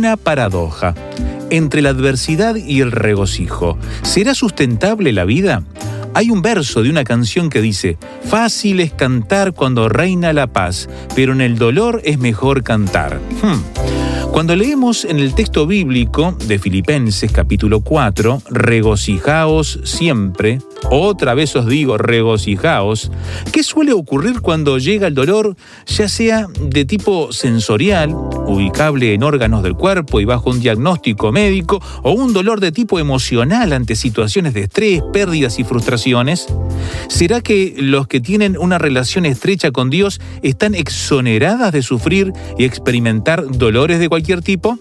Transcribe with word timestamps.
Una 0.00 0.16
paradoja. 0.16 0.94
Entre 1.50 1.82
la 1.82 1.90
adversidad 1.90 2.54
y 2.56 2.80
el 2.80 2.90
regocijo, 2.90 3.76
¿será 4.00 4.32
sustentable 4.32 5.12
la 5.12 5.26
vida? 5.26 5.62
Hay 6.14 6.30
un 6.30 6.40
verso 6.40 6.82
de 6.82 6.88
una 6.88 7.04
canción 7.04 7.50
que 7.50 7.60
dice, 7.60 7.98
fácil 8.24 8.80
es 8.80 8.94
cantar 8.94 9.52
cuando 9.52 9.90
reina 9.90 10.32
la 10.32 10.46
paz, 10.46 10.88
pero 11.14 11.34
en 11.34 11.42
el 11.42 11.58
dolor 11.58 12.00
es 12.02 12.18
mejor 12.18 12.62
cantar. 12.62 13.20
Hmm. 13.42 14.30
Cuando 14.32 14.56
leemos 14.56 15.04
en 15.04 15.18
el 15.18 15.34
texto 15.34 15.66
bíblico 15.66 16.34
de 16.46 16.58
Filipenses 16.58 17.30
capítulo 17.30 17.82
4, 17.82 18.40
regocijaos 18.48 19.80
siempre, 19.84 20.60
otra 20.88 21.34
vez 21.34 21.54
os 21.56 21.66
digo 21.66 21.98
regocijaos, 21.98 23.10
¿qué 23.52 23.62
suele 23.62 23.92
ocurrir 23.92 24.40
cuando 24.40 24.78
llega 24.78 25.06
el 25.06 25.14
dolor, 25.14 25.56
ya 25.86 26.08
sea 26.08 26.46
de 26.60 26.84
tipo 26.84 27.32
sensorial, 27.32 28.14
ubicable 28.14 29.14
en 29.14 29.22
órganos 29.22 29.62
del 29.62 29.74
cuerpo 29.74 30.20
y 30.20 30.24
bajo 30.24 30.50
un 30.50 30.60
diagnóstico 30.60 31.32
médico, 31.32 31.82
o 32.02 32.12
un 32.12 32.32
dolor 32.32 32.60
de 32.60 32.72
tipo 32.72 32.98
emocional 32.98 33.72
ante 33.72 33.94
situaciones 33.94 34.54
de 34.54 34.62
estrés, 34.62 35.02
pérdidas 35.12 35.58
y 35.58 35.64
frustraciones? 35.64 36.46
¿Será 37.08 37.40
que 37.40 37.74
los 37.78 38.06
que 38.06 38.20
tienen 38.20 38.56
una 38.58 38.78
relación 38.78 39.26
estrecha 39.26 39.70
con 39.70 39.90
Dios 39.90 40.20
están 40.42 40.74
exoneradas 40.74 41.72
de 41.72 41.82
sufrir 41.82 42.32
y 42.58 42.64
experimentar 42.64 43.46
dolores 43.46 43.98
de 43.98 44.08
cualquier 44.08 44.42
tipo? 44.42 44.78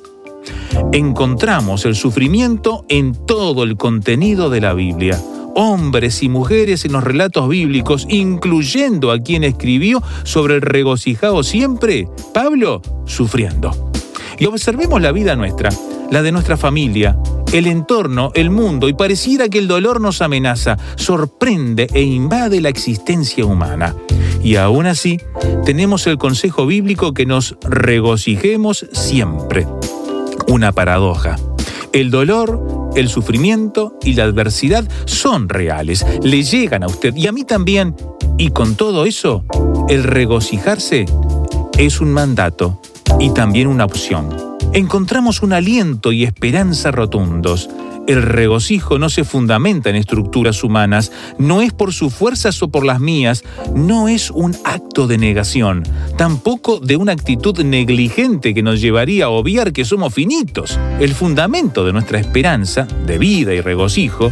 Encontramos 0.93 1.85
el 1.85 1.95
sufrimiento 1.95 2.85
en 2.89 3.13
todo 3.25 3.63
el 3.63 3.77
contenido 3.77 4.49
de 4.49 4.61
la 4.61 4.73
Biblia. 4.73 5.19
Hombres 5.55 6.23
y 6.23 6.29
mujeres 6.29 6.85
en 6.85 6.93
los 6.93 7.03
relatos 7.03 7.49
bíblicos, 7.49 8.05
incluyendo 8.09 9.11
a 9.11 9.19
quien 9.19 9.43
escribió 9.43 10.01
sobre 10.23 10.55
el 10.55 10.61
regocijado 10.61 11.43
siempre, 11.43 12.07
Pablo, 12.33 12.81
sufriendo. 13.05 13.91
Y 14.37 14.45
observemos 14.45 15.01
la 15.01 15.11
vida 15.11 15.35
nuestra, 15.35 15.69
la 16.11 16.21
de 16.21 16.31
nuestra 16.31 16.55
familia, 16.55 17.17
el 17.51 17.67
entorno, 17.67 18.31
el 18.35 18.51
mundo, 18.51 18.87
y 18.87 18.93
pareciera 18.93 19.49
que 19.49 19.57
el 19.57 19.67
dolor 19.67 19.99
nos 19.99 20.21
amenaza, 20.21 20.77
sorprende 20.95 21.87
e 21.93 22.03
invade 22.03 22.61
la 22.61 22.69
existencia 22.69 23.45
humana. 23.45 23.95
Y 24.43 24.55
aún 24.55 24.85
así, 24.85 25.19
tenemos 25.65 26.07
el 26.07 26.17
consejo 26.17 26.65
bíblico 26.65 27.13
que 27.13 27.25
nos 27.25 27.57
regocijemos 27.61 28.87
siempre. 28.93 29.67
Una 30.47 30.71
paradoja. 30.71 31.37
El 31.93 32.11
dolor, 32.11 32.91
el 32.95 33.09
sufrimiento 33.09 33.97
y 34.03 34.13
la 34.13 34.23
adversidad 34.23 34.87
son 35.05 35.49
reales, 35.49 36.05
le 36.23 36.43
llegan 36.43 36.83
a 36.83 36.87
usted 36.87 37.15
y 37.15 37.27
a 37.27 37.31
mí 37.31 37.43
también. 37.43 37.95
Y 38.37 38.51
con 38.51 38.75
todo 38.75 39.05
eso, 39.05 39.43
el 39.89 40.03
regocijarse 40.03 41.05
es 41.77 41.99
un 41.99 42.11
mandato 42.11 42.79
y 43.19 43.31
también 43.31 43.67
una 43.67 43.85
opción 43.85 44.49
encontramos 44.73 45.41
un 45.41 45.53
aliento 45.53 46.11
y 46.11 46.23
esperanza 46.23 46.91
rotundos. 46.91 47.69
El 48.09 48.23
regocijo 48.23 48.97
no 48.97 49.07
se 49.07 49.23
fundamenta 49.23 49.91
en 49.91 49.95
estructuras 49.95 50.63
humanas, 50.63 51.11
no 51.37 51.61
es 51.61 51.71
por 51.71 51.93
sus 51.93 52.11
fuerzas 52.11 52.59
o 52.63 52.69
por 52.69 52.83
las 52.83 52.99
mías, 52.99 53.43
no 53.75 54.07
es 54.07 54.31
un 54.31 54.57
acto 54.65 55.05
de 55.05 55.19
negación, 55.19 55.83
tampoco 56.17 56.79
de 56.79 56.95
una 56.95 57.11
actitud 57.11 57.63
negligente 57.63 58.55
que 58.55 58.63
nos 58.63 58.81
llevaría 58.81 59.25
a 59.25 59.29
obviar 59.29 59.73
que 59.73 59.85
somos 59.85 60.11
finitos. 60.11 60.79
El 60.99 61.13
fundamento 61.13 61.85
de 61.85 61.93
nuestra 61.93 62.19
esperanza, 62.19 62.87
de 63.05 63.19
vida 63.19 63.53
y 63.53 63.61
regocijo, 63.61 64.31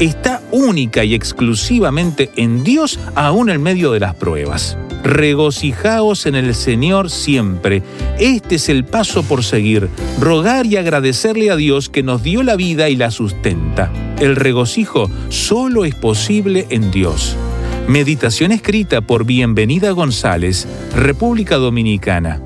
está 0.00 0.42
única 0.50 1.04
y 1.04 1.14
exclusivamente 1.14 2.30
en 2.36 2.64
Dios 2.64 2.98
aún 3.14 3.50
en 3.50 3.62
medio 3.62 3.92
de 3.92 4.00
las 4.00 4.14
pruebas 4.14 4.76
regocijaos 5.06 6.26
en 6.26 6.34
el 6.34 6.54
Señor 6.54 7.10
siempre. 7.10 7.82
Este 8.18 8.56
es 8.56 8.68
el 8.68 8.84
paso 8.84 9.22
por 9.22 9.44
seguir, 9.44 9.88
rogar 10.20 10.66
y 10.66 10.76
agradecerle 10.76 11.50
a 11.50 11.56
Dios 11.56 11.88
que 11.88 12.02
nos 12.02 12.22
dio 12.22 12.42
la 12.42 12.56
vida 12.56 12.88
y 12.88 12.96
la 12.96 13.10
sustenta. 13.10 13.92
El 14.18 14.36
regocijo 14.36 15.10
solo 15.28 15.84
es 15.84 15.94
posible 15.94 16.66
en 16.70 16.90
Dios. 16.90 17.36
Meditación 17.86 18.50
escrita 18.50 19.00
por 19.00 19.24
Bienvenida 19.24 19.92
González, 19.92 20.66
República 20.94 21.56
Dominicana. 21.56 22.45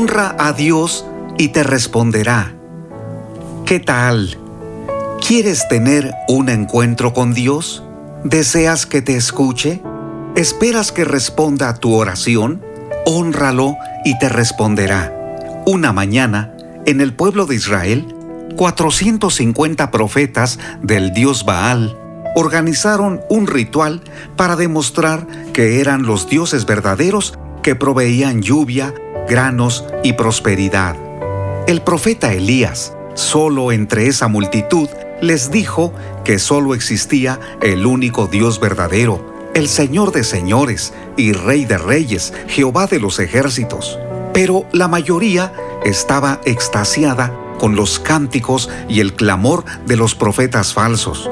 Honra 0.00 0.36
a 0.38 0.52
Dios 0.52 1.04
y 1.38 1.48
te 1.48 1.64
responderá. 1.64 2.54
¿Qué 3.66 3.80
tal? 3.80 4.38
¿Quieres 5.26 5.66
tener 5.66 6.14
un 6.28 6.50
encuentro 6.50 7.12
con 7.12 7.34
Dios? 7.34 7.82
¿Deseas 8.22 8.86
que 8.86 9.02
te 9.02 9.16
escuche? 9.16 9.82
¿Esperas 10.36 10.92
que 10.92 11.04
responda 11.04 11.68
a 11.68 11.74
tu 11.74 11.94
oración? 11.94 12.62
Honralo 13.06 13.74
y 14.04 14.16
te 14.20 14.28
responderá. 14.28 15.12
Una 15.66 15.92
mañana, 15.92 16.54
en 16.86 17.00
el 17.00 17.12
pueblo 17.12 17.46
de 17.46 17.56
Israel, 17.56 18.14
450 18.54 19.90
profetas 19.90 20.60
del 20.80 21.12
dios 21.12 21.44
Baal 21.44 21.98
organizaron 22.36 23.20
un 23.28 23.48
ritual 23.48 24.02
para 24.36 24.54
demostrar 24.54 25.26
que 25.52 25.80
eran 25.80 26.04
los 26.04 26.28
dioses 26.28 26.66
verdaderos 26.66 27.36
que 27.64 27.74
proveían 27.74 28.42
lluvia, 28.42 28.94
granos 29.28 29.84
y 30.02 30.14
prosperidad. 30.14 30.96
El 31.66 31.82
profeta 31.82 32.32
Elías, 32.32 32.94
solo 33.14 33.72
entre 33.72 34.06
esa 34.06 34.28
multitud, 34.28 34.88
les 35.20 35.50
dijo 35.50 35.92
que 36.24 36.38
solo 36.38 36.74
existía 36.74 37.38
el 37.60 37.86
único 37.86 38.26
Dios 38.26 38.58
verdadero, 38.60 39.50
el 39.54 39.68
Señor 39.68 40.12
de 40.12 40.24
señores 40.24 40.94
y 41.16 41.32
Rey 41.32 41.64
de 41.64 41.78
reyes, 41.78 42.32
Jehová 42.48 42.86
de 42.86 43.00
los 43.00 43.18
ejércitos. 43.18 43.98
Pero 44.32 44.64
la 44.72 44.88
mayoría 44.88 45.52
estaba 45.84 46.40
extasiada 46.44 47.34
con 47.58 47.74
los 47.74 47.98
cánticos 47.98 48.70
y 48.88 49.00
el 49.00 49.14
clamor 49.14 49.64
de 49.84 49.96
los 49.96 50.14
profetas 50.14 50.72
falsos. 50.72 51.28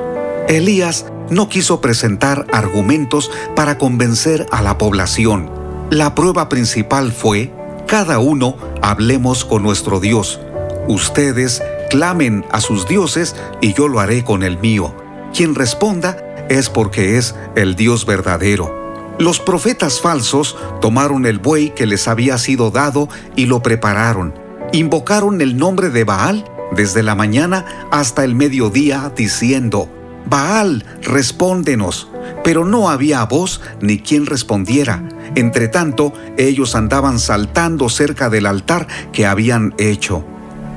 Elías 0.49 1.07
no 1.31 1.49
quiso 1.49 1.81
presentar 1.81 2.47
argumentos 2.53 3.31
para 3.55 3.79
convencer 3.79 4.47
a 4.51 4.63
la 4.63 4.77
población. 4.77 5.51
La 5.91 6.15
prueba 6.15 6.49
principal 6.49 7.13
fue 7.13 7.53
cada 7.87 8.19
uno 8.19 8.57
hablemos 8.83 9.45
con 9.45 9.63
nuestro 9.63 10.01
Dios. 10.01 10.41
Ustedes 10.89 11.63
clamen 11.89 12.45
a 12.51 12.61
sus 12.61 12.87
dioses 12.87 13.37
y 13.61 13.75
yo 13.75 13.89
lo 13.89 14.01
haré 14.01 14.25
con 14.25 14.43
el 14.43 14.59
mío. 14.59 14.95
Quien 15.33 15.55
responda 15.55 16.17
es 16.49 16.69
porque 16.69 17.17
es 17.17 17.35
el 17.55 17.77
Dios 17.77 18.05
verdadero. 18.05 18.87
Los 19.19 19.41
profetas 19.41 20.01
falsos 20.01 20.57
tomaron 20.81 21.27
el 21.27 21.39
buey 21.39 21.71
que 21.71 21.87
les 21.87 22.07
había 22.09 22.39
sido 22.39 22.71
dado 22.71 23.09
y 23.35 23.47
lo 23.47 23.63
prepararon. 23.63 24.35
Invocaron 24.73 25.41
el 25.41 25.57
nombre 25.57 25.91
de 25.91 26.05
Baal 26.05 26.45
desde 26.73 27.03
la 27.03 27.15
mañana 27.15 27.65
hasta 27.91 28.25
el 28.25 28.35
mediodía 28.35 29.13
diciendo, 29.17 29.89
Baal, 30.29 30.85
respóndenos. 31.03 32.09
Pero 32.43 32.65
no 32.65 32.91
había 32.91 33.25
voz 33.25 33.61
ni 33.81 33.99
quien 34.01 34.27
respondiera. 34.27 35.03
Entre 35.37 35.69
tanto, 35.69 36.15
ellos 36.39 36.75
andaban 36.75 37.19
saltando 37.19 37.91
cerca 37.91 38.31
del 38.31 38.47
altar 38.47 38.89
que 39.13 39.27
habían 39.27 39.75
hecho. 39.77 40.25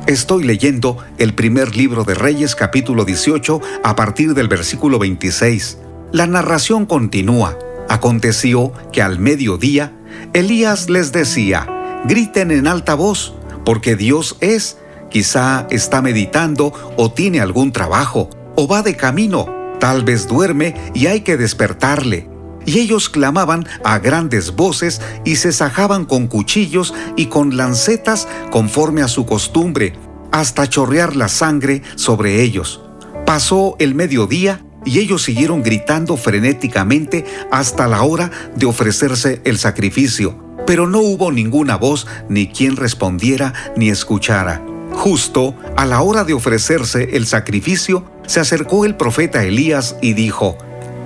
Estoy 0.05 0.43
leyendo 0.43 0.97
el 1.17 1.33
primer 1.33 1.77
libro 1.77 2.03
de 2.03 2.13
Reyes 2.13 2.55
capítulo 2.55 3.05
18 3.05 3.61
a 3.83 3.95
partir 3.95 4.33
del 4.33 4.49
versículo 4.49 4.99
26. 4.99 5.77
La 6.11 6.27
narración 6.27 6.85
continúa. 6.85 7.57
Aconteció 7.87 8.73
que 8.91 9.01
al 9.01 9.17
mediodía 9.17 9.93
Elías 10.33 10.89
les 10.89 11.13
decía, 11.13 11.65
griten 12.05 12.51
en 12.51 12.67
alta 12.67 12.95
voz, 12.95 13.35
porque 13.63 13.95
Dios 13.95 14.35
es, 14.41 14.77
quizá 15.09 15.67
está 15.69 16.01
meditando 16.01 16.73
o 16.97 17.11
tiene 17.11 17.39
algún 17.39 17.71
trabajo, 17.71 18.29
o 18.55 18.67
va 18.67 18.81
de 18.81 18.97
camino, 18.97 19.47
tal 19.79 20.03
vez 20.03 20.27
duerme 20.27 20.75
y 20.93 21.07
hay 21.07 21.21
que 21.21 21.37
despertarle. 21.37 22.28
Y 22.69 22.77
ellos 22.77 23.09
clamaban 23.09 23.67
a 23.83 23.97
grandes 23.97 24.55
voces 24.55 25.01
y 25.25 25.37
se 25.37 25.51
sajaban 25.51 26.05
con 26.05 26.27
cuchillos 26.27 26.93
y 27.15 27.25
con 27.25 27.57
lancetas 27.57 28.27
conforme 28.51 29.01
a 29.01 29.07
su 29.07 29.25
costumbre, 29.25 29.93
hasta 30.31 30.69
chorrear 30.69 31.15
la 31.15 31.29
sangre 31.29 31.81
sobre 31.95 32.43
ellos. 32.43 32.83
Pasó 33.25 33.75
el 33.79 33.95
mediodía 33.95 34.63
y 34.85 34.99
ellos 34.99 35.23
siguieron 35.23 35.63
gritando 35.63 36.15
frenéticamente 36.15 37.25
hasta 37.49 37.87
la 37.87 38.03
hora 38.03 38.29
de 38.55 38.67
ofrecerse 38.67 39.41
el 39.45 39.57
sacrificio, 39.57 40.37
pero 40.67 40.85
no 40.85 40.99
hubo 40.99 41.31
ninguna 41.31 41.75
voz 41.75 42.05
ni 42.29 42.49
quien 42.49 42.75
respondiera 42.75 43.51
ni 43.77 43.89
escuchara. 43.89 44.63
Justo 44.91 45.55
a 45.75 45.87
la 45.87 46.01
hora 46.01 46.23
de 46.23 46.33
ofrecerse 46.33 47.17
el 47.17 47.25
sacrificio, 47.25 48.05
se 48.27 48.39
acercó 48.39 48.85
el 48.85 48.95
profeta 48.95 49.43
Elías 49.43 49.95
y 50.03 50.13
dijo, 50.13 50.55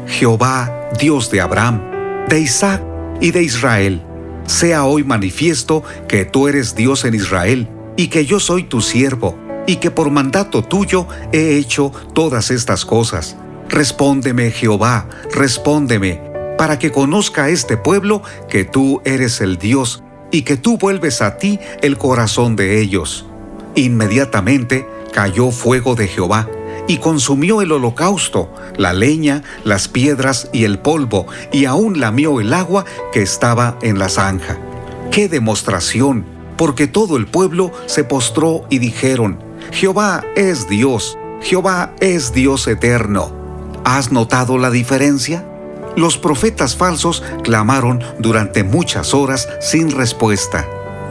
Jehová, 0.08 0.83
Dios 1.00 1.32
de 1.32 1.42
Abraham, 1.42 1.82
de 2.28 2.40
Isaac 2.40 2.84
y 3.20 3.32
de 3.32 3.44
Israel, 3.44 4.02
sea 4.46 4.86
hoy 4.86 5.04
manifiesto 5.04 5.84
que 6.08 6.26
tú 6.26 6.48
eres 6.48 6.76
Dios 6.76 7.06
en 7.06 7.16
Israel 7.16 7.68
y 7.96 8.08
que 8.08 8.26
yo 8.26 8.40
soy 8.40 8.64
tu 8.64 8.82
siervo 8.82 9.38
y 9.66 9.78
que 9.78 9.92
por 9.92 10.12
mandato 10.12 10.64
tuyo 10.64 11.08
he 11.32 11.58
hecho 11.58 11.92
todas 12.14 12.52
estas 12.52 12.86
cosas. 12.86 13.38
Respóndeme, 13.70 14.52
Jehová, 14.52 15.08
respóndeme, 15.34 16.22
para 16.58 16.78
que 16.80 16.92
conozca 16.92 17.50
este 17.50 17.78
pueblo 17.78 18.22
que 18.50 18.66
tú 18.66 19.02
eres 19.06 19.42
el 19.42 19.58
Dios 19.58 20.04
y 20.32 20.44
que 20.44 20.58
tú 20.58 20.78
vuelves 20.78 21.22
a 21.22 21.38
ti 21.38 21.60
el 21.82 21.98
corazón 21.98 22.56
de 22.56 22.80
ellos. 22.82 23.26
Inmediatamente 23.76 24.86
cayó 25.12 25.52
fuego 25.52 25.96
de 25.96 26.08
Jehová 26.08 26.50
y 26.88 26.98
consumió 26.98 27.62
el 27.62 27.72
holocausto, 27.72 28.54
la 28.78 28.94
leña, 28.94 29.44
las 29.64 29.88
piedras 29.88 30.50
y 30.52 30.66
el 30.66 30.80
polvo, 30.80 31.28
y 31.52 31.66
aún 31.66 32.00
lamió 32.00 32.40
el 32.40 32.54
agua 32.54 32.86
que 33.12 33.22
estaba 33.22 33.78
en 33.82 34.00
la 34.00 34.10
zanja. 34.10 34.58
¡Qué 35.12 35.30
demostración! 35.30 36.26
Porque 36.58 36.88
todo 36.88 37.18
el 37.18 37.26
pueblo 37.26 37.72
se 37.88 38.04
postró 38.04 38.66
y 38.70 38.80
dijeron, 38.80 39.40
Jehová 39.72 40.24
es 40.36 40.68
Dios, 40.68 41.18
Jehová 41.42 41.94
es 42.00 42.34
Dios 42.34 42.68
eterno. 42.68 43.32
¿Has 43.86 44.12
notado 44.12 44.58
la 44.58 44.70
diferencia? 44.70 45.46
Los 45.96 46.18
profetas 46.18 46.76
falsos 46.76 47.24
clamaron 47.44 48.04
durante 48.20 48.64
muchas 48.64 49.14
horas 49.14 49.48
sin 49.62 49.92
respuesta. 49.92 50.66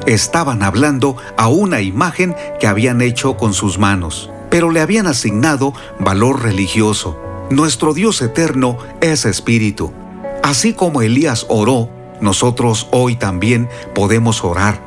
Estaban 0.06 0.62
hablando 0.62 1.16
a 1.36 1.48
una 1.48 1.80
imagen 1.80 2.34
que 2.58 2.66
habían 2.66 3.00
hecho 3.00 3.36
con 3.36 3.52
sus 3.52 3.78
manos 3.78 4.30
pero 4.52 4.70
le 4.70 4.82
habían 4.82 5.06
asignado 5.06 5.72
valor 5.98 6.42
religioso. 6.42 7.18
Nuestro 7.48 7.94
Dios 7.94 8.20
eterno 8.20 8.76
es 9.00 9.24
espíritu. 9.24 9.94
Así 10.42 10.74
como 10.74 11.00
Elías 11.00 11.46
oró, 11.48 11.88
nosotros 12.20 12.86
hoy 12.92 13.16
también 13.16 13.70
podemos 13.94 14.44
orar. 14.44 14.78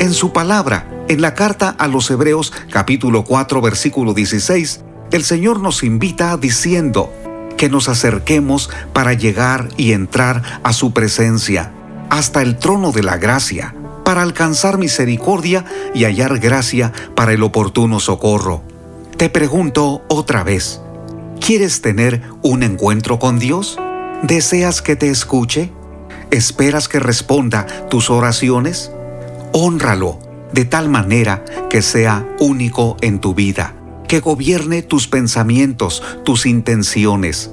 En 0.00 0.12
su 0.12 0.32
palabra, 0.32 0.88
en 1.08 1.22
la 1.22 1.34
carta 1.34 1.68
a 1.78 1.86
los 1.86 2.10
Hebreos 2.10 2.52
capítulo 2.68 3.22
4 3.22 3.60
versículo 3.60 4.12
16, 4.12 4.80
el 5.12 5.22
Señor 5.22 5.60
nos 5.60 5.84
invita 5.84 6.36
diciendo 6.36 7.12
que 7.56 7.68
nos 7.68 7.88
acerquemos 7.88 8.70
para 8.92 9.12
llegar 9.12 9.68
y 9.76 9.92
entrar 9.92 10.60
a 10.64 10.72
su 10.72 10.92
presencia, 10.92 11.70
hasta 12.10 12.42
el 12.42 12.58
trono 12.58 12.90
de 12.90 13.04
la 13.04 13.18
gracia, 13.18 13.72
para 14.04 14.22
alcanzar 14.22 14.78
misericordia 14.78 15.64
y 15.94 16.06
hallar 16.06 16.40
gracia 16.40 16.92
para 17.14 17.32
el 17.32 17.44
oportuno 17.44 18.00
socorro. 18.00 18.71
Te 19.16 19.28
pregunto 19.28 20.02
otra 20.08 20.42
vez, 20.42 20.80
¿quieres 21.40 21.80
tener 21.80 22.22
un 22.42 22.62
encuentro 22.62 23.18
con 23.18 23.38
Dios? 23.38 23.78
¿Deseas 24.22 24.82
que 24.82 24.96
te 24.96 25.10
escuche? 25.10 25.70
¿Esperas 26.30 26.88
que 26.88 26.98
responda 26.98 27.66
tus 27.88 28.10
oraciones? 28.10 28.90
Honralo 29.52 30.18
de 30.52 30.64
tal 30.64 30.88
manera 30.88 31.44
que 31.70 31.82
sea 31.82 32.26
único 32.40 32.96
en 33.00 33.20
tu 33.20 33.34
vida, 33.34 33.74
que 34.08 34.20
gobierne 34.20 34.82
tus 34.82 35.08
pensamientos, 35.08 36.02
tus 36.24 36.46
intenciones. 36.46 37.52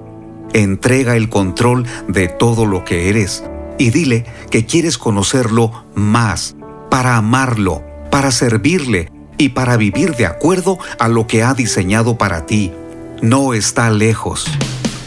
Entrega 0.54 1.16
el 1.16 1.30
control 1.30 1.86
de 2.08 2.28
todo 2.28 2.66
lo 2.66 2.84
que 2.84 3.10
eres 3.10 3.44
y 3.78 3.92
dile 3.92 4.26
que 4.50 4.66
quieres 4.66 4.98
conocerlo 4.98 5.86
más, 5.94 6.56
para 6.90 7.16
amarlo, 7.18 7.84
para 8.10 8.32
servirle, 8.32 9.12
y 9.40 9.50
para 9.50 9.78
vivir 9.78 10.16
de 10.16 10.28
acuerdo 10.28 10.78
a 11.00 11.08
lo 11.08 11.26
que 11.26 11.42
ha 11.44 11.56
diseñado 11.56 12.18
para 12.18 12.46
ti. 12.46 12.72
No 13.22 13.54
está 13.54 13.90
lejos. 13.90 14.46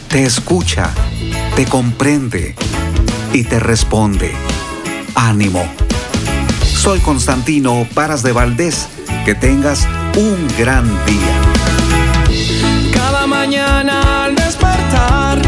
Te 0.09 0.23
escucha, 0.23 0.89
te 1.55 1.65
comprende 1.65 2.55
y 3.31 3.43
te 3.43 3.59
responde. 3.59 4.31
Ánimo. 5.15 5.63
Soy 6.65 6.99
Constantino 6.99 7.87
Paras 7.93 8.23
de 8.23 8.31
Valdés. 8.31 8.89
Que 9.23 9.35
tengas 9.35 9.87
un 10.17 10.47
gran 10.57 10.83
día. 11.05 12.91
Cada 12.91 13.25
mañana 13.27 14.25
al 14.25 14.35
despertar 14.35 15.42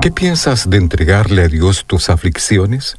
¿Qué 0.00 0.12
piensas 0.12 0.70
de 0.70 0.78
entregarle 0.78 1.42
a 1.42 1.48
Dios 1.48 1.84
tus 1.86 2.08
aflicciones? 2.08 2.96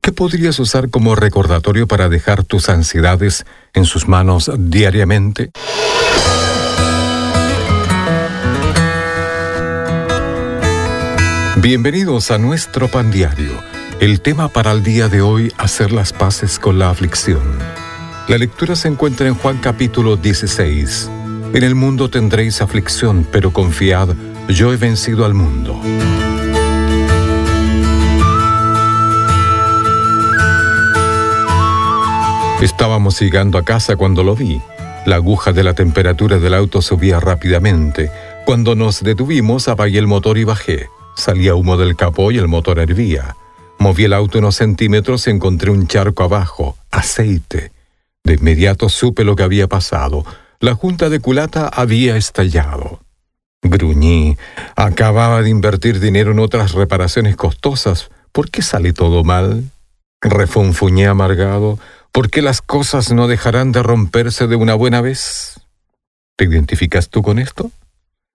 ¿Qué 0.00 0.12
podrías 0.12 0.60
usar 0.60 0.90
como 0.90 1.16
recordatorio 1.16 1.88
para 1.88 2.08
dejar 2.08 2.44
tus 2.44 2.68
ansiedades 2.68 3.44
en 3.74 3.84
sus 3.84 4.06
manos 4.06 4.50
diariamente? 4.56 5.50
Bienvenidos 11.56 12.30
a 12.30 12.38
nuestro 12.38 12.88
pan 12.88 13.10
diario. 13.10 13.71
El 14.02 14.20
tema 14.20 14.48
para 14.48 14.72
el 14.72 14.82
día 14.82 15.08
de 15.08 15.22
hoy, 15.22 15.52
hacer 15.58 15.92
las 15.92 16.12
paces 16.12 16.58
con 16.58 16.76
la 16.76 16.90
aflicción. 16.90 17.40
La 18.26 18.36
lectura 18.36 18.74
se 18.74 18.88
encuentra 18.88 19.28
en 19.28 19.36
Juan 19.36 19.58
capítulo 19.58 20.16
16. 20.16 21.08
En 21.54 21.62
el 21.62 21.76
mundo 21.76 22.10
tendréis 22.10 22.60
aflicción, 22.62 23.24
pero 23.30 23.52
confiad, 23.52 24.08
yo 24.48 24.72
he 24.72 24.76
vencido 24.76 25.24
al 25.24 25.34
mundo. 25.34 25.80
Estábamos 32.60 33.20
llegando 33.20 33.56
a 33.56 33.62
casa 33.62 33.94
cuando 33.94 34.24
lo 34.24 34.34
vi. 34.34 34.60
La 35.06 35.14
aguja 35.14 35.52
de 35.52 35.62
la 35.62 35.74
temperatura 35.74 36.40
del 36.40 36.54
auto 36.54 36.82
subía 36.82 37.20
rápidamente. 37.20 38.10
Cuando 38.46 38.74
nos 38.74 39.04
detuvimos, 39.04 39.68
apagué 39.68 40.00
el 40.00 40.08
motor 40.08 40.38
y 40.38 40.42
bajé. 40.42 40.90
Salía 41.14 41.54
humo 41.54 41.76
del 41.76 41.94
capó 41.94 42.32
y 42.32 42.38
el 42.38 42.48
motor 42.48 42.80
hervía. 42.80 43.36
Moví 43.82 44.04
el 44.04 44.12
auto 44.12 44.38
unos 44.38 44.54
centímetros 44.54 45.26
y 45.26 45.30
encontré 45.30 45.72
un 45.72 45.88
charco 45.88 46.22
abajo, 46.22 46.78
aceite. 46.92 47.72
De 48.22 48.34
inmediato 48.34 48.88
supe 48.88 49.24
lo 49.24 49.34
que 49.34 49.42
había 49.42 49.66
pasado. 49.66 50.24
La 50.60 50.76
junta 50.76 51.08
de 51.08 51.18
culata 51.18 51.66
había 51.66 52.16
estallado. 52.16 53.00
Gruñí. 53.60 54.36
Acababa 54.76 55.42
de 55.42 55.50
invertir 55.50 55.98
dinero 55.98 56.30
en 56.30 56.38
otras 56.38 56.74
reparaciones 56.74 57.34
costosas. 57.34 58.10
¿Por 58.30 58.52
qué 58.52 58.62
sale 58.62 58.92
todo 58.92 59.24
mal? 59.24 59.64
Refunfuñé 60.20 61.08
amargado. 61.08 61.80
¿Por 62.12 62.30
qué 62.30 62.40
las 62.40 62.62
cosas 62.62 63.10
no 63.10 63.26
dejarán 63.26 63.72
de 63.72 63.82
romperse 63.82 64.46
de 64.46 64.54
una 64.54 64.76
buena 64.76 65.00
vez? 65.00 65.58
¿Te 66.36 66.44
identificas 66.44 67.08
tú 67.08 67.20
con 67.22 67.40
esto? 67.40 67.72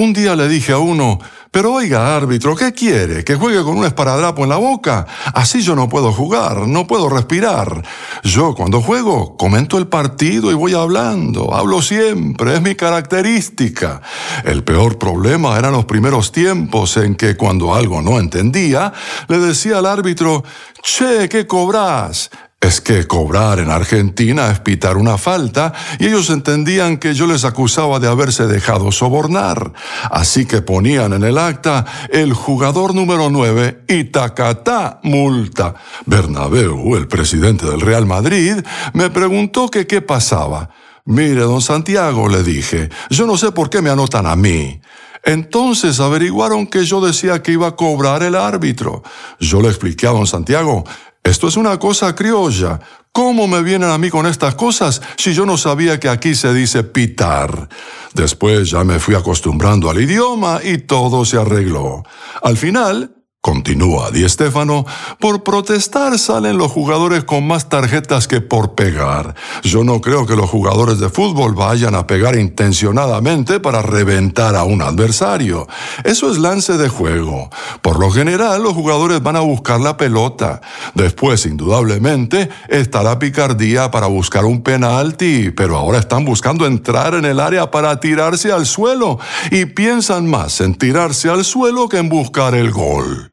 Un 0.00 0.12
día 0.12 0.36
le 0.36 0.46
dije 0.46 0.70
a 0.70 0.78
uno, 0.78 1.18
pero 1.50 1.72
oiga, 1.72 2.14
árbitro, 2.14 2.54
¿qué 2.54 2.72
quiere? 2.72 3.24
¿Que 3.24 3.34
juegue 3.34 3.64
con 3.64 3.78
un 3.78 3.84
esparadrapo 3.84 4.44
en 4.44 4.48
la 4.48 4.56
boca? 4.56 5.04
Así 5.34 5.60
yo 5.60 5.74
no 5.74 5.88
puedo 5.88 6.12
jugar, 6.12 6.68
no 6.68 6.86
puedo 6.86 7.08
respirar. 7.08 7.82
Yo 8.22 8.54
cuando 8.54 8.80
juego 8.80 9.36
comento 9.36 9.76
el 9.76 9.88
partido 9.88 10.52
y 10.52 10.54
voy 10.54 10.74
hablando, 10.74 11.52
hablo 11.52 11.82
siempre, 11.82 12.54
es 12.54 12.62
mi 12.62 12.76
característica. 12.76 14.00
El 14.44 14.62
peor 14.62 14.98
problema 14.98 15.58
eran 15.58 15.72
los 15.72 15.86
primeros 15.86 16.30
tiempos 16.30 16.96
en 16.96 17.16
que 17.16 17.36
cuando 17.36 17.74
algo 17.74 18.00
no 18.00 18.20
entendía, 18.20 18.92
le 19.26 19.40
decía 19.40 19.78
al 19.78 19.86
árbitro, 19.86 20.44
che, 20.80 21.28
¿qué 21.28 21.48
cobras? 21.48 22.30
Es 22.60 22.80
que 22.80 23.06
cobrar 23.06 23.60
en 23.60 23.70
Argentina 23.70 24.50
es 24.50 24.58
pitar 24.58 24.96
una 24.96 25.16
falta 25.16 25.72
y 26.00 26.06
ellos 26.06 26.28
entendían 26.28 26.96
que 26.96 27.14
yo 27.14 27.28
les 27.28 27.44
acusaba 27.44 28.00
de 28.00 28.08
haberse 28.08 28.48
dejado 28.48 28.90
sobornar. 28.90 29.72
Así 30.10 30.44
que 30.44 30.60
ponían 30.60 31.12
en 31.12 31.22
el 31.22 31.38
acta 31.38 31.84
el 32.10 32.32
jugador 32.32 32.96
número 32.96 33.30
9 33.30 33.84
y 33.86 34.04
tacatá 34.04 34.98
multa. 35.04 35.76
Bernabeu, 36.04 36.96
el 36.96 37.06
presidente 37.06 37.64
del 37.64 37.80
Real 37.80 38.06
Madrid, 38.06 38.56
me 38.92 39.08
preguntó 39.10 39.68
que 39.68 39.86
qué 39.86 40.02
pasaba. 40.02 40.70
Mire, 41.04 41.42
don 41.42 41.62
Santiago, 41.62 42.28
le 42.28 42.42
dije, 42.42 42.90
yo 43.08 43.24
no 43.26 43.38
sé 43.38 43.52
por 43.52 43.70
qué 43.70 43.80
me 43.80 43.90
anotan 43.90 44.26
a 44.26 44.34
mí. 44.34 44.80
Entonces 45.24 46.00
averiguaron 46.00 46.66
que 46.66 46.84
yo 46.84 47.00
decía 47.00 47.42
que 47.42 47.52
iba 47.52 47.68
a 47.68 47.76
cobrar 47.76 48.22
el 48.22 48.34
árbitro. 48.34 49.02
Yo 49.40 49.60
le 49.60 49.68
expliqué 49.68 50.06
a 50.06 50.10
don 50.10 50.26
Santiago, 50.26 50.84
esto 51.28 51.46
es 51.46 51.56
una 51.56 51.78
cosa 51.78 52.14
criolla. 52.14 52.80
¿Cómo 53.12 53.46
me 53.48 53.62
vienen 53.62 53.90
a 53.90 53.98
mí 53.98 54.10
con 54.10 54.26
estas 54.26 54.54
cosas 54.54 55.02
si 55.16 55.34
yo 55.34 55.44
no 55.44 55.56
sabía 55.56 56.00
que 56.00 56.08
aquí 56.08 56.34
se 56.34 56.54
dice 56.54 56.84
pitar? 56.84 57.68
Después 58.14 58.70
ya 58.70 58.84
me 58.84 58.98
fui 58.98 59.14
acostumbrando 59.14 59.90
al 59.90 60.00
idioma 60.00 60.60
y 60.62 60.78
todo 60.78 61.24
se 61.24 61.36
arregló. 61.36 62.02
Al 62.42 62.56
final, 62.56 63.17
Continúa 63.48 64.10
Di 64.10 64.28
Stefano, 64.28 64.84
por 65.20 65.42
protestar 65.42 66.18
salen 66.18 66.58
los 66.58 66.70
jugadores 66.70 67.24
con 67.24 67.46
más 67.46 67.70
tarjetas 67.70 68.28
que 68.28 68.40
por 68.40 68.74
pegar. 68.74 69.34
Yo 69.62 69.84
no 69.84 70.00
creo 70.00 70.26
que 70.26 70.36
los 70.36 70.50
jugadores 70.50 70.98
de 70.98 71.08
fútbol 71.08 71.54
vayan 71.54 71.94
a 71.94 72.06
pegar 72.06 72.36
intencionadamente 72.36 73.58
para 73.58 73.80
reventar 73.80 74.54
a 74.54 74.64
un 74.64 74.82
adversario. 74.82 75.66
Eso 76.04 76.30
es 76.30 76.36
lance 76.36 76.76
de 76.76 76.88
juego. 76.88 77.48
Por 77.80 77.98
lo 77.98 78.10
general, 78.10 78.62
los 78.62 78.74
jugadores 78.74 79.22
van 79.22 79.36
a 79.36 79.40
buscar 79.40 79.80
la 79.80 79.96
pelota. 79.96 80.60
Después, 80.94 81.46
indudablemente, 81.46 82.50
estará 82.68 83.18
picardía 83.18 83.90
para 83.90 84.08
buscar 84.08 84.44
un 84.44 84.62
penalti, 84.62 85.52
pero 85.52 85.78
ahora 85.78 86.00
están 86.00 86.24
buscando 86.26 86.66
entrar 86.66 87.14
en 87.14 87.24
el 87.24 87.40
área 87.40 87.70
para 87.70 87.98
tirarse 87.98 88.52
al 88.52 88.66
suelo 88.66 89.18
y 89.50 89.64
piensan 89.64 90.28
más 90.28 90.60
en 90.60 90.74
tirarse 90.74 91.30
al 91.30 91.44
suelo 91.44 91.88
que 91.88 91.96
en 91.96 92.08
buscar 92.08 92.54
el 92.54 92.72
gol. 92.72 93.27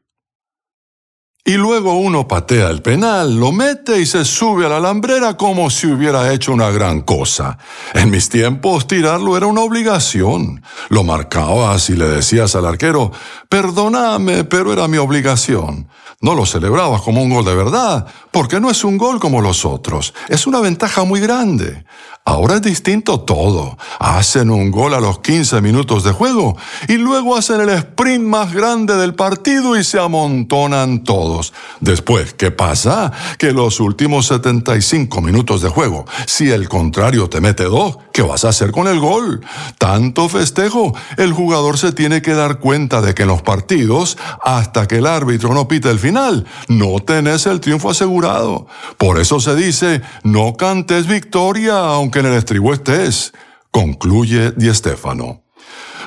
Y 1.48 1.52
luego 1.52 1.94
uno 1.94 2.26
patea 2.26 2.70
el 2.70 2.82
penal, 2.82 3.36
lo 3.36 3.52
mete 3.52 4.00
y 4.00 4.04
se 4.04 4.24
sube 4.24 4.66
a 4.66 4.68
la 4.68 4.78
alambrera 4.78 5.36
como 5.36 5.70
si 5.70 5.86
hubiera 5.86 6.32
hecho 6.32 6.52
una 6.52 6.70
gran 6.70 7.02
cosa. 7.02 7.56
En 7.94 8.10
mis 8.10 8.28
tiempos 8.28 8.88
tirarlo 8.88 9.36
era 9.36 9.46
una 9.46 9.60
obligación. 9.60 10.64
Lo 10.88 11.04
marcabas 11.04 11.88
y 11.88 11.94
le 11.94 12.08
decías 12.08 12.56
al 12.56 12.66
arquero, 12.66 13.12
perdóname, 13.48 14.42
pero 14.42 14.72
era 14.72 14.88
mi 14.88 14.96
obligación. 14.96 15.86
No 16.20 16.34
lo 16.34 16.46
celebrabas 16.46 17.02
como 17.02 17.22
un 17.22 17.30
gol 17.30 17.44
de 17.44 17.54
verdad, 17.54 18.08
porque 18.32 18.58
no 18.58 18.68
es 18.68 18.82
un 18.82 18.98
gol 18.98 19.20
como 19.20 19.40
los 19.40 19.64
otros. 19.64 20.14
Es 20.28 20.48
una 20.48 20.58
ventaja 20.58 21.04
muy 21.04 21.20
grande. 21.20 21.84
Ahora 22.28 22.56
es 22.56 22.62
distinto 22.62 23.20
todo. 23.20 23.78
Hacen 24.00 24.50
un 24.50 24.72
gol 24.72 24.94
a 24.94 25.00
los 25.00 25.20
15 25.20 25.60
minutos 25.60 26.02
de 26.02 26.10
juego 26.10 26.56
y 26.88 26.96
luego 26.96 27.36
hacen 27.36 27.60
el 27.60 27.68
sprint 27.68 28.24
más 28.24 28.52
grande 28.52 28.96
del 28.96 29.14
partido 29.14 29.78
y 29.78 29.84
se 29.84 30.00
amontonan 30.00 31.04
todos. 31.04 31.54
Después, 31.78 32.34
¿qué 32.34 32.50
pasa? 32.50 33.12
Que 33.38 33.52
los 33.52 33.78
últimos 33.78 34.26
75 34.26 35.20
minutos 35.20 35.62
de 35.62 35.68
juego, 35.68 36.04
si 36.26 36.50
el 36.50 36.68
contrario 36.68 37.28
te 37.28 37.40
mete 37.40 37.62
dos, 37.62 37.98
¿qué 38.12 38.22
vas 38.22 38.44
a 38.44 38.48
hacer 38.48 38.72
con 38.72 38.88
el 38.88 38.98
gol? 38.98 39.46
Tanto 39.78 40.28
festejo, 40.28 40.96
el 41.18 41.32
jugador 41.32 41.78
se 41.78 41.92
tiene 41.92 42.22
que 42.22 42.34
dar 42.34 42.58
cuenta 42.58 43.02
de 43.02 43.14
que 43.14 43.22
en 43.22 43.28
los 43.28 43.42
partidos, 43.42 44.18
hasta 44.42 44.88
que 44.88 44.96
el 44.96 45.06
árbitro 45.06 45.54
no 45.54 45.68
pite 45.68 45.90
el 45.90 46.00
final, 46.00 46.44
no 46.66 46.98
tenés 46.98 47.46
el 47.46 47.60
triunfo 47.60 47.90
asegurado. 47.90 48.66
Por 48.98 49.20
eso 49.20 49.38
se 49.38 49.54
dice, 49.54 50.02
no 50.24 50.56
cantes 50.56 51.06
victoria, 51.06 51.78
aunque 51.78 52.15
en 52.20 52.26
el 52.26 52.34
estribo 52.34 52.72
estés, 52.72 53.32
concluye 53.70 54.52
Di 54.52 54.72
Stefano. 54.72 55.42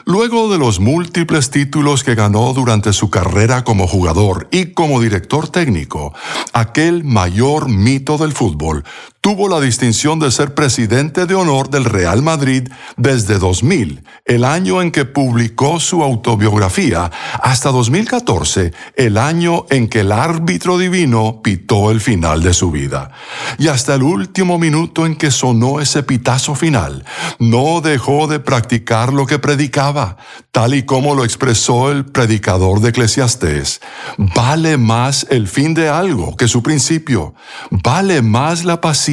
Luego 0.05 0.51
de 0.51 0.57
los 0.57 0.79
múltiples 0.79 1.51
títulos 1.51 2.03
que 2.03 2.15
ganó 2.15 2.53
durante 2.53 2.93
su 2.93 3.09
carrera 3.09 3.63
como 3.63 3.87
jugador 3.87 4.47
y 4.51 4.73
como 4.73 5.01
director 5.01 5.49
técnico, 5.49 6.13
aquel 6.53 7.03
mayor 7.03 7.69
mito 7.69 8.17
del 8.17 8.31
fútbol 8.31 8.83
tuvo 9.21 9.49
la 9.49 9.59
distinción 9.59 10.19
de 10.19 10.31
ser 10.31 10.53
presidente 10.53 11.25
de 11.25 11.35
honor 11.35 11.69
del 11.69 11.85
Real 11.85 12.21
Madrid 12.21 12.69
desde 12.95 13.37
2000, 13.37 14.03
el 14.25 14.45
año 14.45 14.81
en 14.81 14.91
que 14.91 15.05
publicó 15.05 15.79
su 15.79 16.03
autobiografía, 16.03 17.11
hasta 17.41 17.71
2014, 17.71 18.73
el 18.95 19.17
año 19.17 19.65
en 19.69 19.89
que 19.89 20.01
el 20.01 20.13
árbitro 20.13 20.77
divino 20.77 21.41
pitó 21.43 21.91
el 21.91 21.99
final 21.99 22.41
de 22.43 22.53
su 22.53 22.71
vida. 22.71 23.11
Y 23.57 23.67
hasta 23.67 23.95
el 23.95 24.03
último 24.03 24.57
minuto 24.57 25.05
en 25.05 25.15
que 25.15 25.31
sonó 25.31 25.81
ese 25.81 26.03
pitazo 26.03 26.55
final, 26.55 27.03
no 27.39 27.81
dejó 27.81 28.27
de 28.27 28.39
practicar 28.39 29.11
lo 29.11 29.25
que 29.25 29.39
predicaba, 29.39 30.17
tal 30.51 30.73
y 30.73 30.83
como 30.83 31.13
lo 31.13 31.25
expresó 31.25 31.91
el 31.91 32.05
predicador 32.05 32.79
de 32.79 32.89
Eclesiastés. 32.89 33.81
Vale 34.17 34.77
más 34.77 35.27
el 35.29 35.47
fin 35.47 35.73
de 35.73 35.89
algo 35.89 36.37
que 36.37 36.47
su 36.47 36.63
principio. 36.63 37.33
Vale 37.69 38.21
más 38.21 38.63
la 38.63 38.79
paciencia 38.79 39.08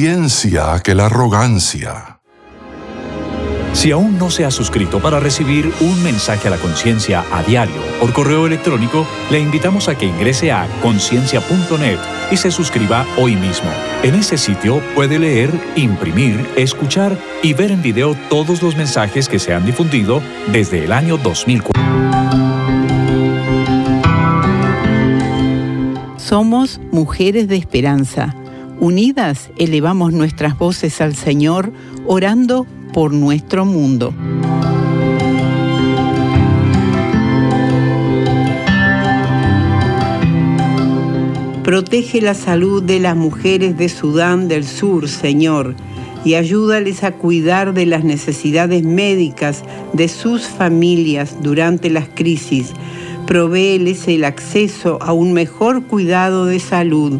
que 0.83 0.93
la 0.93 1.07
arrogancia. 1.07 2.19
Si 3.73 3.89
aún 3.89 4.19
no 4.19 4.29
se 4.29 4.45
ha 4.45 4.51
suscrito 4.51 4.99
para 4.99 5.19
recibir 5.19 5.73
un 5.79 6.03
mensaje 6.03 6.47
a 6.47 6.51
la 6.51 6.57
conciencia 6.57 7.25
a 7.31 7.41
diario 7.41 7.81
por 7.99 8.13
correo 8.13 8.45
electrónico, 8.45 9.07
le 9.31 9.39
invitamos 9.39 9.87
a 9.87 9.97
que 9.97 10.05
ingrese 10.05 10.51
a 10.51 10.67
conciencia.net 10.83 11.97
y 12.29 12.37
se 12.37 12.51
suscriba 12.51 13.07
hoy 13.17 13.35
mismo. 13.35 13.71
En 14.03 14.13
ese 14.13 14.37
sitio 14.37 14.83
puede 14.93 15.17
leer, 15.17 15.49
imprimir, 15.75 16.47
escuchar 16.55 17.17
y 17.41 17.53
ver 17.53 17.71
en 17.71 17.81
video 17.81 18.15
todos 18.29 18.61
los 18.61 18.75
mensajes 18.75 19.27
que 19.27 19.39
se 19.39 19.55
han 19.55 19.65
difundido 19.65 20.21
desde 20.51 20.85
el 20.85 20.91
año 20.91 21.17
2004. 21.17 21.81
Somos 26.17 26.79
mujeres 26.91 27.47
de 27.47 27.55
esperanza 27.55 28.35
Unidas 28.79 29.49
elevamos 29.57 30.13
nuestras 30.13 30.57
voces 30.57 31.01
al 31.01 31.15
Señor, 31.15 31.71
orando 32.05 32.67
por 32.93 33.11
nuestro 33.11 33.65
mundo. 33.65 34.13
Protege 41.63 42.21
la 42.21 42.35
salud 42.35 42.83
de 42.83 42.99
las 42.99 43.15
mujeres 43.15 43.77
de 43.77 43.89
Sudán 43.89 44.47
del 44.47 44.63
Sur, 44.63 45.09
Señor, 45.09 45.75
y 46.23 46.35
ayúdales 46.35 47.03
a 47.03 47.11
cuidar 47.13 47.73
de 47.73 47.87
las 47.87 48.03
necesidades 48.03 48.83
médicas 48.83 49.63
de 49.91 50.07
sus 50.07 50.43
familias 50.43 51.37
durante 51.41 51.89
las 51.89 52.07
crisis. 52.09 52.73
Provéeles 53.25 54.07
el 54.07 54.23
acceso 54.23 54.99
a 55.01 55.13
un 55.13 55.33
mejor 55.33 55.83
cuidado 55.83 56.45
de 56.45 56.59
salud. 56.59 57.19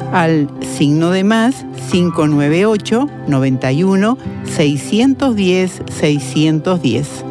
al 0.11 0.49
signo 0.77 1.11
de 1.11 1.23
más 1.23 1.65
598 1.91 3.07
91 3.27 4.17
610 4.45 5.81
610. 5.89 7.25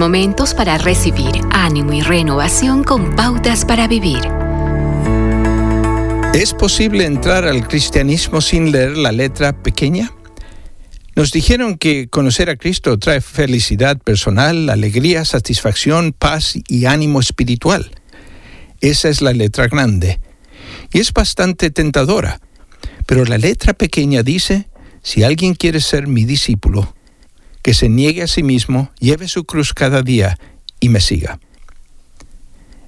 Momentos 0.05 0.53
para 0.53 0.77
recibir 0.77 1.41
ánimo 1.51 1.95
y 1.95 2.03
renovación 2.03 2.85
con 2.85 3.17
pautas 3.17 3.65
para 3.65 3.89
vivir. 3.89 4.21
¿Es 6.35 6.53
posible 6.53 7.07
entrar 7.07 7.47
al 7.47 7.67
cristianismo 7.67 8.43
sin 8.43 8.71
leer 8.71 8.99
la 8.99 9.13
letra 9.13 9.63
pequeña? 9.63 10.13
Nos 11.17 11.33
dijeron 11.33 11.79
que 11.79 12.09
conocer 12.09 12.51
a 12.51 12.57
Cristo 12.57 12.99
trae 12.99 13.23
felicidad 13.23 13.97
personal, 13.97 14.69
alegría, 14.69 15.25
satisfacción, 15.25 16.13
paz 16.13 16.59
y 16.69 16.85
ánimo 16.85 17.19
espiritual. 17.19 17.91
Esa 18.83 19.09
es 19.09 19.23
la 19.23 19.33
letra 19.33 19.69
grande. 19.69 20.21
Y 20.93 20.99
es 20.99 21.15
bastante 21.15 21.71
tentadora. 21.71 22.43
Pero 23.07 23.25
la 23.25 23.39
letra 23.39 23.73
pequeña 23.73 24.23
dice, 24.23 24.69
si 25.03 25.23
alguien 25.23 25.55
quiere 25.55 25.81
ser 25.81 26.09
mi 26.09 26.27
discípulo, 26.27 26.95
que 27.65 27.73
se 27.73 27.89
niegue 27.89 28.23
a 28.23 28.27
sí 28.27 28.43
mismo, 28.43 28.93
lleve 29.01 29.27
su 29.27 29.45
cruz 29.45 29.73
cada 29.73 30.03
día 30.03 30.39
y 30.81 30.91
me 30.91 31.01
siga. 31.01 31.41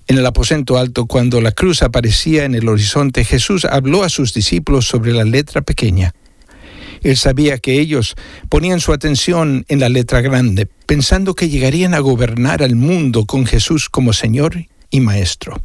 En 0.07 0.19
el 0.19 0.27
aposento 0.27 0.77
alto, 0.77 1.07
cuando 1.07 1.41
la 1.41 1.51
cruz 1.51 1.83
aparecía 1.83 2.45
en 2.45 2.55
el 2.55 2.69
horizonte, 2.69 3.25
Jesús 3.25 3.65
habló 3.65 4.05
a 4.05 4.11
sus 4.11 4.35
discípulos 4.35 4.87
sobre 4.87 5.15
la 5.15 5.25
letra 5.25 5.63
pequeña. 5.63 6.15
Él 7.03 7.17
sabía 7.17 7.57
que 7.57 7.81
ellos 7.81 8.17
ponían 8.51 8.81
su 8.81 8.93
atención 8.93 9.65
en 9.69 9.81
la 9.81 9.89
letra 9.89 10.21
grande, 10.21 10.67
pensando 10.85 11.35
que 11.35 11.49
llegarían 11.49 11.95
a 11.95 12.01
gobernar 12.01 12.63
al 12.63 12.77
mundo 12.77 13.25
con 13.25 13.47
Jesús 13.47 13.89
como 13.89 14.13
Señor 14.13 14.67
y 14.91 15.01
Maestro. 15.01 15.59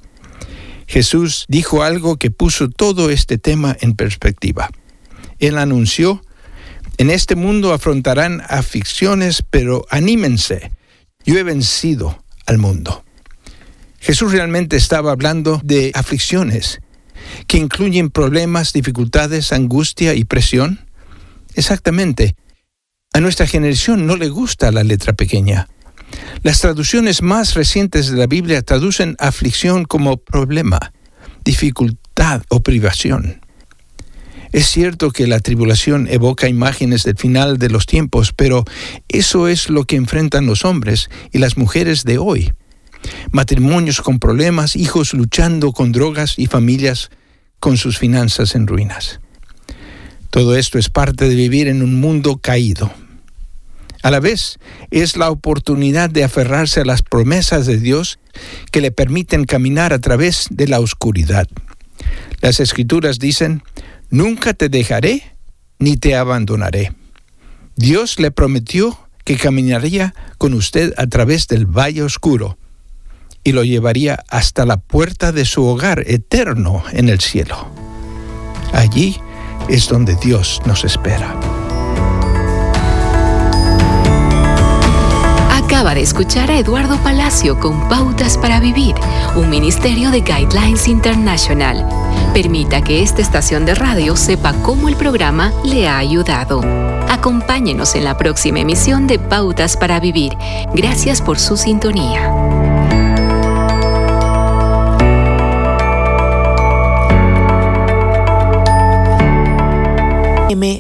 Jesús 0.87 1.45
dijo 1.49 1.83
algo 1.83 2.15
que 2.15 2.31
puso 2.31 2.69
todo 2.69 3.09
este 3.09 3.37
tema 3.37 3.75
en 3.81 3.93
perspectiva. 3.93 4.69
Él 5.37 5.57
anunció 5.57 6.21
en 6.97 7.09
este 7.09 7.35
mundo 7.35 7.73
afrontarán 7.73 8.41
aflicciones, 8.47 9.43
pero 9.49 9.85
anímense. 9.89 10.71
Yo 11.25 11.37
he 11.37 11.43
vencido 11.43 12.23
al 12.45 12.57
mundo. 12.57 13.03
Jesús 13.99 14.31
realmente 14.31 14.77
estaba 14.77 15.11
hablando 15.11 15.61
de 15.63 15.91
aflicciones 15.93 16.81
que 17.47 17.57
incluyen 17.57 18.09
problemas, 18.09 18.73
dificultades, 18.73 19.53
angustia 19.53 20.13
y 20.13 20.25
presión. 20.25 20.87
Exactamente. 21.55 22.35
A 23.13 23.19
nuestra 23.19 23.45
generación 23.45 24.07
no 24.07 24.15
le 24.15 24.29
gusta 24.29 24.71
la 24.71 24.83
letra 24.83 25.13
pequeña. 25.13 25.67
Las 26.43 26.59
traducciones 26.59 27.21
más 27.21 27.53
recientes 27.53 28.09
de 28.09 28.17
la 28.17 28.27
Biblia 28.27 28.61
traducen 28.61 29.15
aflicción 29.19 29.85
como 29.85 30.17
problema, 30.17 30.93
dificultad 31.43 32.43
o 32.49 32.61
privación. 32.61 33.41
Es 34.51 34.67
cierto 34.67 35.11
que 35.11 35.27
la 35.27 35.39
tribulación 35.39 36.07
evoca 36.09 36.49
imágenes 36.49 37.03
del 37.03 37.17
final 37.17 37.57
de 37.57 37.69
los 37.69 37.85
tiempos, 37.85 38.33
pero 38.33 38.65
eso 39.07 39.47
es 39.47 39.69
lo 39.69 39.85
que 39.85 39.95
enfrentan 39.95 40.45
los 40.45 40.65
hombres 40.65 41.09
y 41.31 41.37
las 41.37 41.57
mujeres 41.57 42.03
de 42.03 42.17
hoy. 42.17 42.53
Matrimonios 43.31 44.01
con 44.01 44.19
problemas, 44.19 44.75
hijos 44.75 45.13
luchando 45.13 45.71
con 45.71 45.91
drogas 45.91 46.37
y 46.37 46.47
familias 46.47 47.09
con 47.59 47.77
sus 47.77 47.97
finanzas 47.97 48.55
en 48.55 48.67
ruinas. 48.67 49.21
Todo 50.29 50.55
esto 50.55 50.77
es 50.77 50.89
parte 50.89 51.29
de 51.29 51.35
vivir 51.35 51.67
en 51.67 51.81
un 51.81 51.99
mundo 51.99 52.37
caído. 52.37 52.91
A 54.03 54.11
la 54.11 54.19
vez, 54.19 54.57
es 54.89 55.15
la 55.15 55.29
oportunidad 55.29 56.09
de 56.09 56.23
aferrarse 56.23 56.81
a 56.81 56.85
las 56.85 57.03
promesas 57.03 57.65
de 57.67 57.77
Dios 57.77 58.19
que 58.71 58.81
le 58.81 58.91
permiten 58.91 59.45
caminar 59.45 59.93
a 59.93 59.99
través 59.99 60.47
de 60.49 60.67
la 60.67 60.79
oscuridad. 60.79 61.47
Las 62.41 62.59
escrituras 62.59 63.19
dicen, 63.19 63.61
Nunca 64.11 64.53
te 64.53 64.67
dejaré 64.67 65.23
ni 65.79 65.95
te 65.95 66.15
abandonaré. 66.15 66.93
Dios 67.77 68.19
le 68.19 68.29
prometió 68.29 68.99
que 69.23 69.37
caminaría 69.37 70.13
con 70.37 70.53
usted 70.53 70.93
a 70.97 71.07
través 71.07 71.47
del 71.47 71.65
valle 71.65 72.03
oscuro 72.03 72.57
y 73.43 73.53
lo 73.53 73.63
llevaría 73.63 74.23
hasta 74.29 74.65
la 74.65 74.77
puerta 74.77 75.31
de 75.31 75.45
su 75.45 75.65
hogar 75.65 76.03
eterno 76.07 76.83
en 76.91 77.09
el 77.09 77.21
cielo. 77.21 77.67
Allí 78.73 79.17
es 79.69 79.87
donde 79.87 80.15
Dios 80.15 80.61
nos 80.65 80.83
espera. 80.83 81.39
Acaba 85.81 85.95
de 85.95 86.01
escuchar 86.01 86.51
a 86.51 86.59
Eduardo 86.59 86.95
Palacio 86.97 87.59
con 87.59 87.89
Pautas 87.89 88.37
para 88.37 88.59
Vivir, 88.59 88.93
un 89.35 89.49
ministerio 89.49 90.11
de 90.11 90.21
Guidelines 90.21 90.87
International. 90.87 91.83
Permita 92.35 92.83
que 92.83 93.01
esta 93.01 93.23
estación 93.23 93.65
de 93.65 93.73
radio 93.73 94.15
sepa 94.15 94.53
cómo 94.61 94.89
el 94.89 94.95
programa 94.95 95.51
le 95.63 95.87
ha 95.87 95.97
ayudado. 95.97 96.61
Acompáñenos 97.09 97.95
en 97.95 98.03
la 98.03 98.15
próxima 98.15 98.59
emisión 98.59 99.07
de 99.07 99.17
Pautas 99.17 99.75
para 99.75 99.99
Vivir. 99.99 100.37
Gracias 100.75 101.19
por 101.19 101.39
su 101.39 101.57
sintonía. 101.57 102.31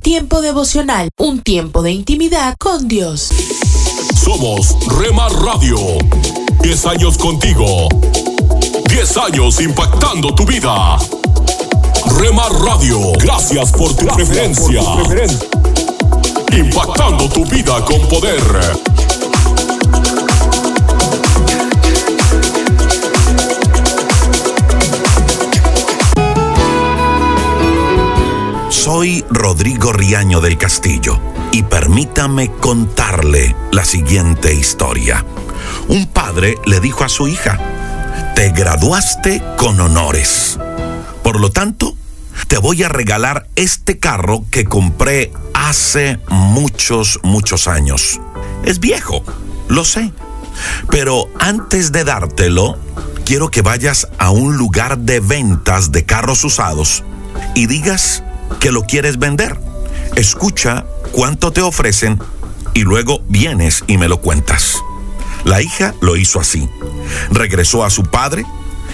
Tiempo 0.03 0.41
devocional, 0.41 1.09
un 1.17 1.41
tiempo 1.41 1.81
de 1.81 1.91
intimidad 1.91 2.55
con 2.59 2.87
Dios. 2.87 3.31
Somos 4.23 4.77
Rema 4.99 5.29
Radio. 5.29 5.77
10 6.61 6.85
años 6.85 7.17
contigo. 7.17 7.89
10 8.87 9.17
años 9.17 9.59
impactando 9.59 10.35
tu 10.35 10.45
vida. 10.45 10.99
Rema 12.19 12.47
Radio, 12.63 13.13
gracias 13.13 13.71
por 13.71 13.95
tu 13.95 14.05
preferencia. 14.05 14.83
Impactando 16.55 17.27
tu 17.29 17.43
vida 17.47 17.83
con 17.83 17.99
poder. 18.01 18.43
Soy 28.69 29.25
Rodrigo 29.31 29.91
Riaño 29.91 30.41
del 30.41 30.59
Castillo 30.59 31.30
y 31.51 31.63
permítame 31.63 32.51
contarle 32.51 33.55
la 33.71 33.85
siguiente 33.85 34.53
historia. 34.53 35.25
Un 35.87 36.07
padre 36.07 36.55
le 36.65 36.79
dijo 36.79 37.03
a 37.03 37.09
su 37.09 37.27
hija, 37.27 37.59
te 38.35 38.49
graduaste 38.51 39.43
con 39.57 39.79
honores. 39.79 40.57
Por 41.23 41.39
lo 41.39 41.51
tanto, 41.51 41.95
te 42.47 42.57
voy 42.57 42.83
a 42.83 42.89
regalar 42.89 43.47
este 43.55 43.99
carro 43.99 44.45
que 44.49 44.65
compré 44.65 45.31
hace 45.53 46.19
muchos, 46.29 47.19
muchos 47.23 47.67
años. 47.67 48.19
Es 48.63 48.79
viejo, 48.79 49.23
lo 49.67 49.83
sé. 49.83 50.11
Pero 50.89 51.29
antes 51.39 51.91
de 51.91 52.03
dártelo, 52.03 52.77
quiero 53.25 53.49
que 53.49 53.61
vayas 53.61 54.07
a 54.17 54.31
un 54.31 54.57
lugar 54.57 54.97
de 54.97 55.19
ventas 55.19 55.91
de 55.91 56.05
carros 56.05 56.43
usados 56.43 57.03
y 57.55 57.67
digas 57.67 58.23
que 58.59 58.71
lo 58.71 58.83
quieres 58.83 59.17
vender. 59.19 59.59
Escucha 60.15 60.85
cuánto 61.11 61.51
te 61.51 61.61
ofrecen 61.61 62.19
y 62.73 62.81
luego 62.81 63.21
vienes 63.27 63.83
y 63.87 63.97
me 63.97 64.07
lo 64.07 64.21
cuentas. 64.21 64.81
La 65.43 65.61
hija 65.61 65.93
lo 66.01 66.15
hizo 66.15 66.39
así. 66.39 66.69
Regresó 67.31 67.83
a 67.83 67.89
su 67.89 68.03
padre 68.03 68.45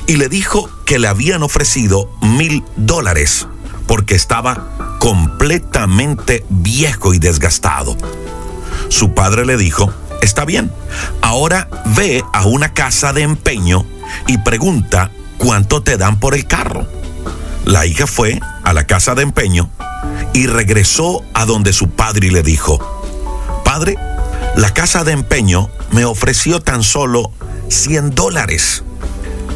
y 0.08 0.16
le 0.16 0.30
dijo 0.30 0.70
que 0.86 1.00
le 1.00 1.08
habían 1.08 1.44
ofrecido 1.44 2.10
mil 2.22 2.64
dólares 2.76 3.48
porque 3.88 4.16
estaba 4.16 4.98
completamente 5.00 6.46
viejo 6.50 7.14
y 7.14 7.20
desgastado. 7.20 7.96
Su 8.90 9.14
padre 9.14 9.46
le 9.46 9.58
dijo, 9.58 9.94
está 10.22 10.46
bien, 10.46 10.72
ahora 11.22 11.70
ve 11.96 12.24
a 12.34 12.46
una 12.46 12.74
casa 12.74 13.14
de 13.14 13.24
empeño 13.24 13.86
y 14.28 14.38
pregunta 14.40 15.12
cuánto 15.38 15.84
te 15.84 15.98
dan 15.98 16.20
por 16.20 16.36
el 16.36 16.48
carro. 16.48 16.88
La 17.68 17.86
hija 17.86 18.08
fue 18.08 18.40
a 18.64 18.72
la 18.72 18.88
casa 18.88 19.14
de 19.14 19.24
empeño 19.24 19.70
y 20.32 20.48
regresó 20.48 21.22
a 21.34 21.46
donde 21.46 21.74
su 21.74 21.90
padre 21.90 22.32
le 22.32 22.42
dijo, 22.42 22.80
Padre, 23.66 23.98
la 24.56 24.74
casa 24.74 25.04
de 25.04 25.12
empeño 25.12 25.70
me 25.92 26.06
ofreció 26.06 26.62
tan 26.62 26.82
solo 26.82 27.30
100 27.68 28.16
dólares. 28.16 28.84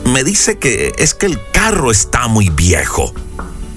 Me 0.04 0.26
dice 0.26 0.60
que 0.60 0.92
es 0.98 1.14
que 1.14 1.26
el 1.26 1.40
carro 1.54 1.90
está 1.90 2.28
muy 2.28 2.50
viejo. 2.50 3.14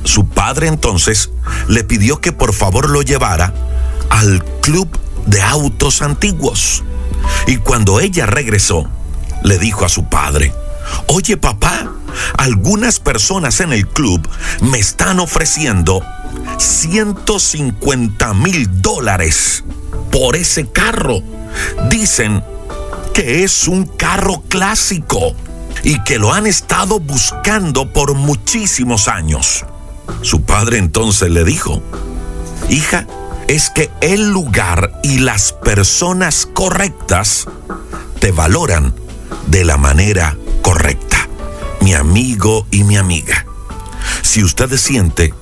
Su 0.02 0.26
padre 0.26 0.66
entonces 0.66 1.30
le 1.68 1.84
pidió 1.84 2.20
que 2.20 2.32
por 2.32 2.52
favor 2.54 2.90
lo 2.90 3.02
llevara 3.02 3.54
al 4.10 4.44
club 4.62 4.88
de 5.26 5.42
autos 5.42 6.02
antiguos. 6.02 6.82
Y 7.46 7.58
cuando 7.58 8.00
ella 8.00 8.26
regresó, 8.26 8.90
le 9.44 9.58
dijo 9.58 9.84
a 9.84 9.88
su 9.88 10.08
padre, 10.08 10.52
oye 11.08 11.36
papá, 11.36 11.90
algunas 12.36 13.00
personas 13.00 13.60
en 13.60 13.72
el 13.72 13.86
club 13.86 14.26
me 14.60 14.78
están 14.78 15.20
ofreciendo 15.20 16.02
150 16.58 18.34
mil 18.34 18.82
dólares 18.82 19.64
por 20.10 20.36
ese 20.36 20.66
carro. 20.70 21.22
Dicen 21.90 22.42
que 23.12 23.44
es 23.44 23.68
un 23.68 23.86
carro 23.86 24.42
clásico 24.48 25.34
y 25.82 26.02
que 26.04 26.18
lo 26.18 26.32
han 26.32 26.46
estado 26.46 27.00
buscando 27.00 27.92
por 27.92 28.14
muchísimos 28.14 29.08
años. 29.08 29.64
Su 30.22 30.42
padre 30.42 30.78
entonces 30.78 31.30
le 31.30 31.44
dijo, 31.44 31.82
hija, 32.68 33.06
es 33.48 33.70
que 33.70 33.90
el 34.00 34.30
lugar 34.30 35.00
y 35.02 35.18
las 35.18 35.52
personas 35.52 36.46
correctas 36.46 37.46
te 38.20 38.32
valoran 38.32 38.94
de 39.48 39.64
la 39.64 39.76
manera 39.76 40.36
correcta. 40.64 41.28
Mi 41.82 41.92
amigo 41.92 42.66
y 42.70 42.84
mi 42.84 42.96
amiga, 42.96 43.44
si 44.22 44.42
usted 44.42 44.74
siente 44.78 45.34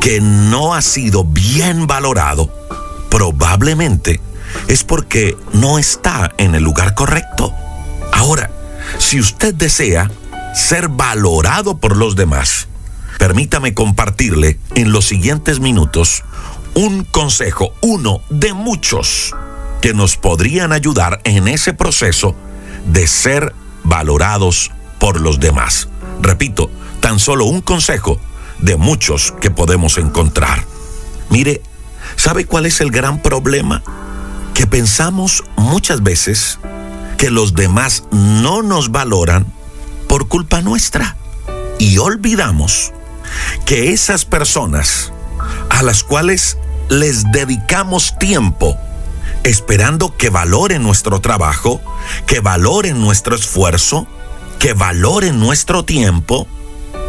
que 0.00 0.22
no 0.22 0.74
ha 0.74 0.80
sido 0.80 1.22
bien 1.24 1.86
valorado, 1.86 2.50
probablemente 3.10 4.22
es 4.68 4.82
porque 4.82 5.36
no 5.52 5.78
está 5.78 6.32
en 6.38 6.54
el 6.54 6.64
lugar 6.64 6.94
correcto. 6.94 7.52
Ahora, 8.12 8.50
si 8.98 9.20
usted 9.20 9.54
desea 9.54 10.10
ser 10.54 10.88
valorado 10.88 11.76
por 11.76 11.94
los 11.94 12.16
demás, 12.16 12.66
permítame 13.18 13.74
compartirle 13.74 14.58
en 14.74 14.92
los 14.92 15.04
siguientes 15.04 15.60
minutos 15.60 16.24
un 16.72 17.04
consejo, 17.04 17.74
uno 17.82 18.22
de 18.30 18.54
muchos, 18.54 19.36
que 19.82 19.92
nos 19.92 20.16
podrían 20.16 20.72
ayudar 20.72 21.20
en 21.24 21.48
ese 21.48 21.74
proceso 21.74 22.34
de 22.86 23.06
ser 23.06 23.54
valorados 23.84 24.70
por 24.98 25.20
los 25.20 25.40
demás. 25.40 25.88
Repito, 26.20 26.70
tan 27.00 27.18
solo 27.18 27.46
un 27.46 27.60
consejo 27.60 28.20
de 28.58 28.76
muchos 28.76 29.34
que 29.40 29.50
podemos 29.50 29.98
encontrar. 29.98 30.64
Mire, 31.30 31.62
¿sabe 32.16 32.44
cuál 32.44 32.66
es 32.66 32.80
el 32.80 32.90
gran 32.90 33.22
problema? 33.22 33.82
Que 34.54 34.66
pensamos 34.66 35.44
muchas 35.56 36.02
veces 36.02 36.58
que 37.16 37.30
los 37.30 37.54
demás 37.54 38.04
no 38.10 38.62
nos 38.62 38.90
valoran 38.90 39.46
por 40.08 40.28
culpa 40.28 40.60
nuestra 40.60 41.16
y 41.78 41.98
olvidamos 41.98 42.92
que 43.64 43.92
esas 43.92 44.24
personas 44.24 45.12
a 45.70 45.82
las 45.82 46.02
cuales 46.02 46.58
les 46.88 47.30
dedicamos 47.30 48.18
tiempo 48.18 48.76
esperando 49.44 50.16
que 50.16 50.30
valoren 50.30 50.82
nuestro 50.82 51.20
trabajo, 51.20 51.80
que 52.26 52.40
valoren 52.40 53.00
nuestro 53.00 53.34
esfuerzo, 53.34 54.06
que 54.58 54.74
valoren 54.74 55.38
nuestro 55.38 55.84
tiempo, 55.84 56.46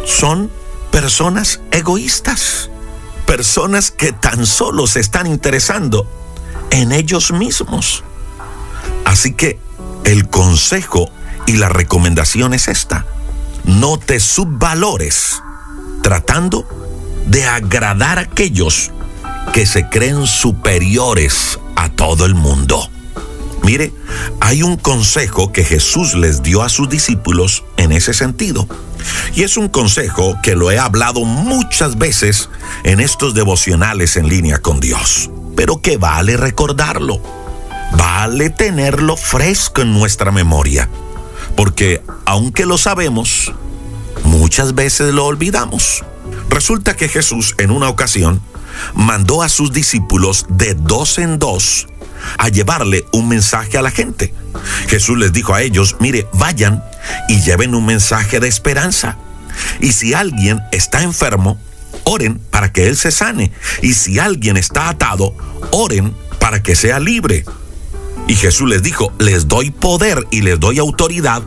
son 0.06 0.50
personas 0.90 1.60
egoístas, 1.70 2.70
personas 3.26 3.90
que 3.90 4.12
tan 4.12 4.46
solo 4.46 4.86
se 4.86 5.00
están 5.00 5.26
interesando 5.26 6.06
en 6.70 6.92
ellos 6.92 7.32
mismos. 7.32 8.04
Así 9.04 9.34
que 9.34 9.58
el 10.04 10.28
consejo 10.28 11.10
y 11.46 11.54
la 11.54 11.68
recomendación 11.68 12.54
es 12.54 12.68
esta. 12.68 13.06
No 13.64 13.98
te 13.98 14.20
subvalores 14.20 15.42
tratando 16.02 16.66
de 17.26 17.46
agradar 17.46 18.18
a 18.18 18.22
aquellos 18.22 18.90
que 19.52 19.66
se 19.66 19.88
creen 19.88 20.26
superiores 20.26 21.58
a 21.76 21.88
todo 21.90 22.26
el 22.26 22.34
mundo. 22.34 22.90
Mire, 23.62 23.92
hay 24.40 24.62
un 24.62 24.76
consejo 24.76 25.52
que 25.52 25.64
Jesús 25.64 26.14
les 26.14 26.42
dio 26.42 26.62
a 26.62 26.68
sus 26.68 26.88
discípulos 26.88 27.64
en 27.76 27.92
ese 27.92 28.12
sentido. 28.12 28.66
Y 29.34 29.44
es 29.44 29.56
un 29.56 29.68
consejo 29.68 30.36
que 30.42 30.56
lo 30.56 30.70
he 30.70 30.78
hablado 30.78 31.24
muchas 31.24 31.96
veces 31.96 32.48
en 32.84 33.00
estos 33.00 33.34
devocionales 33.34 34.16
en 34.16 34.28
línea 34.28 34.58
con 34.58 34.80
Dios. 34.80 35.30
Pero 35.56 35.80
que 35.80 35.96
vale 35.96 36.36
recordarlo. 36.36 37.20
Vale 37.96 38.50
tenerlo 38.50 39.16
fresco 39.16 39.82
en 39.82 39.92
nuestra 39.92 40.32
memoria. 40.32 40.88
Porque 41.56 42.02
aunque 42.24 42.66
lo 42.66 42.78
sabemos, 42.78 43.52
muchas 44.24 44.74
veces 44.74 45.14
lo 45.14 45.26
olvidamos. 45.26 46.04
Resulta 46.48 46.96
que 46.96 47.08
Jesús 47.08 47.54
en 47.58 47.70
una 47.70 47.88
ocasión 47.88 48.40
mandó 48.94 49.42
a 49.42 49.48
sus 49.48 49.72
discípulos 49.72 50.46
de 50.48 50.74
dos 50.74 51.18
en 51.18 51.38
dos 51.38 51.88
a 52.38 52.48
llevarle 52.48 53.04
un 53.12 53.28
mensaje 53.28 53.78
a 53.78 53.82
la 53.82 53.90
gente. 53.90 54.32
Jesús 54.88 55.18
les 55.18 55.32
dijo 55.32 55.54
a 55.54 55.62
ellos, 55.62 55.96
mire, 56.00 56.26
vayan 56.34 56.82
y 57.28 57.40
lleven 57.40 57.74
un 57.74 57.86
mensaje 57.86 58.40
de 58.40 58.48
esperanza. 58.48 59.18
Y 59.80 59.92
si 59.92 60.14
alguien 60.14 60.60
está 60.72 61.02
enfermo, 61.02 61.58
oren 62.04 62.38
para 62.50 62.72
que 62.72 62.86
él 62.86 62.96
se 62.96 63.10
sane. 63.10 63.52
Y 63.82 63.94
si 63.94 64.18
alguien 64.18 64.56
está 64.56 64.88
atado, 64.88 65.34
oren 65.70 66.14
para 66.38 66.62
que 66.62 66.74
sea 66.74 67.00
libre. 67.00 67.44
Y 68.28 68.36
Jesús 68.36 68.68
les 68.68 68.82
dijo, 68.82 69.12
les 69.18 69.48
doy 69.48 69.70
poder 69.70 70.26
y 70.30 70.42
les 70.42 70.58
doy 70.60 70.78
autoridad 70.78 71.42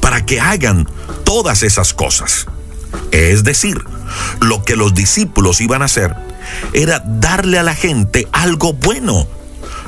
para 0.00 0.24
que 0.24 0.40
hagan 0.40 0.88
todas 1.24 1.62
esas 1.62 1.92
cosas. 1.92 2.46
Es 3.10 3.44
decir, 3.44 3.82
lo 4.40 4.62
que 4.64 4.76
los 4.76 4.94
discípulos 4.94 5.60
iban 5.60 5.82
a 5.82 5.86
hacer 5.86 6.14
era 6.72 7.02
darle 7.04 7.58
a 7.58 7.62
la 7.62 7.74
gente 7.74 8.28
algo 8.32 8.72
bueno. 8.72 9.26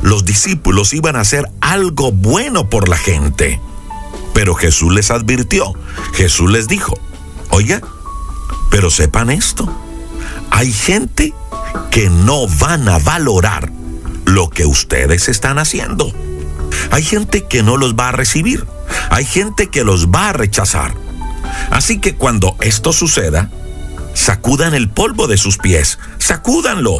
Los 0.02 0.24
discípulos 0.24 0.92
iban 0.94 1.16
a 1.16 1.20
hacer 1.20 1.48
algo 1.60 2.12
bueno 2.12 2.68
por 2.68 2.88
la 2.88 2.96
gente. 2.96 3.60
Pero 4.34 4.54
Jesús 4.54 4.92
les 4.92 5.10
advirtió, 5.10 5.72
Jesús 6.14 6.50
les 6.50 6.66
dijo, 6.66 6.98
oiga, 7.50 7.80
pero 8.70 8.90
sepan 8.90 9.30
esto, 9.30 9.68
hay 10.50 10.72
gente 10.72 11.34
que 11.90 12.08
no 12.08 12.48
van 12.48 12.88
a 12.88 12.98
valorar 12.98 13.70
lo 14.24 14.48
que 14.48 14.64
ustedes 14.64 15.28
están 15.28 15.58
haciendo. 15.58 16.12
Hay 16.90 17.02
gente 17.02 17.44
que 17.44 17.62
no 17.62 17.76
los 17.76 17.94
va 17.94 18.08
a 18.08 18.12
recibir. 18.12 18.66
Hay 19.10 19.24
gente 19.24 19.68
que 19.68 19.84
los 19.84 20.08
va 20.08 20.30
a 20.30 20.32
rechazar. 20.32 20.94
Así 21.70 21.98
que 21.98 22.14
cuando 22.14 22.56
esto 22.60 22.92
suceda, 22.92 23.50
sacudan 24.14 24.74
el 24.74 24.88
polvo 24.88 25.26
de 25.26 25.36
sus 25.36 25.58
pies, 25.58 25.98
sacúdanlo 26.18 26.98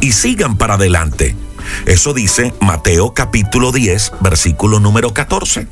y 0.00 0.12
sigan 0.12 0.56
para 0.56 0.74
adelante. 0.74 1.36
Eso 1.86 2.12
dice 2.12 2.54
Mateo 2.60 3.14
capítulo 3.14 3.72
10, 3.72 4.12
versículo 4.20 4.80
número 4.80 5.14
14. 5.14 5.66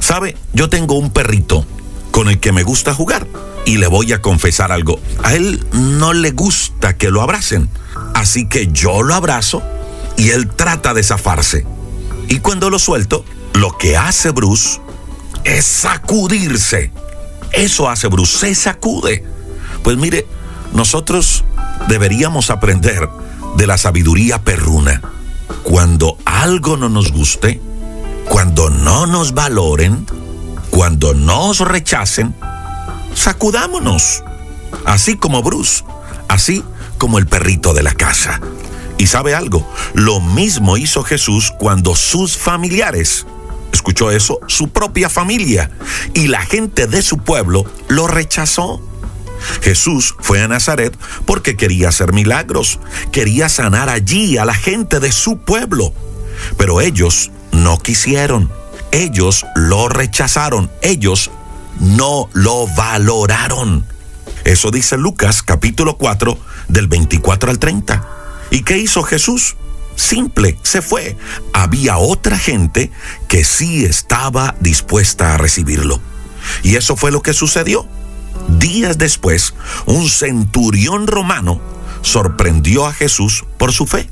¿Sabe? 0.00 0.36
Yo 0.52 0.68
tengo 0.68 0.94
un 0.94 1.10
perrito 1.10 1.64
con 2.10 2.28
el 2.28 2.40
que 2.40 2.52
me 2.52 2.62
gusta 2.62 2.94
jugar 2.94 3.26
y 3.64 3.78
le 3.78 3.86
voy 3.86 4.12
a 4.12 4.20
confesar 4.20 4.72
algo. 4.72 5.00
A 5.22 5.34
él 5.34 5.64
no 5.72 6.12
le 6.12 6.32
gusta 6.32 6.96
que 6.96 7.10
lo 7.10 7.22
abracen, 7.22 7.68
así 8.14 8.48
que 8.48 8.68
yo 8.68 9.02
lo 9.02 9.14
abrazo 9.14 9.62
y 10.16 10.30
él 10.30 10.48
trata 10.48 10.94
de 10.94 11.02
zafarse. 11.02 11.66
Y 12.28 12.40
cuando 12.40 12.70
lo 12.70 12.78
suelto, 12.78 13.24
lo 13.54 13.76
que 13.76 13.96
hace 13.96 14.30
Bruce 14.30 14.80
es 15.44 15.64
sacudirse. 15.64 16.92
Eso 17.52 17.88
hace 17.88 18.08
Bruce, 18.08 18.38
se 18.38 18.54
sacude. 18.54 19.24
Pues 19.82 19.96
mire, 19.96 20.26
nosotros 20.72 21.44
deberíamos 21.88 22.50
aprender 22.50 23.08
de 23.56 23.66
la 23.66 23.78
sabiduría 23.78 24.42
perruna. 24.42 25.02
Cuando 25.62 26.16
algo 26.24 26.76
no 26.76 26.88
nos 26.88 27.12
guste, 27.12 27.60
cuando 28.28 28.70
no 28.70 29.06
nos 29.06 29.34
valoren, 29.34 30.06
cuando 30.70 31.14
nos 31.14 31.60
rechacen, 31.60 32.34
sacudámonos. 33.14 34.22
Así 34.84 35.16
como 35.16 35.42
Bruce, 35.42 35.84
así 36.28 36.64
como 36.98 37.18
el 37.18 37.26
perrito 37.26 37.74
de 37.74 37.82
la 37.82 37.94
casa. 37.94 38.40
Y 38.98 39.06
sabe 39.06 39.34
algo, 39.34 39.66
lo 39.94 40.20
mismo 40.20 40.76
hizo 40.76 41.02
Jesús 41.02 41.52
cuando 41.58 41.94
sus 41.94 42.36
familiares 42.36 43.26
escuchó 43.72 44.10
eso, 44.10 44.40
su 44.46 44.68
propia 44.68 45.08
familia 45.08 45.70
y 46.12 46.26
la 46.26 46.42
gente 46.42 46.86
de 46.86 47.02
su 47.02 47.18
pueblo 47.18 47.64
lo 47.88 48.06
rechazó. 48.06 48.82
Jesús 49.62 50.14
fue 50.20 50.42
a 50.42 50.48
Nazaret 50.48 50.96
porque 51.26 51.56
quería 51.56 51.88
hacer 51.88 52.12
milagros, 52.12 52.80
quería 53.12 53.48
sanar 53.48 53.88
allí 53.88 54.38
a 54.38 54.44
la 54.44 54.54
gente 54.54 55.00
de 55.00 55.12
su 55.12 55.38
pueblo. 55.38 55.92
Pero 56.56 56.80
ellos 56.80 57.30
no 57.52 57.78
quisieron, 57.78 58.50
ellos 58.92 59.46
lo 59.54 59.88
rechazaron, 59.88 60.70
ellos 60.82 61.30
no 61.78 62.28
lo 62.32 62.66
valoraron. 62.68 63.86
Eso 64.44 64.70
dice 64.70 64.96
Lucas 64.96 65.42
capítulo 65.42 65.96
4 65.96 66.38
del 66.68 66.88
24 66.88 67.50
al 67.50 67.58
30. 67.58 68.08
¿Y 68.50 68.62
qué 68.62 68.78
hizo 68.78 69.02
Jesús? 69.02 69.56
Simple, 69.96 70.58
se 70.62 70.80
fue. 70.80 71.16
Había 71.52 71.98
otra 71.98 72.38
gente 72.38 72.90
que 73.28 73.44
sí 73.44 73.84
estaba 73.84 74.54
dispuesta 74.60 75.34
a 75.34 75.36
recibirlo. 75.36 76.00
Y 76.62 76.76
eso 76.76 76.96
fue 76.96 77.12
lo 77.12 77.20
que 77.22 77.34
sucedió. 77.34 77.86
Días 78.58 78.98
después, 78.98 79.54
un 79.86 80.08
centurión 80.08 81.06
romano 81.06 81.60
sorprendió 82.02 82.86
a 82.86 82.92
Jesús 82.92 83.44
por 83.58 83.72
su 83.72 83.86
fe. 83.86 84.08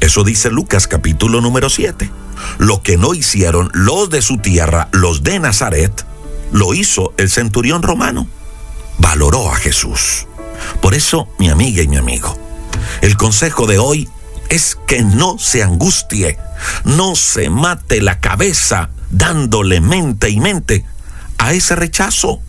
Eso 0.00 0.24
dice 0.24 0.50
Lucas 0.50 0.88
capítulo 0.88 1.40
número 1.40 1.68
7. 1.68 2.10
Lo 2.58 2.82
que 2.82 2.96
no 2.96 3.14
hicieron 3.14 3.70
los 3.74 4.10
de 4.10 4.22
su 4.22 4.38
tierra, 4.38 4.88
los 4.92 5.22
de 5.22 5.38
Nazaret, 5.38 6.06
lo 6.52 6.74
hizo 6.74 7.12
el 7.18 7.30
centurión 7.30 7.82
romano. 7.82 8.26
Valoró 8.98 9.50
a 9.50 9.56
Jesús. 9.56 10.26
Por 10.80 10.94
eso, 10.94 11.28
mi 11.38 11.50
amiga 11.50 11.82
y 11.82 11.88
mi 11.88 11.96
amigo, 11.96 12.38
el 13.00 13.16
consejo 13.16 13.66
de 13.66 13.78
hoy 13.78 14.08
es 14.48 14.78
que 14.86 15.02
no 15.02 15.38
se 15.38 15.62
angustie, 15.62 16.38
no 16.84 17.14
se 17.14 17.50
mate 17.50 18.00
la 18.00 18.20
cabeza 18.20 18.90
dándole 19.10 19.80
mente 19.80 20.30
y 20.30 20.40
mente 20.40 20.84
a 21.38 21.52
ese 21.52 21.74
rechazo 21.76 22.40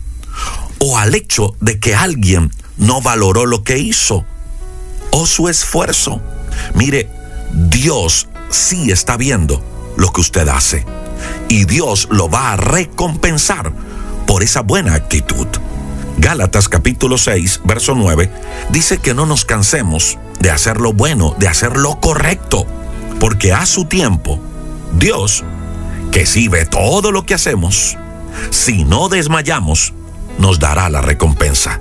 o 0.78 0.98
al 0.98 1.14
hecho 1.14 1.54
de 1.60 1.78
que 1.78 1.94
alguien 1.94 2.50
no 2.76 3.00
valoró 3.00 3.46
lo 3.46 3.62
que 3.62 3.78
hizo 3.78 4.24
o 5.10 5.26
su 5.26 5.48
esfuerzo. 5.48 6.20
Mire, 6.74 7.08
Dios 7.52 8.28
sí 8.50 8.90
está 8.90 9.16
viendo 9.16 9.62
lo 9.96 10.12
que 10.12 10.20
usted 10.20 10.48
hace 10.48 10.84
y 11.48 11.64
Dios 11.64 12.08
lo 12.10 12.28
va 12.28 12.52
a 12.52 12.56
recompensar 12.56 13.72
por 14.26 14.42
esa 14.42 14.60
buena 14.60 14.94
actitud. 14.94 15.46
Gálatas 16.18 16.68
capítulo 16.68 17.18
6, 17.18 17.62
verso 17.64 17.94
9, 17.94 18.30
dice 18.70 18.98
que 18.98 19.14
no 19.14 19.26
nos 19.26 19.44
cansemos 19.44 20.18
de 20.40 20.50
hacer 20.50 20.80
lo 20.80 20.92
bueno, 20.92 21.34
de 21.38 21.48
hacer 21.48 21.76
lo 21.76 22.00
correcto, 22.00 22.66
porque 23.18 23.52
a 23.52 23.66
su 23.66 23.86
tiempo, 23.86 24.40
Dios, 24.96 25.44
que 26.12 26.26
sí 26.26 26.48
ve 26.48 26.66
todo 26.66 27.10
lo 27.10 27.26
que 27.26 27.34
hacemos, 27.34 27.96
si 28.50 28.84
no 28.84 29.08
desmayamos, 29.08 29.92
nos 30.38 30.58
dará 30.58 30.88
la 30.88 31.00
recompensa. 31.00 31.80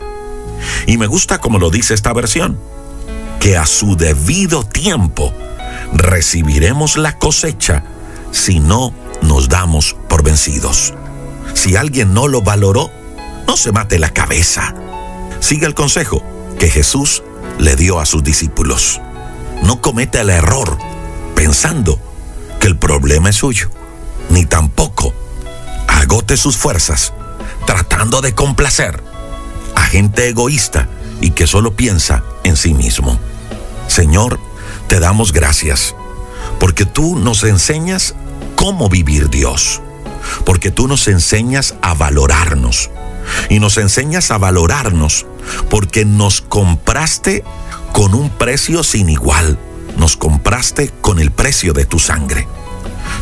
Y 0.88 0.98
me 0.98 1.08
gusta 1.08 1.40
como 1.40 1.60
lo 1.60 1.70
dice 1.70 1.94
esta 1.94 2.14
versión, 2.14 2.60
que 3.40 3.58
a 3.58 3.66
su 3.66 3.96
debido 3.96 4.64
tiempo 4.64 5.34
recibiremos 5.94 6.98
la 6.98 7.18
cosecha 7.18 7.84
si 8.32 8.60
no 8.60 8.94
nos 9.22 9.50
damos 9.50 9.96
por 10.08 10.24
vencidos. 10.24 10.94
Si 11.54 11.76
alguien 11.76 12.14
no 12.14 12.28
lo 12.28 12.42
valoró, 12.42 12.90
no 13.48 13.58
se 13.58 13.72
mate 13.72 14.00
la 14.00 14.12
cabeza. 14.12 14.74
Siga 15.40 15.68
el 15.68 15.74
consejo 15.74 16.24
que 16.58 16.70
Jesús 16.70 17.24
le 17.60 17.76
dio 17.76 18.00
a 18.00 18.06
sus 18.06 18.24
discípulos. 18.24 19.02
No 19.64 19.82
cometa 19.82 20.22
el 20.22 20.30
error 20.30 20.78
pensando 21.36 22.00
que 22.60 22.68
el 22.68 22.78
problema 22.78 23.30
es 23.30 23.36
suyo, 23.36 23.70
ni 24.30 24.46
tampoco 24.46 25.14
agote 25.88 26.38
sus 26.38 26.56
fuerzas 26.58 27.14
tratando 27.66 28.22
de 28.22 28.34
complacer 28.34 29.04
a 29.76 29.82
gente 29.82 30.28
egoísta 30.28 30.88
y 31.22 31.32
que 31.32 31.48
solo 31.48 31.76
piensa 31.76 32.24
en 32.44 32.58
sí 32.58 32.74
mismo. 32.74 33.20
Señor, 33.88 34.40
te 34.88 35.00
damos 35.00 35.32
gracias 35.32 35.96
porque 36.60 36.86
tú 36.86 37.18
nos 37.18 37.44
enseñas 37.44 38.16
cómo 38.56 38.90
vivir 38.90 39.30
Dios, 39.30 39.82
porque 40.46 40.72
tú 40.72 40.88
nos 40.88 41.08
enseñas 41.08 41.76
a 41.82 41.94
valorarnos 41.94 42.90
y 43.50 43.60
nos 43.60 43.78
enseñas 43.78 44.32
a 44.32 44.38
valorarnos 44.38 45.26
porque 45.70 46.06
nos 46.06 46.42
compraste 46.42 47.44
con 47.92 48.14
un 48.14 48.30
precio 48.30 48.84
sin 48.84 49.10
igual, 49.10 49.58
nos 49.98 50.18
compraste 50.18 50.92
con 51.02 51.20
el 51.20 51.32
precio 51.32 51.74
de 51.74 51.86
tu 51.86 52.00
sangre. 52.00 52.48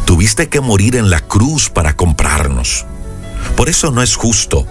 Tuviste 0.06 0.50
que 0.50 0.62
morir 0.62 0.96
en 0.96 1.10
la 1.10 1.20
cruz 1.20 1.70
para 1.70 1.96
comprarnos. 1.96 2.86
Por 3.56 3.70
eso 3.70 3.92
no 3.92 4.02
es 4.02 4.16
justo 4.16 4.66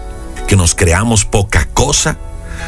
que 0.46 0.56
nos 0.56 0.74
creamos 0.74 1.24
poca 1.24 1.68
cosa 1.72 2.18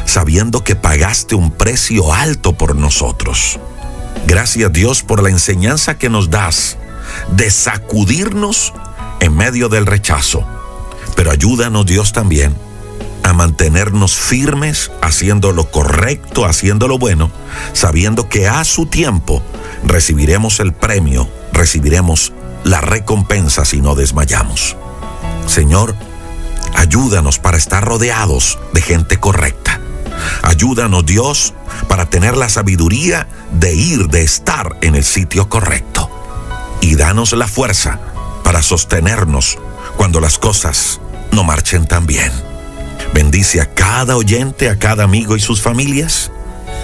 sabiendo 0.05 0.63
que 0.63 0.75
pagaste 0.75 1.35
un 1.35 1.51
precio 1.51 2.13
alto 2.13 2.53
por 2.53 2.75
nosotros. 2.75 3.59
Gracias 4.25 4.71
Dios 4.71 5.03
por 5.03 5.21
la 5.21 5.29
enseñanza 5.29 5.97
que 5.97 6.09
nos 6.09 6.29
das 6.29 6.77
de 7.35 7.49
sacudirnos 7.49 8.73
en 9.19 9.35
medio 9.35 9.69
del 9.69 9.85
rechazo. 9.85 10.45
Pero 11.15 11.31
ayúdanos 11.31 11.85
Dios 11.85 12.13
también 12.13 12.55
a 13.23 13.33
mantenernos 13.33 14.15
firmes, 14.15 14.91
haciendo 15.01 15.53
lo 15.53 15.71
correcto, 15.71 16.45
haciendo 16.45 16.87
lo 16.87 16.97
bueno, 16.97 17.31
sabiendo 17.71 18.27
que 18.27 18.47
a 18.47 18.63
su 18.65 18.85
tiempo 18.85 19.41
recibiremos 19.85 20.59
el 20.59 20.73
premio, 20.73 21.29
recibiremos 21.53 22.33
la 22.65 22.81
recompensa 22.81 23.63
si 23.63 23.81
no 23.81 23.95
desmayamos. 23.95 24.75
Señor, 25.45 25.95
ayúdanos 26.75 27.39
para 27.39 27.57
estar 27.57 27.83
rodeados 27.85 28.59
de 28.73 28.81
gente 28.81 29.17
correcta. 29.19 29.79
Ayúdanos 30.41 31.05
Dios 31.05 31.53
para 31.87 32.05
tener 32.05 32.37
la 32.37 32.49
sabiduría 32.49 33.27
de 33.51 33.73
ir, 33.73 34.07
de 34.07 34.23
estar 34.23 34.77
en 34.81 34.95
el 34.95 35.03
sitio 35.03 35.49
correcto. 35.49 36.09
Y 36.81 36.95
danos 36.95 37.33
la 37.33 37.47
fuerza 37.47 37.99
para 38.43 38.61
sostenernos 38.61 39.57
cuando 39.95 40.19
las 40.19 40.37
cosas 40.37 40.99
no 41.31 41.43
marchen 41.43 41.87
tan 41.87 42.05
bien. 42.05 42.31
Bendice 43.13 43.61
a 43.61 43.73
cada 43.73 44.17
oyente, 44.17 44.69
a 44.69 44.79
cada 44.79 45.03
amigo 45.03 45.35
y 45.35 45.39
sus 45.39 45.61
familias. 45.61 46.31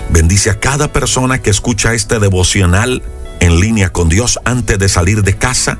Bendice 0.10 0.50
a 0.50 0.60
cada 0.60 0.92
persona 0.92 1.42
que 1.42 1.50
escucha 1.50 1.94
este 1.94 2.20
devocional 2.20 3.04
en 3.40 3.60
línea 3.60 3.90
con 3.90 4.10
Dios 4.10 4.40
antes 4.46 4.78
de 4.80 4.90
salir 4.90 5.24
de 5.24 5.38
casa 5.38 5.78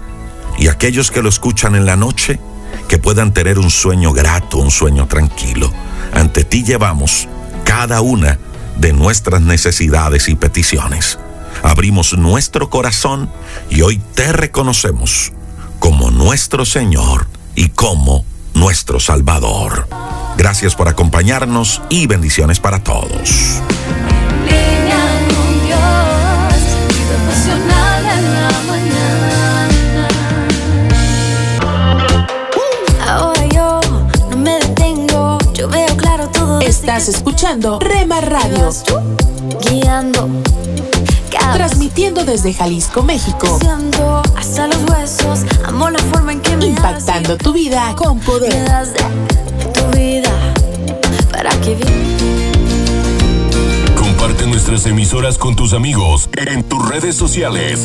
y 0.58 0.68
aquellos 0.68 1.12
que 1.12 1.22
lo 1.22 1.30
escuchan 1.30 1.76
en 1.76 1.86
la 1.86 1.96
noche 1.96 2.40
que 2.88 2.98
puedan 2.98 3.34
tener 3.34 3.60
un 3.60 3.70
sueño 3.70 4.12
grato, 4.14 4.58
un 4.58 4.72
sueño 4.72 5.08
tranquilo. 5.08 5.72
Ante 6.14 6.44
ti 6.44 6.64
llevamos 6.64 7.28
cada 7.64 8.02
una 8.02 8.40
de 8.78 8.94
nuestras 8.94 9.42
necesidades 9.42 10.30
y 10.30 10.36
peticiones. 10.36 11.20
Abrimos 11.64 12.18
nuestro 12.18 12.70
corazón 12.70 13.30
y 13.70 13.82
hoy 13.82 14.02
te 14.16 14.32
reconocemos 14.32 15.34
como 15.80 16.12
nuestro 16.12 16.66
Señor 16.66 17.28
y 17.56 17.70
como 17.70 18.26
nuestro 18.54 19.00
Salvador. 19.00 19.88
Gracias 20.38 20.76
por 20.76 20.88
acompañarnos 20.88 21.82
y 21.90 22.08
bendiciones 22.08 22.60
para 22.60 22.84
todos. 22.84 23.62
Estás 36.70 37.10
escuchando 37.10 37.80
Rema 37.80 38.22
Radio. 38.22 38.70
Guiando. 39.68 40.30
Transmitiendo 41.52 42.24
desde 42.24 42.54
Jalisco, 42.54 43.02
México. 43.02 43.58
Hasta 44.38 44.68
los 44.68 44.78
huesos. 44.88 45.40
Amo 45.66 45.90
la 45.90 45.98
forma 45.98 46.32
en 46.32 46.42
que 46.42 46.56
me 46.58 46.68
Impactando 46.68 47.38
tu 47.38 47.54
vida 47.54 47.96
con 47.96 48.20
poder. 48.20 48.54
Me 48.54 48.62
das 48.62 48.94
de 48.94 49.02
tu 49.74 49.98
vida 49.98 50.30
para 51.32 51.50
que 51.62 51.76
Comparte 53.98 54.46
nuestras 54.46 54.86
emisoras 54.86 55.40
con 55.40 55.56
tus 55.56 55.74
amigos 55.74 56.30
en 56.38 56.64
tus 56.64 56.88
redes 56.88 57.16
sociales. 57.16 57.82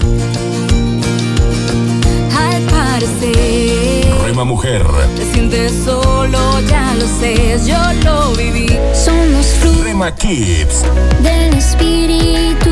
Al 2.36 2.62
parecer. 2.64 3.63
Rema 4.34 4.44
Mujer. 4.46 4.84
Te 5.14 5.32
sientes 5.32 5.72
solo, 5.84 6.60
ya 6.68 6.92
lo 6.94 7.06
sé, 7.06 7.56
yo 7.64 7.78
lo 8.02 8.32
viví. 8.32 8.66
Somos 8.92 9.46
frutos 9.60 9.84
Rema 9.84 10.12
Kids. 10.12 10.82
del 11.22 11.54
Espíritu 11.54 12.68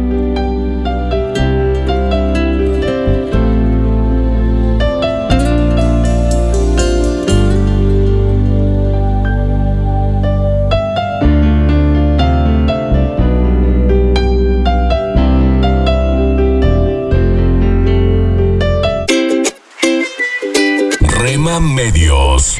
Medios. 21.61 22.57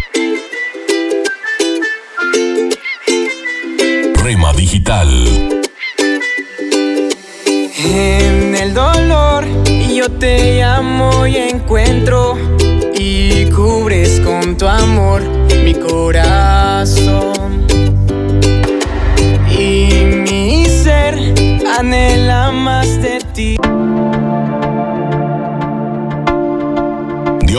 Rema 4.15 4.53
Digital. 4.53 5.09
En 7.83 8.55
el 8.55 8.73
dolor 8.75 9.45
yo 9.93 10.09
te 10.11 10.59
llamo 10.59 11.25
y 11.25 11.37
encuentro 11.37 12.37
y 12.93 13.45
cubres 13.45 14.19
con 14.19 14.55
tu 14.57 14.67
amor 14.67 15.23
mi 15.63 15.73
corazón. 15.73 16.30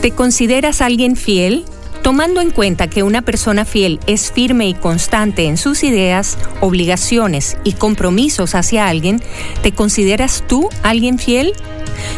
¿Te 0.00 0.10
consideras 0.10 0.80
alguien 0.80 1.16
fiel? 1.16 1.64
Tomando 2.02 2.40
en 2.40 2.50
cuenta 2.50 2.88
que 2.88 3.04
una 3.04 3.22
persona 3.22 3.64
fiel 3.64 4.00
es 4.08 4.32
firme 4.32 4.66
y 4.66 4.74
constante 4.74 5.46
en 5.46 5.56
sus 5.56 5.84
ideas, 5.84 6.36
obligaciones 6.60 7.56
y 7.62 7.74
compromisos 7.74 8.56
hacia 8.56 8.88
alguien, 8.88 9.22
¿te 9.62 9.72
consideras 9.72 10.42
tú 10.48 10.68
alguien 10.82 11.20
fiel? 11.20 11.52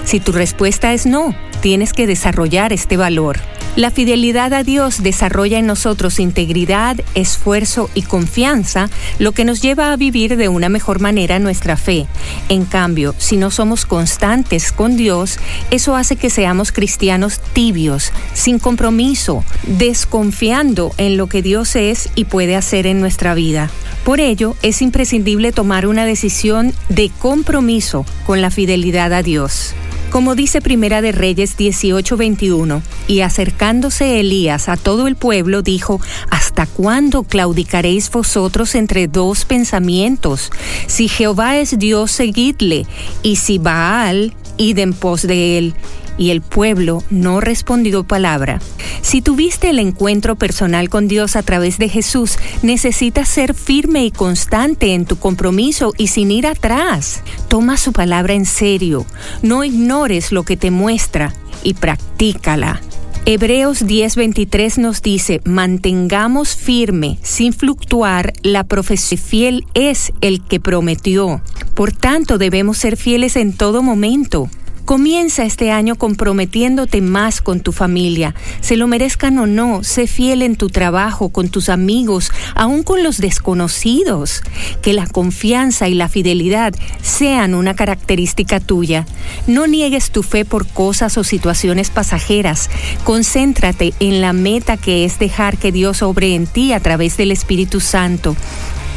Si 0.05 0.21
tu 0.21 0.33
respuesta 0.33 0.95
es 0.95 1.05
no, 1.05 1.37
tienes 1.61 1.93
que 1.93 2.07
desarrollar 2.07 2.73
este 2.73 2.97
valor. 2.97 3.39
La 3.77 3.91
fidelidad 3.91 4.53
a 4.53 4.63
Dios 4.63 5.03
desarrolla 5.03 5.59
en 5.59 5.67
nosotros 5.67 6.21
integridad, 6.21 6.97
esfuerzo 7.17 7.91
y 7.93 8.03
confianza, 8.03 8.89
lo 9.19 9.33
que 9.33 9.45
nos 9.45 9.63
lleva 9.63 9.93
a 9.93 9.97
vivir 9.97 10.37
de 10.37 10.49
una 10.49 10.69
mejor 10.69 11.01
manera 11.01 11.41
nuestra 11.41 11.77
fe. 11.77 12.07
En 12.49 12.67
cambio, 12.67 13.17
si 13.19 13.37
no 13.37 13.51
somos 13.51 13.85
constantes 13.85 14.71
con 14.71 14.97
Dios, 14.97 15.41
eso 15.73 15.97
hace 15.97 16.15
que 16.15 16.31
seamos 16.31 16.71
cristianos 16.71 17.41
tibios, 17.53 18.13
sin 18.33 18.61
compromiso, 18.61 19.45
desconfiando 19.65 20.93
en 20.97 21.17
lo 21.17 21.27
que 21.27 21.43
Dios 21.43 21.75
es 21.75 22.11
y 22.15 22.27
puede 22.27 22.55
hacer 22.55 22.87
en 22.87 23.01
nuestra 23.01 23.35
vida. 23.35 23.71
Por 24.05 24.21
ello, 24.21 24.55
es 24.63 24.83
imprescindible 24.83 25.51
tomar 25.51 25.89
una 25.89 26.05
decisión 26.05 26.73
de 26.91 27.11
compromiso 27.19 28.07
con 28.25 28.41
la 28.41 28.53
fidelidad 28.53 29.13
a 29.13 29.25
Dios. 29.25 29.75
Como 30.15 30.37
dice 30.37 30.61
Primera 30.61 31.03
de 31.03 31.11
Reyes 31.11 31.57
18:21, 31.57 32.83
y 33.09 33.23
acercándose 33.23 34.21
Elías 34.21 34.69
a 34.69 34.77
todo 34.77 35.09
el 35.09 35.17
pueblo, 35.17 35.61
dijo, 35.61 36.01
¿Hasta 36.31 36.67
cuándo 36.67 37.25
claudicaréis 37.25 38.09
vosotros 38.13 38.77
entre 38.77 39.09
dos 39.09 39.45
pensamientos? 39.45 40.53
Si 40.87 41.09
Jehová 41.09 41.57
es 41.57 41.81
Dios, 41.81 42.13
seguidle, 42.13 42.87
y 43.25 43.35
si 43.35 43.59
Baal, 43.59 44.37
id 44.57 44.79
en 44.79 44.93
pos 44.93 45.23
de 45.23 45.59
él. 45.59 45.75
Y 46.17 46.31
el 46.31 46.43
pueblo 46.43 47.03
no 47.11 47.41
respondió 47.41 48.05
palabra. 48.05 48.61
Si 49.03 49.21
tuviste 49.21 49.71
el 49.71 49.79
encuentro 49.79 50.37
personal 50.37 50.89
con 50.89 51.09
Dios 51.09 51.37
a 51.37 51.43
través 51.43 51.79
de 51.79 51.89
Jesús, 51.89 52.39
necesitas 52.63 53.29
ser 53.29 53.55
firme 53.55 54.05
y 54.05 54.11
constante 54.11 54.95
en 54.95 55.05
tu 55.05 55.17
compromiso 55.17 55.93
y 55.99 56.09
sin 56.09 56.31
ir 56.31 56.47
atrás. 56.47 57.23
Toma 57.49 57.77
su 57.77 57.93
palabra 57.93 58.35
en 58.35 58.47
serio. 58.47 59.07
No 59.43 59.65
ignores 59.65 60.33
lo 60.33 60.45
que 60.45 60.57
te 60.57 60.71
muestra 60.71 61.35
y 61.63 61.75
practícala. 61.75 62.81
Hebreos 63.27 63.87
10:23 63.87 64.77
nos 64.77 65.01
dice, 65.01 65.41
mantengamos 65.45 66.57
firme, 66.57 67.19
sin 67.23 67.55
fluctuar, 67.55 68.35
la 68.43 68.65
profesión 68.65 69.19
fiel 69.19 69.65
es 69.73 70.13
el 70.21 70.43
que 70.45 70.61
prometió. 70.61 71.41
Por 71.75 71.93
tanto, 71.93 72.37
debemos 72.37 72.77
ser 72.77 72.99
fieles 72.99 73.37
en 73.37 73.57
todo 73.57 73.83
momento. 73.83 74.51
Comienza 74.85 75.45
este 75.45 75.71
año 75.71 75.95
comprometiéndote 75.95 77.01
más 77.01 77.41
con 77.41 77.61
tu 77.61 77.73
familia. 77.73 78.35
Se 78.61 78.77
lo 78.77 78.87
merezcan 78.87 79.39
o 79.39 79.47
no, 79.47 79.83
sé 79.83 80.07
fiel 80.07 80.43
en 80.43 80.57
tu 80.57 80.69
trabajo, 80.69 81.31
con 81.31 81.49
tus 81.49 81.71
amigos, 81.71 82.31
aún 82.55 82.83
con 82.83 83.03
los 83.03 83.17
desconocidos. 83.17 84.43
Que 84.83 84.93
la 84.93 85.07
confianza 85.07 85.89
y 85.89 85.95
la 85.95 86.11
fidelidad 86.11 86.75
sean 87.01 87.55
una 87.55 87.75
característica 87.75 88.61
tuya. 88.61 89.07
No 89.47 89.67
niegues 89.67 90.11
tu 90.11 90.23
fe 90.23 90.45
por 90.45 90.67
cosas 90.67 91.17
o 91.17 91.25
situaciones 91.25 91.89
pasajeras. 91.89 92.69
Concéntrate 93.05 93.95
en 94.01 94.21
la 94.21 94.35
meta 94.35 94.77
que 94.77 95.07
es 95.07 95.19
dejar 95.19 95.57
que 95.57 95.73
Dios 95.73 96.03
obre 96.03 96.35
en 96.35 96.47
ti 96.47 96.75
a 96.75 96.81
través 96.81 97.17
del 97.17 97.33
Espíritu 97.33 97.81
Santo. 97.81 98.37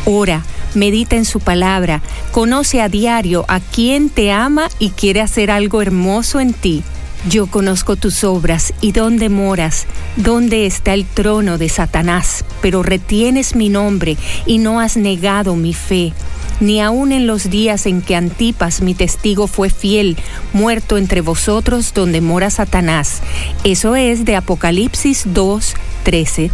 Ora, 0.09 0.45
medita 0.73 1.17
en 1.17 1.25
su 1.25 1.41
palabra, 1.41 2.01
conoce 2.31 2.79
a 2.79 2.87
diario 2.87 3.43
a 3.49 3.59
quien 3.59 4.09
te 4.09 4.31
ama 4.31 4.69
y 4.79 4.91
quiere 4.91 5.19
hacer 5.19 5.51
algo 5.51 5.81
hermoso 5.81 6.39
en 6.39 6.53
ti. 6.53 6.81
Yo 7.29 7.47
conozco 7.47 7.97
tus 7.97 8.23
obras 8.23 8.73
y 8.79 8.93
dónde 8.93 9.27
moras, 9.27 9.85
dónde 10.15 10.65
está 10.65 10.93
el 10.93 11.05
trono 11.05 11.57
de 11.57 11.67
Satanás, 11.67 12.45
pero 12.61 12.83
retienes 12.83 13.53
mi 13.53 13.67
nombre 13.67 14.15
y 14.45 14.59
no 14.59 14.79
has 14.79 14.95
negado 14.95 15.57
mi 15.57 15.73
fe. 15.73 16.13
Ni 16.61 16.79
aun 16.79 17.11
en 17.11 17.27
los 17.27 17.49
días 17.49 17.85
en 17.85 18.01
que 18.01 18.15
Antipas, 18.15 18.79
mi 18.79 18.95
testigo, 18.95 19.47
fue 19.47 19.69
fiel, 19.69 20.15
muerto 20.53 20.97
entre 20.97 21.19
vosotros 21.19 21.93
donde 21.93 22.21
mora 22.21 22.49
Satanás. 22.49 23.21
Eso 23.65 23.97
es 23.97 24.23
de 24.23 24.37
Apocalipsis 24.37 25.23
2, 25.33 25.75
13. 26.03 26.49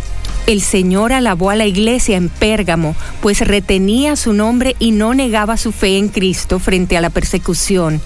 El 0.45 0.61
Señor 0.61 1.13
alabó 1.13 1.51
a 1.51 1.55
la 1.55 1.65
iglesia 1.65 2.17
en 2.17 2.27
Pérgamo, 2.27 2.95
pues 3.21 3.39
retenía 3.39 4.17
su 4.17 4.33
nombre 4.33 4.75
y 4.77 4.91
no 4.91 5.13
negaba 5.13 5.55
su 5.55 5.71
fe 5.71 5.97
en 5.97 6.09
Cristo 6.09 6.59
frente 6.59 6.97
a 6.97 7.01
la 7.01 7.09
persecución. 7.09 8.01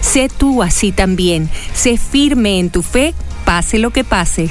Sé 0.00 0.28
tú 0.28 0.62
así 0.62 0.92
también, 0.92 1.50
sé 1.74 1.98
firme 1.98 2.60
en 2.60 2.70
tu 2.70 2.82
fe, 2.82 3.12
pase 3.44 3.78
lo 3.78 3.90
que 3.90 4.04
pase. 4.04 4.50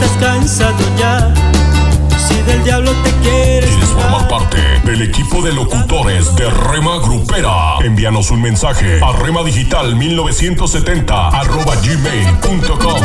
estás 0.01 0.17
cansado 0.17 0.83
ya, 0.97 1.31
si 2.17 2.33
del 2.43 2.63
diablo 2.63 2.91
te 3.03 3.11
quieres. 3.21 3.69
¿Quieres 3.69 3.89
formar 3.89 4.27
parte 4.27 4.57
del 4.83 5.03
equipo 5.03 5.41
de 5.41 5.53
locutores 5.53 6.35
de 6.35 6.49
Rema 6.49 6.97
Grupera? 6.99 7.77
Envíanos 7.83 8.31
un 8.31 8.41
mensaje 8.41 8.97
a 8.97 9.13
remadigital1970 9.13 11.33
arroba 11.33 11.75
gmail.com. 11.75 13.01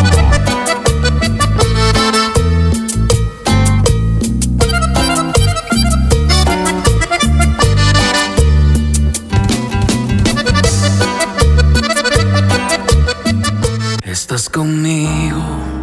Estás 14.03 14.49
conmigo. 14.49 15.76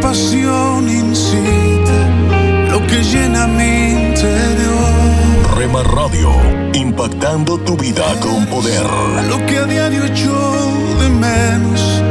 Pasión 0.00 0.88
incita, 0.88 1.98
lo 2.70 2.86
que 2.86 3.02
llena 3.02 3.46
mi 3.46 3.92
interior, 4.08 5.56
Rema 5.56 5.82
Radio, 5.82 6.30
impactando 6.74 7.58
tu 7.58 7.76
vida 7.76 8.04
con 8.20 8.46
poder. 8.46 8.82
lo 9.28 9.44
que 9.46 9.58
a 9.58 9.64
diario 9.64 10.04
echo 10.04 10.32
de 11.00 11.08
menos, 11.08 12.02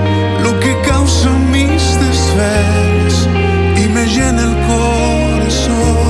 lo 0.44 0.60
que 0.60 0.76
causa 0.82 1.30
mis 1.52 1.98
desvelos 2.00 3.28
y 3.78 3.88
me 3.90 4.06
llena 4.08 4.44
el 4.44 4.56
corazón. 4.68 6.08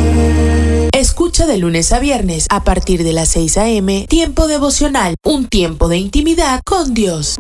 Escucha 0.94 1.46
de 1.46 1.58
lunes 1.58 1.92
a 1.94 2.00
viernes 2.00 2.48
a 2.50 2.64
partir 2.64 3.04
de 3.04 3.14
las 3.14 3.30
6 3.30 3.58
a.m. 3.58 4.06
Tiempo 4.10 4.48
devocional, 4.48 5.16
un 5.24 5.48
tiempo 5.48 5.88
de 5.90 5.98
intimidad 5.98 6.62
con 6.66 6.94
Dios. 6.94 7.38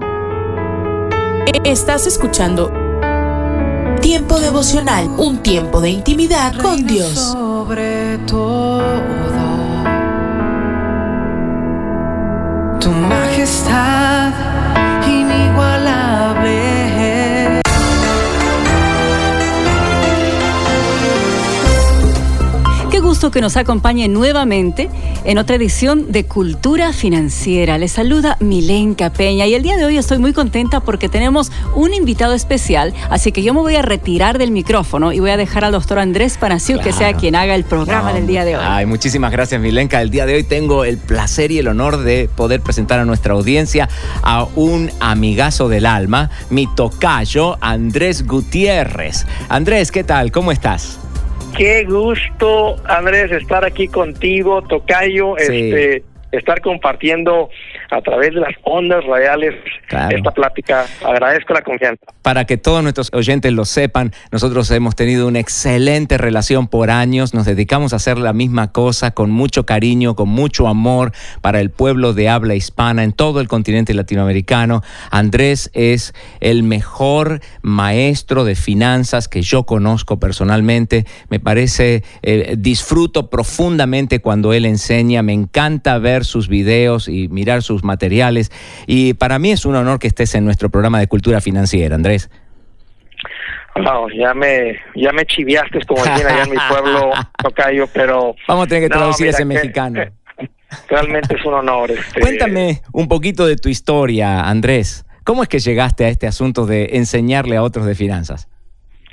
E- 1.48 1.70
Estás 1.72 2.06
escuchando 2.08 2.72
Tiempo 4.08 4.40
devocional, 4.40 5.10
un 5.18 5.40
tiempo 5.40 5.82
de 5.82 5.90
intimidad 5.90 6.56
con 6.62 6.88
Dios. 6.88 7.12
Sobre 7.12 8.18
todo, 8.20 8.82
tu 12.80 12.90
majestad 12.90 14.32
inigualable. 15.06 15.77
Gusto 23.08 23.32
que 23.32 23.40
nos 23.40 23.56
acompañe 23.56 24.10
nuevamente 24.10 24.90
en 25.24 25.38
otra 25.38 25.56
edición 25.56 26.12
de 26.12 26.26
Cultura 26.26 26.92
Financiera. 26.92 27.78
Les 27.78 27.94
saluda 27.94 28.36
Milenka 28.42 29.14
Peña 29.14 29.46
y 29.48 29.54
el 29.54 29.64
día 29.64 29.78
de 29.78 29.86
hoy 29.86 29.98
estoy 29.98 30.18
muy 30.18 30.34
contenta 30.34 30.82
porque 30.82 31.08
tenemos 31.08 31.50
un 31.74 31.94
invitado 31.94 32.34
especial, 32.34 32.94
así 33.10 33.32
que 33.32 33.44
yo 33.44 33.54
me 33.54 33.62
voy 33.62 33.78
a 33.78 33.82
retirar 33.82 34.38
del 34.38 34.52
micrófono 34.52 35.14
y 35.14 35.22
voy 35.22 35.30
a 35.30 35.38
dejar 35.38 35.64
al 35.64 35.72
doctor 35.72 36.00
Andrés 36.00 36.38
Panaciu 36.38 36.82
que 36.82 36.92
sea 36.92 37.14
quien 37.14 37.36
haga 37.36 37.56
el 37.56 37.64
programa 37.64 38.10
No. 38.10 38.16
del 38.16 38.28
día 38.28 38.44
de 38.44 38.58
hoy. 38.58 38.64
Ay, 38.68 38.86
muchísimas 38.86 39.32
gracias, 39.32 39.62
Milenka. 39.62 40.02
El 40.02 40.10
día 40.10 40.26
de 40.26 40.36
hoy 40.36 40.44
tengo 40.44 40.84
el 40.84 40.98
placer 40.98 41.50
y 41.52 41.60
el 41.60 41.70
honor 41.70 42.00
de 42.04 42.30
poder 42.36 42.60
presentar 42.60 43.00
a 43.00 43.06
nuestra 43.06 43.36
audiencia 43.36 43.88
a 44.22 44.46
un 44.58 44.92
amigazo 45.00 45.70
del 45.70 45.86
alma, 45.86 46.30
mi 46.50 46.68
tocayo, 46.76 47.58
Andrés 47.62 48.28
Gutiérrez. 48.28 49.26
Andrés, 49.48 49.94
¿qué 49.94 50.04
tal? 50.04 50.34
¿Cómo 50.34 50.52
estás? 50.52 51.00
Qué 51.56 51.86
gusto, 51.86 52.76
Andrés, 52.86 53.32
estar 53.32 53.66
aquí 53.66 53.88
contigo, 53.88 54.62
Tocayo, 54.62 55.36
Sí. 55.38 55.44
este, 55.72 56.04
estar 56.32 56.62
compartiendo 56.62 57.50
a 57.92 58.02
través 58.02 58.34
de 58.34 58.42
las 58.42 58.54
ondas 58.64 59.04
radiales 59.06 59.56
Claro. 59.88 60.18
esta 60.18 60.32
plática. 60.32 60.86
Agradezco 61.06 61.54
la 61.54 61.62
confianza. 61.62 62.06
Para 62.22 62.46
que 62.46 62.58
todos 62.58 62.84
nuestros 62.84 63.10
oyentes 63.14 63.54
lo 63.54 63.64
sepan, 63.66 64.12
nosotros 64.32 64.70
hemos 64.72 64.96
tenido 64.96 65.28
una 65.28 65.40
excelente 65.40 66.18
relación 66.18 66.68
por 66.68 66.90
años, 66.92 67.34
nos 67.34 67.46
dedicamos 67.46 67.94
a 67.94 67.98
hacer 67.98 68.18
la 68.18 68.34
misma 68.34 68.72
cosa 68.72 69.12
con 69.12 69.32
mucho 69.32 69.66
cariño, 69.66 70.16
con 70.16 70.28
mucho 70.30 70.68
amor 70.68 71.14
para 71.42 71.62
el 71.62 71.70
pueblo 71.70 72.14
de 72.14 72.28
habla 72.30 72.56
hispana 72.56 73.04
en 73.04 73.14
todo 73.14 73.40
el 73.40 73.48
continente 73.48 73.94
latinoamericano. 73.94 74.84
Andrés 75.10 75.70
es 75.74 76.14
el 76.42 76.64
mejor 76.64 77.40
maestro 77.62 78.44
de 78.44 78.56
finanzas 78.56 79.28
que 79.28 79.42
yo 79.42 79.64
conozco 79.64 80.20
personalmente. 80.20 81.06
Me 81.30 81.40
parece, 81.40 82.04
eh, 82.24 82.56
disfruto 82.58 83.30
profundamente 83.30 84.20
cuando 84.20 84.54
él 84.54 84.66
enseña, 84.66 85.22
me 85.24 85.34
encanta 85.34 85.98
ver 85.98 86.26
sus 86.26 86.50
videos 86.50 87.08
y 87.08 87.28
mirar 87.30 87.64
sus 87.64 87.77
materiales. 87.84 88.52
Y 88.86 89.14
para 89.14 89.40
mí 89.40 89.52
es 89.52 89.66
un 89.66 89.76
honor 89.76 90.00
que 90.00 90.08
estés 90.08 90.36
en 90.36 90.46
nuestro 90.46 90.70
programa 90.70 91.00
de 91.00 91.08
cultura 91.08 91.42
financiera, 91.42 91.96
Andrés. 91.96 92.30
Ya 94.18 94.34
me, 94.34 94.76
ya 94.96 95.12
me 95.12 95.26
chiviaste, 95.26 95.80
como 95.88 96.04
dicen 96.04 96.26
allá 96.28 96.44
en 96.44 96.50
mi 96.50 96.58
pueblo, 96.70 97.12
Tocayo, 97.44 97.86
pero... 97.94 98.36
Vamos 98.48 98.66
a 98.66 98.68
tener 98.68 98.84
que 98.84 98.90
traducir 98.90 99.28
ese 99.28 99.40
que- 99.40 99.46
mexicano. 99.46 100.02
Realmente 100.90 101.36
es 101.36 101.46
un 101.46 101.54
honor. 101.54 101.92
este, 101.92 102.20
Cuéntame 102.20 102.82
un 102.92 103.08
poquito 103.08 103.46
de 103.46 103.56
tu 103.56 103.70
historia, 103.70 104.42
Andrés. 104.42 105.06
¿Cómo 105.24 105.44
es 105.44 105.50
que 105.50 105.60
llegaste 105.60 106.06
a 106.06 106.10
este 106.10 106.28
asunto 106.28 106.66
de 106.66 106.90
enseñarle 106.94 107.56
a 107.58 107.64
otros 107.64 107.86
de 107.86 107.96
finanzas? 107.96 108.50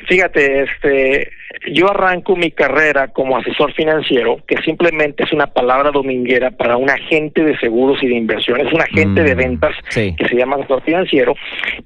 Fíjate, 0.09 0.65
este, 0.65 1.31
yo 1.73 1.91
arranco 1.91 2.37
mi 2.37 2.51
carrera 2.51 3.09
como 3.09 3.37
asesor 3.39 3.73
financiero, 3.73 4.39
que 4.47 4.57
simplemente 4.63 5.25
es 5.25 5.33
una 5.33 5.47
palabra 5.47 5.91
dominguera 5.93 6.51
para 6.51 6.77
un 6.77 6.91
agente 6.91 7.43
de 7.43 7.57
seguros 7.59 8.03
y 8.03 8.09
de 8.09 8.17
inversiones, 8.17 8.73
un 8.73 8.83
agente 8.83 9.23
de 9.23 9.35
Mm, 9.35 9.39
ventas 9.39 9.75
sí. 9.89 10.15
que 10.17 10.29
se 10.29 10.37
llama 10.37 10.57
asesor 10.57 10.83
financiero, 10.83 11.35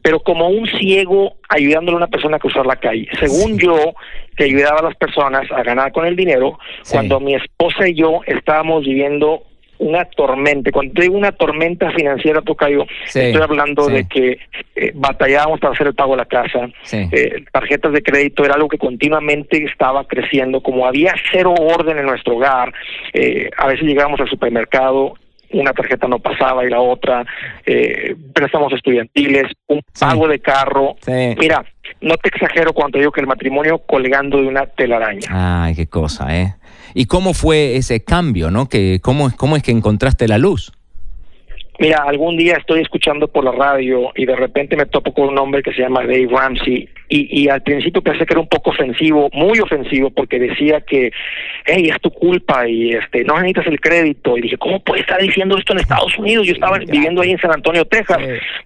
pero 0.03 0.21
como 0.21 0.49
un 0.49 0.67
ciego 0.67 1.37
ayudándole 1.49 1.97
a 1.97 1.99
una 1.99 2.07
persona 2.09 2.37
a 2.37 2.41
cruzar 2.41 2.67
la 2.67 2.77
calle. 2.77 3.09
Según 3.21 3.59
yo, 3.59 3.95
que 4.37 4.45
ayudaba 4.45 4.81
a 4.81 4.85
las 4.85 4.97
personas 4.97 5.51
a 5.53 5.63
ganar 5.63 5.93
con 5.93 6.07
el 6.07 6.17
dinero, 6.17 6.59
cuando 6.91 7.21
mi 7.21 7.35
esposa 7.35 7.89
y 7.89 7.95
yo 7.95 8.21
estábamos 8.27 8.85
viviendo 8.85 9.43
una 9.79 10.05
tormenta, 10.05 10.71
cuando 10.73 11.01
digo 11.01 11.17
una 11.17 11.33
tormenta 11.33 11.91
financiera, 11.93 12.43
Tocayo, 12.43 12.85
Sí, 13.07 13.21
estoy 13.21 13.43
hablando 13.43 13.85
sí. 13.85 13.93
de 13.93 14.09
que 14.09 14.39
eh, 14.77 14.93
batallábamos 14.95 15.61
para 15.61 15.73
hacer 15.75 15.87
el 15.89 15.95
pago 15.95 16.13
de 16.13 16.17
la 16.19 16.25
casa, 16.27 16.69
Sí. 16.83 17.09
eh, 17.13 17.45
tarjetas 17.53 17.93
de 17.93 18.03
crédito 18.03 18.45
era 18.45 18.55
algo 18.55 18.69
que 18.69 18.79
continuamente 18.79 19.65
estaba 19.65 20.05
creciendo, 20.07 20.61
como 20.63 20.87
había 20.87 21.15
cero 21.33 21.55
orden 21.59 21.99
en 21.99 22.07
nuestro 22.07 22.37
hogar, 22.37 22.73
eh, 23.13 23.51
a 23.57 23.67
veces 23.69 23.85
llegábamos 23.87 24.21
al 24.21 24.29
supermercado, 24.29 25.15
una 25.53 25.73
tarjeta 25.73 26.07
no 26.09 26.19
pasaba 26.19 26.65
y 26.65 26.71
la 26.71 26.81
otra, 26.81 27.25
eh, 27.65 28.15
préstamos 28.33 28.73
estudiantiles, 28.73 29.53
un 29.67 29.81
pago 29.99 30.29
de 30.29 30.41
carro. 30.41 30.97
Mira, 31.07 31.65
no 32.01 32.17
te 32.17 32.29
exagero 32.29 32.73
cuando 32.73 32.99
digo 32.99 33.13
que 33.13 33.21
el 33.21 33.27
matrimonio 33.27 33.79
colgando 33.79 34.39
de 34.39 34.49
una 34.49 34.67
telaraña. 34.67 35.29
Ay, 35.31 35.75
qué 35.75 35.87
cosa, 35.87 36.37
¿eh? 36.37 36.55
¿Y 36.95 37.07
cómo 37.07 37.35
fue 37.35 37.77
ese 37.77 38.03
cambio, 38.05 38.51
no? 38.51 38.69
Que, 38.69 39.01
¿cómo, 39.03 39.31
¿Cómo 39.37 39.57
es 39.57 39.63
que 39.63 39.71
encontraste 39.71 40.29
la 40.29 40.39
luz? 40.39 40.73
Mira, 41.81 42.03
algún 42.05 42.37
día 42.37 42.57
estoy 42.57 42.81
escuchando 42.81 43.29
por 43.29 43.45
la 43.45 43.53
radio 43.53 44.11
y 44.17 44.27
de 44.27 44.35
repente 44.35 44.77
me 44.77 44.87
topo 44.87 45.15
con 45.15 45.29
un 45.29 45.39
hombre 45.39 45.63
que 45.63 45.73
se 45.73 45.83
llama 45.83 46.01
Dave 46.01 46.27
Ramsey 46.29 46.89
y, 47.09 47.43
y 47.43 47.49
al 47.49 47.63
principio 47.63 48.03
pensé 48.03 48.27
que 48.27 48.35
era 48.35 48.41
un 48.41 48.49
poco 48.49 48.71
ofensivo, 48.71 49.31
muy 49.33 49.61
ofensivo, 49.61 50.11
porque 50.11 50.41
decía 50.41 50.81
que, 50.81 51.13
hey, 51.67 51.89
es 51.89 52.01
tu 52.01 52.11
culpa 52.11 52.69
y 52.69 52.91
este 52.91 53.23
no 53.23 53.35
necesitas 53.37 53.69
el 53.69 53.81
crédito. 53.81 54.37
Y 54.37 54.43
dije, 54.43 54.59
¿cómo 54.59 54.81
puede 54.81 55.03
estar 55.03 55.21
diciendo 55.21 55.57
esto 55.57 55.73
en 55.73 55.79
Estados 55.79 56.13
Unidos? 56.19 56.49
Yo 56.49 56.55
estaba 56.55 56.79
viviendo 56.79 57.23
ahí 57.23 57.31
en 57.31 57.39
San 57.39 57.53
Antonio, 57.53 57.85
Texas. 57.85 58.19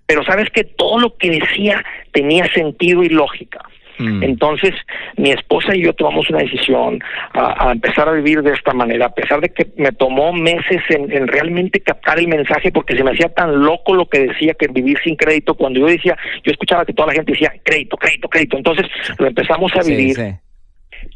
Pero 0.06 0.24
sabes 0.24 0.48
que 0.48 0.64
todo 0.64 0.98
lo 0.98 1.14
que 1.16 1.30
decía 1.30 1.84
tenía 2.12 2.50
sentido 2.54 3.02
y 3.02 3.10
lógica. 3.10 3.60
Entonces, 3.98 4.72
mi 5.16 5.30
esposa 5.30 5.74
y 5.76 5.82
yo 5.84 5.92
tomamos 5.92 6.28
una 6.30 6.40
decisión 6.40 6.98
a, 7.34 7.68
a 7.68 7.72
empezar 7.72 8.08
a 8.08 8.12
vivir 8.12 8.42
de 8.42 8.52
esta 8.52 8.72
manera, 8.72 9.06
a 9.06 9.14
pesar 9.14 9.40
de 9.40 9.48
que 9.50 9.66
me 9.76 9.92
tomó 9.92 10.32
meses 10.32 10.80
en, 10.88 11.10
en 11.12 11.28
realmente 11.28 11.80
captar 11.80 12.18
el 12.18 12.28
mensaje, 12.28 12.72
porque 12.72 12.96
se 12.96 13.04
me 13.04 13.12
hacía 13.12 13.28
tan 13.28 13.62
loco 13.64 13.94
lo 13.94 14.06
que 14.08 14.26
decía 14.26 14.54
que 14.54 14.68
vivir 14.68 14.98
sin 15.04 15.16
crédito. 15.16 15.54
Cuando 15.54 15.80
yo 15.80 15.86
decía, 15.86 16.16
yo 16.44 16.52
escuchaba 16.52 16.84
que 16.84 16.92
toda 16.92 17.08
la 17.08 17.14
gente 17.14 17.32
decía 17.32 17.52
crédito, 17.62 17.96
crédito, 17.96 18.28
crédito. 18.28 18.56
Entonces, 18.56 18.86
lo 19.18 19.26
empezamos 19.26 19.74
a 19.76 19.82
Sí, 19.82 19.94
vivir. 19.94 20.14
sí. 20.16 20.22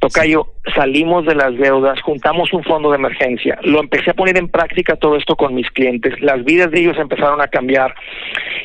Tocayo, 0.01 0.47
salimos 0.75 1.25
de 1.27 1.35
las 1.35 1.57
deudas, 1.57 2.01
juntamos 2.03 2.53
un 2.53 2.63
fondo 2.65 2.91
de 2.91 2.97
emergencia, 2.97 3.59
lo 3.63 3.81
empecé 3.81 4.11
a 4.11 4.15
poner 4.15 4.37
en 4.37 4.49
práctica 4.49 4.97
todo 4.97 5.17
esto 5.17 5.37
con 5.37 5.55
mis 5.55 5.71
clientes, 5.71 6.21
las 6.21 6.45
vidas 6.45 6.71
de 6.71 6.81
ellos 6.81 6.99
empezaron 6.99 7.41
a 7.41 7.49
cambiar 7.49 7.95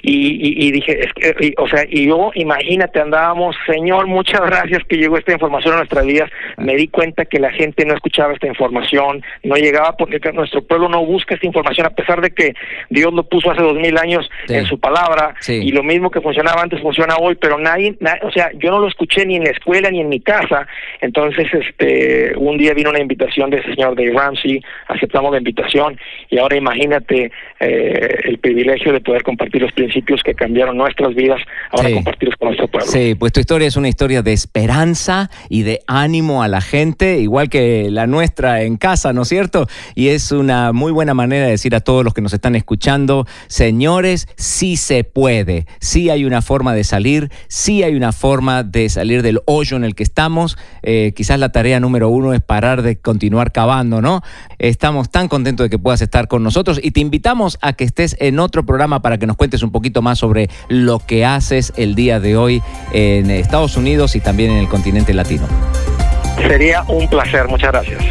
y, 0.02 0.32
y- 0.32 0.68
y 0.68 0.72
dije, 0.72 1.00
es 1.06 1.14
que, 1.14 1.36
y- 1.48 1.54
o 1.58 1.68
sea, 1.68 1.86
y 1.90 2.08
yo, 2.08 2.32
imagínate, 2.36 3.00
andábamos, 3.00 3.56
Señor, 3.68 4.08
muchas 4.08 4.42
gracias 4.42 4.84
que 4.90 4.98
llegó 4.98 5.18
esta 5.18 5.32
información 5.34 5.76
a 5.76 5.78
nuestras 5.78 6.06
vidas, 6.06 6.30
me 6.58 6.76
di 6.76 6.88
cuenta 6.88 7.26
que 7.26 7.40
la 7.40 7.52
gente 7.52 7.86
no 7.86 7.94
escuchaba 7.94 8.34
esta 8.34 8.48
información, 8.48 9.24
no 9.44 9.56
llegaba 9.56 9.96
porque 9.98 10.20
que 10.20 10.32
nuestro 10.34 10.62
pueblo 10.64 10.90
no 10.90 11.06
busca 11.06 11.36
esta 11.36 11.46
información, 11.48 11.86
a 11.88 11.92
pesar 11.92 12.20
de 12.22 12.32
que 12.32 12.54
Dios 12.90 13.14
lo 13.14 13.24
puso 13.24 13.52
hace 13.52 13.62
dos 13.62 13.76
mil 13.76 13.98
años 13.98 14.30
Sí. 14.48 14.56
en 14.56 14.66
su 14.66 14.80
palabra 14.80 15.36
Sí. 15.40 15.62
y 15.64 15.72
lo 15.72 15.84
mismo 15.84 16.10
que 16.10 16.20
funcionaba 16.22 16.62
antes 16.62 16.82
funciona 16.82 17.16
hoy, 17.18 17.36
pero 17.36 17.58
nadie, 17.60 17.96
na- 18.00 18.18
o 18.24 18.32
sea, 18.32 18.52
yo 18.56 18.72
no 18.72 18.80
lo 18.80 18.88
escuché 18.88 19.26
ni 19.26 19.36
en 19.36 19.44
la 19.44 19.52
escuela 19.52 19.90
ni 19.92 20.02
en 20.02 20.10
mi 20.10 20.20
casa. 20.20 20.68
Entonces, 21.00 21.11
este, 21.16 22.36
un 22.38 22.58
día 22.58 22.74
vino 22.74 22.90
una 22.90 23.00
invitación 23.00 23.50
del 23.50 23.64
señor 23.64 23.96
Dave 23.96 24.14
Ramsey, 24.14 24.62
aceptamos 24.88 25.32
la 25.32 25.38
invitación 25.38 25.98
y 26.30 26.38
ahora 26.38 26.56
imagínate 26.58 27.32
eh, 27.60 28.20
el 28.26 28.38
privilegio 28.40 28.92
de 28.94 29.02
poder 29.02 29.24
compartir 29.24 29.62
los 29.62 29.72
principios 29.72 30.22
que 30.24 30.34
cambiaron 30.34 30.78
nuestras 30.78 31.14
vidas, 31.16 31.42
ahora 31.72 31.90
Sí. 31.90 31.96
compartirlos 31.96 32.38
con 32.38 32.48
nuestro 32.50 32.68
pueblo. 32.68 32.88
Sí, 32.92 33.16
pues 33.16 33.32
tu 33.34 33.40
historia 33.40 33.68
es 33.68 33.76
una 33.76 33.90
historia 33.90 34.22
de 34.22 34.34
esperanza 34.34 35.30
y 35.50 35.64
de 35.64 35.80
ánimo 35.88 36.44
a 36.44 36.48
la 36.48 36.62
gente, 36.62 37.20
igual 37.20 37.50
que 37.50 37.90
la 37.90 38.08
nuestra 38.08 38.64
en 38.64 38.78
casa, 38.78 39.14
¿no 39.14 39.24
es 39.24 39.28
cierto? 39.28 39.68
Y 39.96 40.10
es 40.10 40.32
una 40.32 40.72
muy 40.74 40.92
buena 40.92 41.14
manera 41.14 41.46
de 41.46 41.52
decir 41.52 41.76
a 41.76 41.82
todos 41.82 42.04
los 42.04 42.14
que 42.14 42.22
nos 42.22 42.34
están 42.34 42.56
escuchando, 42.56 43.26
señores, 43.48 44.28
sí 44.38 44.78
se 44.78 45.04
puede, 45.04 45.66
sí 45.80 46.10
hay 46.10 46.26
una 46.26 46.42
forma 46.42 46.74
de 46.74 46.84
salir, 46.84 47.30
sí 47.48 47.84
hay 47.84 47.96
una 47.96 48.12
forma 48.12 48.64
de 48.64 48.90
salir 48.90 49.22
del 49.22 49.40
hoyo 49.46 49.78
en 49.78 49.84
el 49.84 49.96
que 49.96 50.04
estamos. 50.04 50.58
Eh, 50.84 51.01
quizás 51.16 51.40
la 51.40 51.52
tarea 51.52 51.80
número 51.80 52.10
uno 52.10 52.34
es 52.34 52.42
parar 52.42 52.82
de 52.82 52.98
continuar 52.98 53.52
cavando, 53.52 54.02
¿no? 54.02 54.22
Estamos 54.60 55.10
tan 55.10 55.28
contentos 55.28 55.66
de 55.66 55.70
que 55.70 55.80
puedas 55.80 56.02
estar 56.02 56.28
con 56.28 56.44
nosotros 56.44 56.80
y 56.82 56.92
te 56.92 57.00
invitamos 57.00 57.58
a 57.62 57.74
que 57.74 57.84
estés 57.84 58.16
en 58.20 58.40
otro 58.40 58.66
programa 58.66 59.02
para 59.02 59.18
que 59.18 59.28
nos 59.28 59.38
cuentes 59.38 59.64
un 59.64 59.72
poquito 59.72 60.02
más 60.02 60.20
sobre 60.20 60.50
lo 60.70 61.00
que 61.00 61.26
haces 61.26 61.74
el 61.76 61.96
día 61.96 62.20
de 62.20 62.38
hoy 62.38 62.62
en 62.94 63.32
Estados 63.32 63.78
Unidos 63.78 64.16
y 64.16 64.20
también 64.20 64.52
en 64.52 64.58
el 64.58 64.68
continente 64.68 65.14
latino. 65.14 65.48
Sería 66.48 66.84
un 66.84 67.08
placer, 67.08 67.48
muchas 67.48 67.72
gracias. 67.72 68.04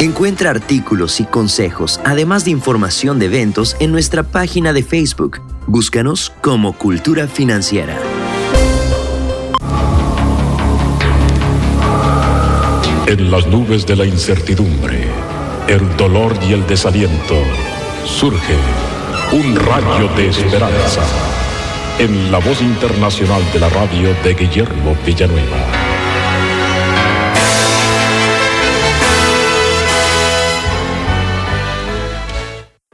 Encuentra 0.00 0.50
artículos 0.50 1.18
y 1.18 1.24
consejos, 1.24 2.00
además 2.04 2.44
de 2.44 2.52
información 2.52 3.18
de 3.18 3.26
eventos 3.26 3.76
en 3.80 3.90
nuestra 3.90 4.22
página 4.22 4.72
de 4.72 4.84
Facebook. 4.84 5.40
Búscanos 5.66 6.32
como 6.40 6.72
Cultura 6.74 7.26
Financiera. 7.26 7.98
En 13.08 13.30
las 13.30 13.46
nubes 13.46 13.86
de 13.86 13.96
la 13.96 14.04
incertidumbre, 14.04 15.08
el 15.66 15.96
dolor 15.96 16.38
y 16.46 16.52
el 16.52 16.66
desaliento, 16.66 17.36
surge 18.04 18.54
un 19.32 19.56
rayo 19.56 20.08
de 20.14 20.28
esperanza 20.28 21.00
en 21.98 22.30
la 22.30 22.36
voz 22.36 22.60
internacional 22.60 23.42
de 23.50 23.60
la 23.60 23.70
radio 23.70 24.14
de 24.22 24.34
Guillermo 24.34 24.94
Villanueva. 25.06 25.56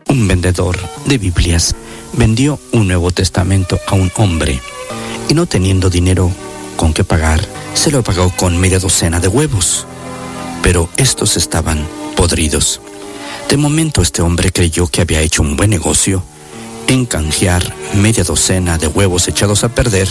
Un 0.07 0.29
vendedor 0.29 0.79
de 1.07 1.19
Biblias 1.19 1.75
vendió 2.13 2.61
un 2.71 2.87
Nuevo 2.87 3.11
Testamento 3.11 3.81
a 3.89 3.97
un 3.97 4.13
hombre 4.15 4.61
y 5.29 5.35
no 5.35 5.47
teniendo 5.47 5.91
dinero 5.91 6.31
con 6.77 6.93
qué 6.93 7.03
pagar, 7.03 7.41
se 7.75 7.91
lo 7.91 8.05
pagó 8.05 8.31
con 8.37 8.57
media 8.57 8.79
docena 8.79 9.19
de 9.19 9.27
huevos. 9.27 9.89
Pero 10.65 10.89
estos 10.97 11.37
estaban 11.37 11.87
podridos. 12.17 12.81
De 13.51 13.59
momento 13.59 14.01
este 14.01 14.23
hombre 14.23 14.51
creyó 14.51 14.89
que 14.89 15.03
había 15.03 15.21
hecho 15.21 15.43
un 15.43 15.57
buen 15.57 15.69
negocio 15.69 16.25
en 16.87 17.05
canjear 17.05 17.75
media 17.95 18.25
docena 18.25 18.79
de 18.79 18.89
huevos 18.89 19.29
echados 19.29 19.63
a 19.63 19.69
perder 19.69 20.09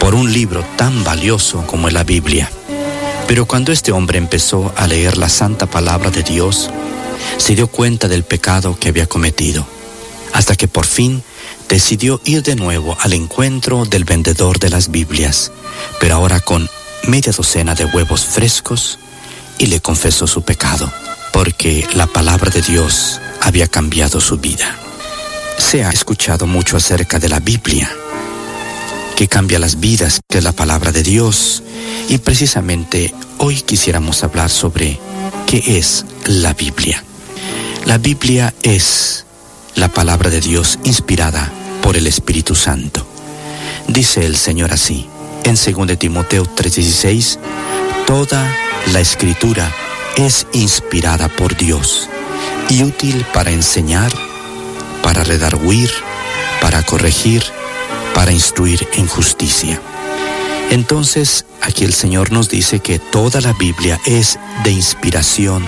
por 0.00 0.16
un 0.16 0.32
libro 0.32 0.64
tan 0.76 1.04
valioso 1.04 1.64
como 1.66 1.86
es 1.86 1.94
la 1.94 2.02
Biblia. 2.02 2.50
Pero 3.28 3.46
cuando 3.46 3.70
este 3.70 3.92
hombre 3.92 4.18
empezó 4.18 4.72
a 4.76 4.88
leer 4.88 5.16
la 5.16 5.28
santa 5.28 5.66
palabra 5.66 6.10
de 6.10 6.24
Dios, 6.24 6.70
se 7.36 7.54
dio 7.54 7.68
cuenta 7.68 8.08
del 8.08 8.24
pecado 8.24 8.76
que 8.78 8.88
había 8.88 9.06
cometido, 9.06 9.64
hasta 10.32 10.56
que 10.56 10.66
por 10.66 10.86
fin 10.86 11.22
decidió 11.68 12.20
ir 12.24 12.42
de 12.42 12.56
nuevo 12.56 12.96
al 13.00 13.12
encuentro 13.12 13.84
del 13.84 14.04
vendedor 14.04 14.58
de 14.58 14.70
las 14.70 14.90
Biblias, 14.90 15.52
pero 16.00 16.16
ahora 16.16 16.40
con 16.40 16.68
media 17.06 17.32
docena 17.32 17.74
de 17.74 17.84
huevos 17.84 18.24
frescos, 18.24 18.98
y 19.58 19.66
le 19.66 19.80
confesó 19.80 20.26
su 20.26 20.42
pecado, 20.42 20.90
porque 21.32 21.86
la 21.94 22.06
palabra 22.06 22.50
de 22.50 22.62
Dios 22.62 23.20
había 23.40 23.66
cambiado 23.66 24.20
su 24.20 24.38
vida. 24.38 24.76
Se 25.58 25.84
ha 25.84 25.90
escuchado 25.90 26.46
mucho 26.46 26.76
acerca 26.76 27.18
de 27.18 27.28
la 27.28 27.40
Biblia, 27.40 27.90
que 29.16 29.28
cambia 29.28 29.58
las 29.58 29.80
vidas, 29.80 30.20
que 30.28 30.38
es 30.38 30.44
la 30.44 30.52
palabra 30.52 30.92
de 30.92 31.02
Dios, 31.02 31.62
y 32.08 32.18
precisamente 32.18 33.14
hoy 33.38 33.56
quisiéramos 33.56 34.22
hablar 34.22 34.50
sobre 34.50 34.98
qué 35.46 35.78
es 35.78 36.04
la 36.26 36.54
Biblia. 36.54 37.02
La 37.84 37.98
Biblia 37.98 38.54
es 38.62 39.24
la 39.74 39.88
palabra 39.88 40.30
de 40.30 40.40
Dios 40.40 40.78
inspirada 40.84 41.50
por 41.82 41.96
el 41.96 42.06
Espíritu 42.06 42.54
Santo. 42.54 43.06
Dice 43.86 44.26
el 44.26 44.36
Señor 44.36 44.72
así, 44.72 45.08
en 45.44 45.56
2 45.56 45.98
Timoteo 45.98 46.44
3:16, 46.44 47.38
toda 48.06 48.54
la 48.92 49.00
escritura 49.00 49.72
es 50.16 50.46
inspirada 50.52 51.28
por 51.28 51.56
Dios 51.56 52.08
y 52.68 52.82
útil 52.82 53.24
para 53.32 53.50
enseñar, 53.50 54.10
para 55.02 55.24
redarguir, 55.24 55.90
para 56.60 56.82
corregir, 56.82 57.42
para 58.14 58.32
instruir 58.32 58.88
en 58.94 59.06
justicia. 59.06 59.80
Entonces, 60.70 61.44
aquí 61.60 61.84
el 61.84 61.94
Señor 61.94 62.32
nos 62.32 62.48
dice 62.48 62.80
que 62.80 62.98
toda 62.98 63.40
la 63.40 63.52
Biblia 63.52 64.00
es 64.04 64.38
de 64.64 64.70
inspiración 64.70 65.64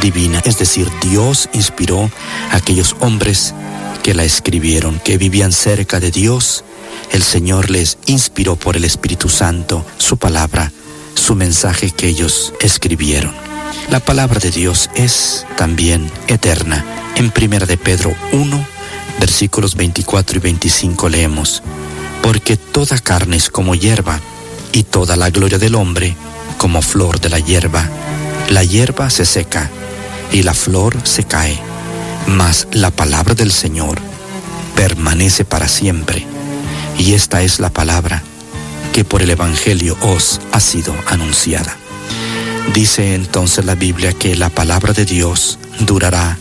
divina, 0.00 0.40
es 0.44 0.58
decir, 0.58 0.90
Dios 1.02 1.48
inspiró 1.52 2.10
a 2.50 2.56
aquellos 2.56 2.96
hombres 3.00 3.54
que 4.02 4.14
la 4.14 4.24
escribieron, 4.24 5.00
que 5.00 5.18
vivían 5.18 5.52
cerca 5.52 6.00
de 6.00 6.10
Dios, 6.10 6.64
el 7.10 7.22
Señor 7.22 7.70
les 7.70 7.98
inspiró 8.06 8.56
por 8.56 8.76
el 8.76 8.84
Espíritu 8.84 9.28
Santo 9.28 9.84
su 9.98 10.16
palabra, 10.16 10.72
su 11.14 11.34
mensaje 11.34 11.90
que 11.90 12.08
ellos 12.08 12.52
escribieron. 12.60 13.32
La 13.90 14.00
palabra 14.00 14.40
de 14.40 14.50
Dios 14.50 14.90
es 14.94 15.46
también 15.56 16.10
eterna. 16.28 16.84
En 17.16 17.32
1 17.36 17.66
de 17.66 17.76
Pedro 17.76 18.14
1, 18.32 18.66
versículos 19.20 19.74
24 19.76 20.38
y 20.38 20.40
25 20.40 21.08
leemos, 21.08 21.62
Porque 22.22 22.56
toda 22.56 22.98
carne 22.98 23.36
es 23.36 23.50
como 23.50 23.74
hierba, 23.74 24.20
y 24.72 24.82
toda 24.82 25.16
la 25.16 25.30
gloria 25.30 25.58
del 25.58 25.76
hombre 25.76 26.16
como 26.58 26.82
flor 26.82 27.20
de 27.20 27.28
la 27.28 27.38
hierba. 27.38 27.88
La 28.50 28.64
hierba 28.64 29.10
se 29.10 29.24
seca, 29.24 29.70
y 30.32 30.42
la 30.42 30.54
flor 30.54 30.96
se 31.04 31.24
cae, 31.24 31.58
mas 32.26 32.66
la 32.72 32.90
palabra 32.90 33.34
del 33.34 33.52
Señor 33.52 34.00
permanece 34.74 35.44
para 35.44 35.68
siempre. 35.68 36.26
Y 36.98 37.14
esta 37.14 37.42
es 37.42 37.60
la 37.60 37.70
palabra 37.70 38.22
que 38.94 39.04
por 39.04 39.22
el 39.22 39.30
Evangelio 39.30 39.98
os 40.02 40.40
ha 40.52 40.60
sido 40.60 40.94
anunciada. 41.08 41.76
Dice 42.72 43.16
entonces 43.16 43.64
la 43.64 43.74
Biblia 43.74 44.12
que 44.12 44.36
la 44.36 44.50
palabra 44.50 44.92
de 44.92 45.04
Dios 45.04 45.58
durará 45.80 46.38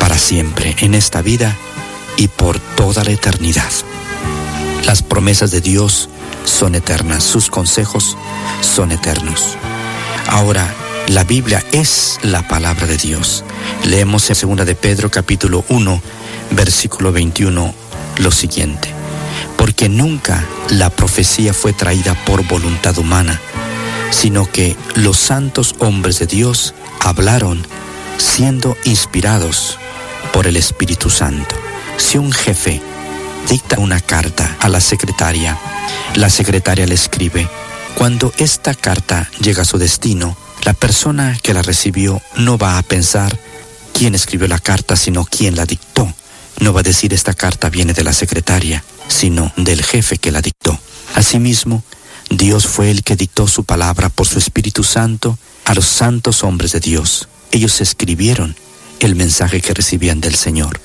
para 0.00 0.18
siempre 0.18 0.74
en 0.80 0.94
esta 0.94 1.22
vida 1.22 1.56
y 2.16 2.26
por 2.26 2.58
toda 2.58 3.04
la 3.04 3.12
eternidad. 3.12 3.70
Las 4.86 5.04
promesas 5.04 5.52
de 5.52 5.60
Dios 5.60 6.08
son 6.44 6.74
eternas, 6.74 7.22
sus 7.22 7.48
consejos 7.48 8.16
son 8.60 8.90
eternos. 8.90 9.56
Ahora, 10.26 10.74
la 11.06 11.22
Biblia 11.22 11.64
es 11.70 12.18
la 12.22 12.46
palabra 12.48 12.88
de 12.88 12.96
Dios. 12.96 13.44
Leemos 13.84 14.28
en 14.30 14.56
2 14.56 14.66
de 14.66 14.74
Pedro 14.74 15.12
capítulo 15.12 15.64
1, 15.68 16.02
versículo 16.50 17.12
21 17.12 17.72
lo 18.18 18.30
siguiente. 18.32 18.97
Porque 19.58 19.90
nunca 19.90 20.42
la 20.70 20.88
profecía 20.88 21.52
fue 21.52 21.74
traída 21.74 22.14
por 22.24 22.46
voluntad 22.48 22.96
humana, 22.96 23.38
sino 24.10 24.50
que 24.50 24.74
los 24.94 25.18
santos 25.18 25.74
hombres 25.80 26.18
de 26.20 26.26
Dios 26.26 26.74
hablaron 27.00 27.66
siendo 28.16 28.74
inspirados 28.84 29.78
por 30.32 30.46
el 30.46 30.56
Espíritu 30.56 31.10
Santo. 31.10 31.54
Si 31.98 32.16
un 32.16 32.32
jefe 32.32 32.80
dicta 33.50 33.78
una 33.78 34.00
carta 34.00 34.56
a 34.60 34.68
la 34.68 34.80
secretaria, 34.80 35.58
la 36.14 36.30
secretaria 36.30 36.86
le 36.86 36.94
escribe, 36.94 37.48
cuando 37.94 38.32
esta 38.38 38.74
carta 38.74 39.28
llega 39.40 39.62
a 39.62 39.66
su 39.66 39.78
destino, 39.78 40.36
la 40.64 40.72
persona 40.72 41.36
que 41.42 41.54
la 41.54 41.62
recibió 41.62 42.20
no 42.36 42.58
va 42.58 42.78
a 42.78 42.82
pensar 42.82 43.38
quién 43.92 44.14
escribió 44.14 44.48
la 44.48 44.58
carta, 44.58 44.96
sino 44.96 45.24
quién 45.24 45.56
la 45.56 45.66
dictó. 45.66 46.12
No 46.60 46.72
va 46.72 46.80
a 46.80 46.82
decir 46.82 47.14
esta 47.14 47.34
carta 47.34 47.70
viene 47.70 47.92
de 47.92 48.04
la 48.04 48.12
secretaria, 48.12 48.84
sino 49.06 49.52
del 49.56 49.82
jefe 49.82 50.18
que 50.18 50.32
la 50.32 50.42
dictó. 50.42 50.78
Asimismo, 51.14 51.84
Dios 52.30 52.66
fue 52.66 52.90
el 52.90 53.02
que 53.02 53.16
dictó 53.16 53.46
su 53.46 53.64
palabra 53.64 54.08
por 54.08 54.26
su 54.26 54.38
Espíritu 54.38 54.84
Santo 54.84 55.38
a 55.64 55.74
los 55.74 55.86
santos 55.86 56.44
hombres 56.44 56.72
de 56.72 56.80
Dios. 56.80 57.28
Ellos 57.52 57.80
escribieron 57.80 58.56
el 59.00 59.14
mensaje 59.14 59.60
que 59.60 59.74
recibían 59.74 60.20
del 60.20 60.34
Señor. 60.34 60.80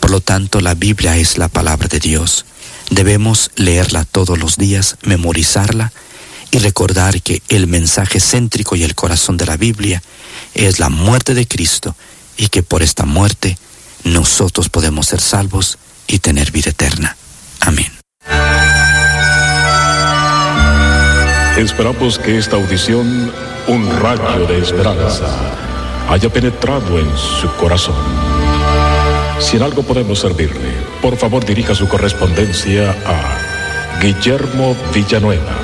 Por 0.00 0.10
lo 0.10 0.20
tanto, 0.20 0.60
la 0.60 0.74
Biblia 0.74 1.16
es 1.16 1.38
la 1.38 1.48
palabra 1.48 1.88
de 1.88 2.00
Dios. 2.00 2.46
Debemos 2.90 3.50
leerla 3.54 4.04
todos 4.04 4.38
los 4.38 4.56
días, 4.56 4.96
memorizarla 5.02 5.92
y 6.50 6.58
recordar 6.58 7.22
que 7.22 7.42
el 7.48 7.66
mensaje 7.66 8.18
céntrico 8.18 8.74
y 8.74 8.82
el 8.82 8.94
corazón 8.94 9.36
de 9.36 9.46
la 9.46 9.56
Biblia 9.56 10.02
es 10.54 10.80
la 10.80 10.88
muerte 10.88 11.34
de 11.34 11.46
Cristo 11.46 11.94
y 12.36 12.48
que 12.48 12.62
por 12.62 12.82
esta 12.82 13.04
muerte 13.04 13.56
nosotros 14.04 14.68
podemos 14.68 15.06
ser 15.06 15.20
salvos 15.20 15.78
y 16.06 16.18
tener 16.18 16.50
vida 16.50 16.70
eterna. 16.70 17.16
Amén. 17.60 17.90
Esperamos 21.56 22.18
que 22.18 22.38
esta 22.38 22.56
audición, 22.56 23.32
un 23.66 24.00
rayo 24.00 24.46
de 24.46 24.60
esperanza, 24.60 25.26
haya 26.08 26.32
penetrado 26.32 26.98
en 26.98 27.18
su 27.18 27.52
corazón. 27.56 27.96
Si 29.40 29.56
en 29.56 29.62
algo 29.62 29.82
podemos 29.82 30.20
servirle, 30.20 30.72
por 31.02 31.16
favor 31.16 31.44
dirija 31.44 31.74
su 31.74 31.88
correspondencia 31.88 32.94
a 33.06 33.98
Guillermo 34.00 34.76
Villanueva, 34.94 35.56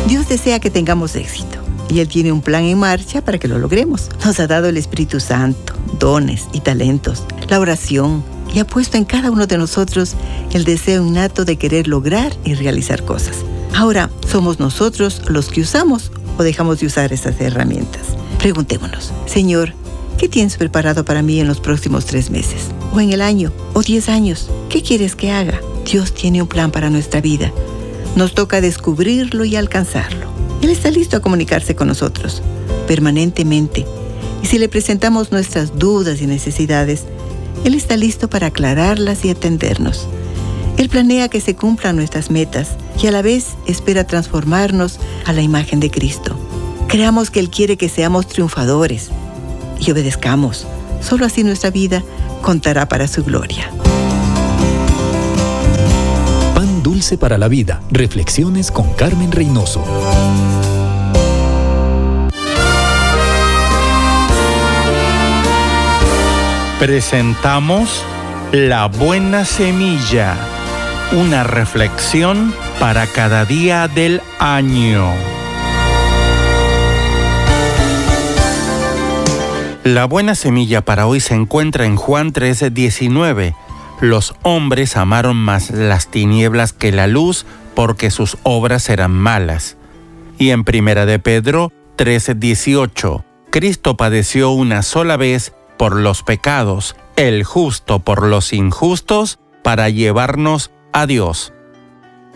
Dios 0.06 0.28
desea 0.28 0.58
que 0.58 0.70
tengamos 0.70 1.14
éxito 1.14 1.57
y 1.88 2.00
Él 2.00 2.08
tiene 2.08 2.32
un 2.32 2.42
plan 2.42 2.64
en 2.64 2.78
marcha 2.78 3.24
para 3.24 3.38
que 3.38 3.48
lo 3.48 3.58
logremos. 3.58 4.08
Nos 4.24 4.40
ha 4.40 4.46
dado 4.46 4.68
el 4.68 4.76
Espíritu 4.76 5.20
Santo, 5.20 5.74
dones 5.98 6.46
y 6.52 6.60
talentos, 6.60 7.24
la 7.48 7.60
oración 7.60 8.22
y 8.54 8.60
ha 8.60 8.66
puesto 8.66 8.96
en 8.96 9.04
cada 9.04 9.30
uno 9.30 9.46
de 9.46 9.58
nosotros 9.58 10.14
el 10.52 10.64
deseo 10.64 11.06
innato 11.06 11.44
de 11.44 11.56
querer 11.56 11.88
lograr 11.88 12.32
y 12.44 12.54
realizar 12.54 13.04
cosas. 13.04 13.36
Ahora, 13.74 14.10
¿somos 14.26 14.58
nosotros 14.58 15.22
los 15.28 15.48
que 15.48 15.60
usamos 15.60 16.10
o 16.38 16.42
dejamos 16.42 16.80
de 16.80 16.86
usar 16.86 17.12
esas 17.12 17.40
herramientas? 17.40 18.02
Preguntémonos, 18.38 19.12
Señor, 19.26 19.74
¿qué 20.16 20.28
tienes 20.28 20.56
preparado 20.56 21.04
para 21.04 21.22
mí 21.22 21.40
en 21.40 21.46
los 21.46 21.60
próximos 21.60 22.06
tres 22.06 22.30
meses? 22.30 22.68
¿O 22.92 23.00
en 23.00 23.12
el 23.12 23.20
año? 23.20 23.52
¿O 23.74 23.82
diez 23.82 24.08
años? 24.08 24.50
¿Qué 24.68 24.82
quieres 24.82 25.14
que 25.14 25.30
haga? 25.30 25.60
Dios 25.90 26.12
tiene 26.12 26.42
un 26.42 26.48
plan 26.48 26.70
para 26.70 26.90
nuestra 26.90 27.20
vida. 27.20 27.52
Nos 28.16 28.34
toca 28.34 28.60
descubrirlo 28.60 29.44
y 29.44 29.56
alcanzarlo. 29.56 30.37
Él 30.68 30.72
está 30.72 30.90
listo 30.90 31.16
a 31.16 31.20
comunicarse 31.20 31.74
con 31.74 31.88
nosotros, 31.88 32.42
permanentemente. 32.86 33.86
Y 34.42 34.46
si 34.48 34.58
le 34.58 34.68
presentamos 34.68 35.32
nuestras 35.32 35.78
dudas 35.78 36.20
y 36.20 36.26
necesidades, 36.26 37.04
él 37.64 37.72
está 37.72 37.96
listo 37.96 38.28
para 38.28 38.48
aclararlas 38.48 39.24
y 39.24 39.30
atendernos. 39.30 40.06
Él 40.76 40.90
planea 40.90 41.30
que 41.30 41.40
se 41.40 41.56
cumplan 41.56 41.96
nuestras 41.96 42.30
metas 42.30 42.72
y 43.02 43.06
a 43.06 43.12
la 43.12 43.22
vez 43.22 43.56
espera 43.66 44.04
transformarnos 44.04 44.98
a 45.24 45.32
la 45.32 45.40
imagen 45.40 45.80
de 45.80 45.90
Cristo. 45.90 46.38
Creamos 46.86 47.30
que 47.30 47.40
Él 47.40 47.48
quiere 47.48 47.78
que 47.78 47.88
seamos 47.88 48.26
triunfadores 48.26 49.08
y 49.80 49.90
obedezcamos. 49.90 50.66
Solo 51.00 51.24
así 51.24 51.44
nuestra 51.44 51.70
vida 51.70 52.04
contará 52.42 52.86
para 52.90 53.08
su 53.08 53.24
gloria. 53.24 53.70
Pan 56.54 56.82
dulce 56.82 57.16
para 57.16 57.38
la 57.38 57.48
vida. 57.48 57.80
Reflexiones 57.90 58.70
con 58.70 58.92
Carmen 58.92 59.32
Reynoso. 59.32 59.82
Presentamos 66.78 68.04
La 68.52 68.86
Buena 68.86 69.44
Semilla, 69.44 70.36
una 71.10 71.42
reflexión 71.42 72.54
para 72.78 73.08
cada 73.08 73.44
día 73.44 73.88
del 73.88 74.22
año. 74.38 75.12
La 79.82 80.04
buena 80.04 80.36
semilla 80.36 80.84
para 80.84 81.08
hoy 81.08 81.18
se 81.18 81.34
encuentra 81.34 81.84
en 81.84 81.96
Juan 81.96 82.32
13:19. 82.32 83.56
Los 84.00 84.36
hombres 84.42 84.96
amaron 84.96 85.36
más 85.36 85.70
las 85.70 86.06
tinieblas 86.06 86.72
que 86.72 86.92
la 86.92 87.08
luz 87.08 87.44
porque 87.74 88.12
sus 88.12 88.38
obras 88.44 88.88
eran 88.88 89.10
malas. 89.10 89.76
Y 90.38 90.50
en 90.50 90.62
Primera 90.62 91.06
de 91.06 91.18
Pedro 91.18 91.72
13:18, 91.96 93.24
Cristo 93.50 93.96
padeció 93.96 94.50
una 94.50 94.82
sola 94.82 95.16
vez 95.16 95.54
por 95.78 95.96
los 95.96 96.22
pecados, 96.22 96.96
el 97.16 97.44
justo 97.44 98.00
por 98.00 98.26
los 98.26 98.52
injustos, 98.52 99.38
para 99.62 99.88
llevarnos 99.88 100.70
a 100.92 101.06
Dios. 101.06 101.52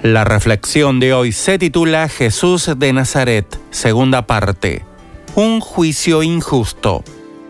La 0.02 0.24
reflexión 0.24 0.98
de 0.98 1.12
hoy 1.12 1.32
se 1.32 1.58
titula 1.58 2.08
Jesús 2.08 2.70
de 2.76 2.92
Nazaret, 2.92 3.60
segunda 3.70 4.26
parte. 4.26 4.84
Un 5.34 5.60
juicio 5.60 6.22
injusto. 6.22 7.04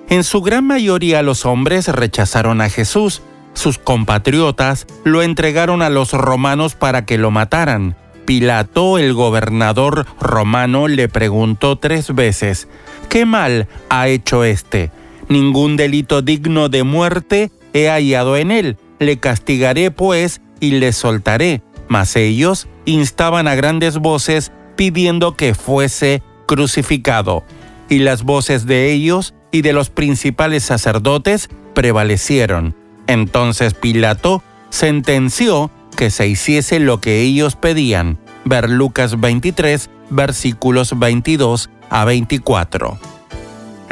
En 0.09 0.25
su 0.25 0.43
gran 0.43 0.67
mayoría 0.67 1.23
los 1.23 1.47
hombres 1.47 1.89
rechazaron 1.89 2.61
a 2.61 2.69
Jesús. 2.69 3.23
Sus 3.55 3.79
compatriotas 3.79 4.87
lo 5.05 5.23
entregaron 5.23 5.81
a 5.83 5.89
los 5.89 6.13
romanos 6.13 6.75
para 6.75 7.07
que 7.07 7.17
lo 7.17 7.31
mataran. 7.31 7.97
Pilato, 8.27 8.99
el 8.99 9.15
gobernador 9.15 10.07
romano, 10.21 10.89
le 10.89 11.09
preguntó 11.09 11.79
tres 11.79 12.15
veces, 12.15 12.69
¿qué 13.09 13.25
mal 13.25 13.67
ha 13.89 14.09
hecho 14.09 14.45
éste? 14.45 14.91
Ningún 15.33 15.79
delito 15.79 16.21
digno 16.21 16.69
de 16.69 16.83
muerte 16.83 17.51
he 17.73 17.89
hallado 17.89 18.37
en 18.37 18.51
él. 18.51 18.77
Le 18.99 19.17
castigaré, 19.17 19.91
pues, 19.91 20.43
y 20.61 20.73
le 20.73 20.93
soltaré. 20.93 21.63
Mas 21.89 22.17
ellos 22.17 22.69
instaban 22.85 23.49
a 23.49 23.55
grandes 23.55 23.97
voces 23.97 24.53
pidiendo 24.77 25.35
que 25.35 25.55
fuese 25.55 26.23
crucificado. 26.45 27.45
Y 27.89 28.01
las 28.01 28.25
voces 28.25 28.67
de 28.67 28.93
ellos 28.93 29.33
y 29.51 29.63
de 29.63 29.73
los 29.73 29.89
principales 29.89 30.65
sacerdotes 30.65 31.49
prevalecieron. 31.73 32.77
Entonces 33.07 33.73
Pilato 33.73 34.43
sentenció 34.69 35.71
que 35.97 36.11
se 36.11 36.29
hiciese 36.29 36.79
lo 36.79 37.01
que 37.01 37.23
ellos 37.23 37.57
pedían. 37.57 38.19
Ver 38.45 38.69
Lucas 38.69 39.19
23, 39.19 39.89
versículos 40.11 40.99
22 40.99 41.71
a 41.89 42.05
24. 42.05 42.99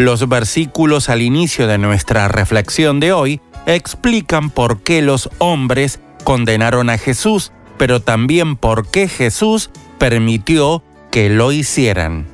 Los 0.01 0.27
versículos 0.31 1.11
al 1.11 1.21
inicio 1.21 1.67
de 1.67 1.77
nuestra 1.77 2.27
reflexión 2.27 3.01
de 3.01 3.13
hoy 3.13 3.43
explican 3.67 4.49
por 4.49 4.81
qué 4.81 5.03
los 5.03 5.29
hombres 5.37 6.01
condenaron 6.25 6.89
a 6.89 6.97
Jesús, 6.97 7.53
pero 7.77 8.01
también 8.01 8.57
por 8.57 8.91
qué 8.91 9.09
Jesús 9.09 9.69
permitió 9.99 10.83
que 11.11 11.29
lo 11.29 11.53
hicieran. 11.53 12.27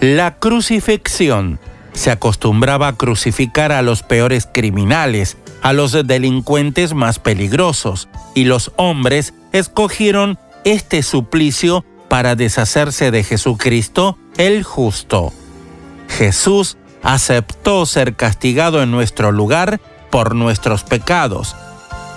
La 0.00 0.36
crucifixión 0.36 1.60
se 1.92 2.10
acostumbraba 2.10 2.88
a 2.88 2.96
crucificar 2.96 3.70
a 3.70 3.82
los 3.82 4.02
peores 4.02 4.48
criminales, 4.50 5.36
a 5.60 5.74
los 5.74 5.92
delincuentes 5.92 6.94
más 6.94 7.18
peligrosos, 7.18 8.08
y 8.34 8.44
los 8.44 8.72
hombres 8.76 9.34
escogieron 9.52 10.38
este 10.64 11.02
suplicio 11.02 11.84
para 12.08 12.34
deshacerse 12.34 13.10
de 13.10 13.24
Jesucristo 13.24 14.16
el 14.38 14.62
justo. 14.62 15.34
Jesús 16.08 16.76
aceptó 17.02 17.86
ser 17.86 18.14
castigado 18.14 18.82
en 18.82 18.90
nuestro 18.90 19.32
lugar 19.32 19.80
por 20.10 20.34
nuestros 20.34 20.82
pecados. 20.82 21.54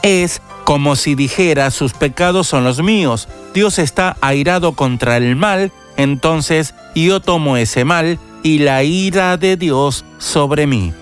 Es 0.01 0.41
como 0.63 0.95
si 0.95 1.15
dijera 1.15 1.71
sus 1.71 1.93
pecados 1.93 2.47
son 2.47 2.63
los 2.63 2.81
míos. 2.81 3.27
Dios 3.53 3.77
está 3.79 4.17
airado 4.21 4.73
contra 4.73 5.17
el 5.17 5.35
mal, 5.35 5.71
entonces 5.97 6.73
yo 6.95 7.19
tomo 7.19 7.57
ese 7.57 7.85
mal 7.85 8.19
y 8.43 8.59
la 8.59 8.83
ira 8.83 9.37
de 9.37 9.57
Dios 9.57 10.05
sobre 10.17 10.67
mí. 10.67 10.93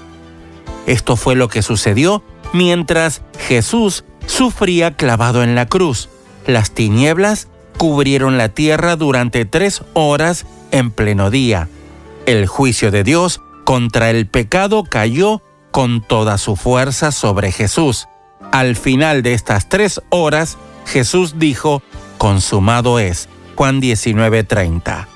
Esto 0.88 1.16
fue 1.16 1.36
lo 1.36 1.48
que 1.48 1.62
sucedió 1.62 2.24
mientras 2.52 3.22
Jesús 3.48 4.04
sufría 4.26 4.96
clavado 4.96 5.44
en 5.44 5.56
la 5.56 5.68
cruz. 5.68 6.10
Las 6.48 6.72
tinieblas 6.72 7.48
cubrieron 7.78 8.38
la 8.38 8.50
tierra 8.50 8.96
durante 8.96 9.46
tres 9.46 9.84
horas 9.94 10.46
en 10.72 10.92
pleno 10.92 11.30
día. 11.30 11.70
El 12.30 12.46
juicio 12.46 12.92
de 12.92 13.04
Dios 13.04 13.42
contra 13.64 14.12
el 14.12 14.28
pecado 14.28 14.84
cayó 14.84 15.42
con 15.72 16.00
toda 16.00 16.38
su 16.38 16.56
fuerza 16.56 17.12
sobre 17.12 17.52
Jesús. 17.52 18.08
Al 18.52 18.76
final 18.76 19.24
de 19.24 19.34
estas 19.34 19.68
tres 19.68 20.00
horas, 20.12 20.60
Jesús 20.86 21.40
dijo, 21.40 21.82
consumado 22.20 23.00
es. 23.00 23.30
Juan 23.56 23.82
19:30. 23.82 25.08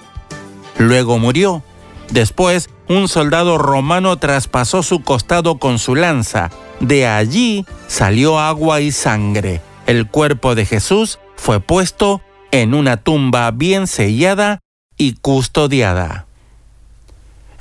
Luego 0.79 1.19
murió. 1.19 1.61
Después, 2.09 2.71
un 2.89 3.07
soldado 3.07 3.59
romano 3.59 4.17
traspasó 4.17 4.81
su 4.81 5.03
costado 5.03 5.59
con 5.59 5.77
su 5.77 5.93
lanza. 5.93 6.49
De 6.79 7.05
allí 7.05 7.67
salió 7.85 8.39
agua 8.39 8.81
y 8.81 8.91
sangre. 8.91 9.61
El 9.85 10.07
cuerpo 10.07 10.55
de 10.55 10.65
Jesús 10.65 11.19
fue 11.35 11.59
puesto 11.59 12.21
en 12.49 12.73
una 12.73 12.97
tumba 12.97 13.51
bien 13.51 13.85
sellada 13.85 14.61
y 14.97 15.13
custodiada. 15.13 16.25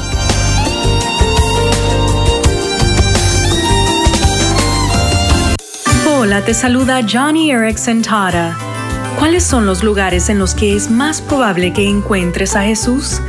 Hola, 6.20 6.44
te 6.44 6.52
saluda 6.52 7.06
Johnny 7.08 7.52
Erickson 7.52 8.02
Tara. 8.02 8.58
¿Cuáles 9.20 9.44
son 9.44 9.66
los 9.66 9.84
lugares 9.84 10.28
en 10.28 10.40
los 10.40 10.52
que 10.52 10.74
es 10.74 10.90
más 10.90 11.20
probable 11.20 11.72
que 11.72 11.88
encuentres 11.88 12.56
a 12.56 12.64
Jesús? 12.64 13.20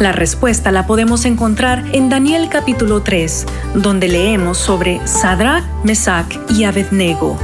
La 0.00 0.12
respuesta 0.12 0.70
la 0.70 0.86
podemos 0.86 1.24
encontrar 1.24 1.82
en 1.92 2.10
Daniel 2.10 2.50
capítulo 2.50 3.00
3, 3.00 3.46
donde 3.76 4.08
leemos 4.08 4.58
sobre 4.58 5.00
Sadrach, 5.06 5.64
Mesach 5.82 6.26
y 6.50 6.64
Abednego. 6.64 7.38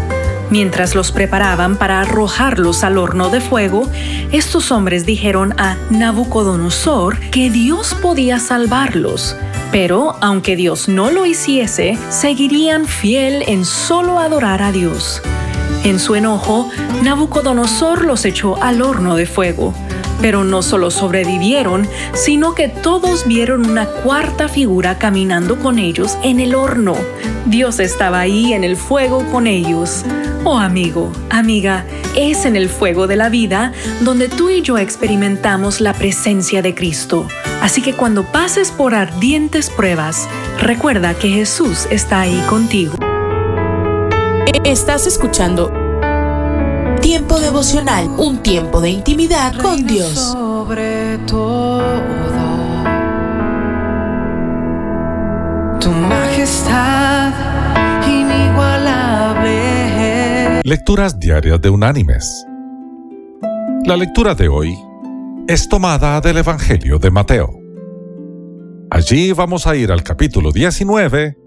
Mientras 0.51 0.95
los 0.95 1.11
preparaban 1.11 1.77
para 1.77 2.03
arrojarlos 2.03 2.85
al 2.85 2.99
horno 2.99 3.31
de 3.31 3.41
fuego, 3.41 3.89
estos 4.31 4.71
hombres 4.71 5.07
dijeron 5.07 5.59
a 5.59 5.79
Nabucodonosor 5.89 7.19
que 7.31 7.49
Dios 7.49 7.95
podía 7.95 8.39
salvarlos. 8.39 9.37
Pero 9.73 10.17
aunque 10.21 10.55
Dios 10.55 10.87
no 10.87 11.11
lo 11.11 11.25
hiciese, 11.25 11.99
seguirían 12.11 12.87
fiel 12.87 13.43
en 13.47 13.65
solo 13.65 14.19
adorar 14.19 14.63
a 14.63 14.71
Dios. 14.71 15.23
En 15.83 15.99
su 15.99 16.15
enojo, 16.15 16.69
Nabucodonosor 17.03 18.05
los 18.05 18.25
echó 18.27 18.63
al 18.63 18.83
horno 18.83 19.17
de 19.17 19.25
fuego. 19.25 19.75
Pero 20.23 20.45
no 20.45 20.63
solo 20.63 20.91
sobrevivieron, 20.91 21.87
sino 22.15 22.55
que 22.55 22.69
todos 22.69 23.27
vieron 23.27 23.69
una 23.69 23.87
cuarta 23.87 24.49
figura 24.49 24.97
caminando 24.99 25.59
con 25.59 25.79
ellos 25.79 26.17
en 26.23 26.41
el 26.41 26.55
horno. 26.55 26.97
Dios 27.45 27.81
estaba 27.81 28.21
ahí 28.21 28.55
en 28.55 28.65
el 28.65 28.77
fuego 28.77 29.27
con 29.31 29.47
ellos. 29.47 30.05
Oh 30.45 30.59
amigo, 30.59 31.13
amiga, 31.29 31.85
es 32.17 32.47
en 32.47 32.57
el 32.57 32.69
fuego 32.69 33.07
de 33.07 33.17
la 33.17 33.29
vida 33.29 33.73
donde 34.01 34.29
tú 34.29 34.49
y 34.49 34.63
yo 34.63 34.79
experimentamos 34.79 35.81
la 35.81 35.93
presencia 35.93 36.63
de 36.63 36.75
Cristo. 36.75 37.27
Así 37.61 37.83
que 37.83 37.95
cuando 37.95 38.25
pases 38.25 38.71
por 38.71 38.95
ardientes 38.95 39.71
pruebas, 39.71 40.29
recuerda 40.61 41.15
que 41.15 41.29
Jesús 41.29 41.87
está 41.91 42.21
ahí 42.21 42.43
contigo. 42.49 42.97
Estás 44.65 45.07
escuchando 45.07 45.82
Tiempo 47.33 47.47
devocional, 47.47 48.09
un 48.19 48.43
tiempo 48.43 48.83
de 48.83 48.91
intimidad 48.91 49.57
con 49.57 49.87
Dios. 49.87 50.11
Sobre 50.11 51.17
todo, 51.27 51.81
tu 55.81 55.89
majestad 55.89 57.33
inigualable. 58.07 60.61
Lecturas 60.63 61.19
diarias 61.19 61.59
de 61.63 61.71
Unánimes. 61.71 62.45
La 63.87 63.97
lectura 63.97 64.35
de 64.35 64.49
hoy 64.49 64.77
es 65.49 65.71
tomada 65.71 66.21
del 66.21 66.37
Evangelio 66.37 66.99
de 66.99 67.11
Mateo. 67.11 67.49
Allí 68.91 69.33
vamos 69.33 69.67
a 69.67 69.75
ir 69.75 69.91
al 69.91 70.03
capítulo 70.03 70.53
19 70.53 71.39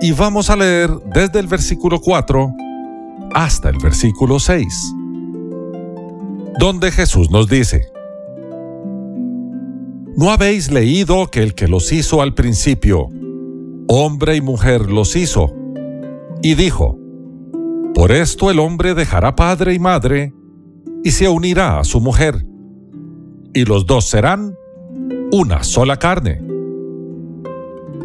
y 0.00 0.10
vamos 0.10 0.50
a 0.50 0.56
leer 0.56 0.90
desde 1.14 1.38
el 1.38 1.46
versículo 1.46 2.00
4 2.00 2.52
hasta 3.32 3.68
el 3.68 3.78
versículo 3.78 4.38
6, 4.38 4.94
donde 6.58 6.90
Jesús 6.90 7.30
nos 7.30 7.48
dice, 7.48 7.90
¿No 10.16 10.30
habéis 10.30 10.70
leído 10.70 11.26
que 11.26 11.42
el 11.42 11.54
que 11.54 11.66
los 11.66 11.92
hizo 11.92 12.22
al 12.22 12.34
principio, 12.34 13.08
hombre 13.88 14.36
y 14.36 14.40
mujer 14.40 14.90
los 14.90 15.16
hizo? 15.16 15.52
Y 16.40 16.54
dijo, 16.54 16.96
Por 17.94 18.12
esto 18.12 18.50
el 18.50 18.60
hombre 18.60 18.94
dejará 18.94 19.34
padre 19.34 19.74
y 19.74 19.80
madre, 19.80 20.32
y 21.02 21.10
se 21.10 21.28
unirá 21.28 21.80
a 21.80 21.84
su 21.84 22.00
mujer, 22.00 22.46
y 23.52 23.64
los 23.64 23.86
dos 23.86 24.04
serán 24.04 24.54
una 25.32 25.64
sola 25.64 25.96
carne. 25.96 26.40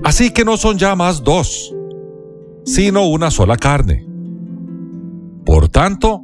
Así 0.04 0.32
que 0.32 0.44
no 0.44 0.58
son 0.58 0.80
ya 0.80 0.96
más 0.96 1.24
dos, 1.24 1.76
sino 2.66 3.08
una 3.08 3.30
sola 3.30 3.56
carne. 3.56 4.08
Por 5.46 5.70
tanto, 5.70 6.24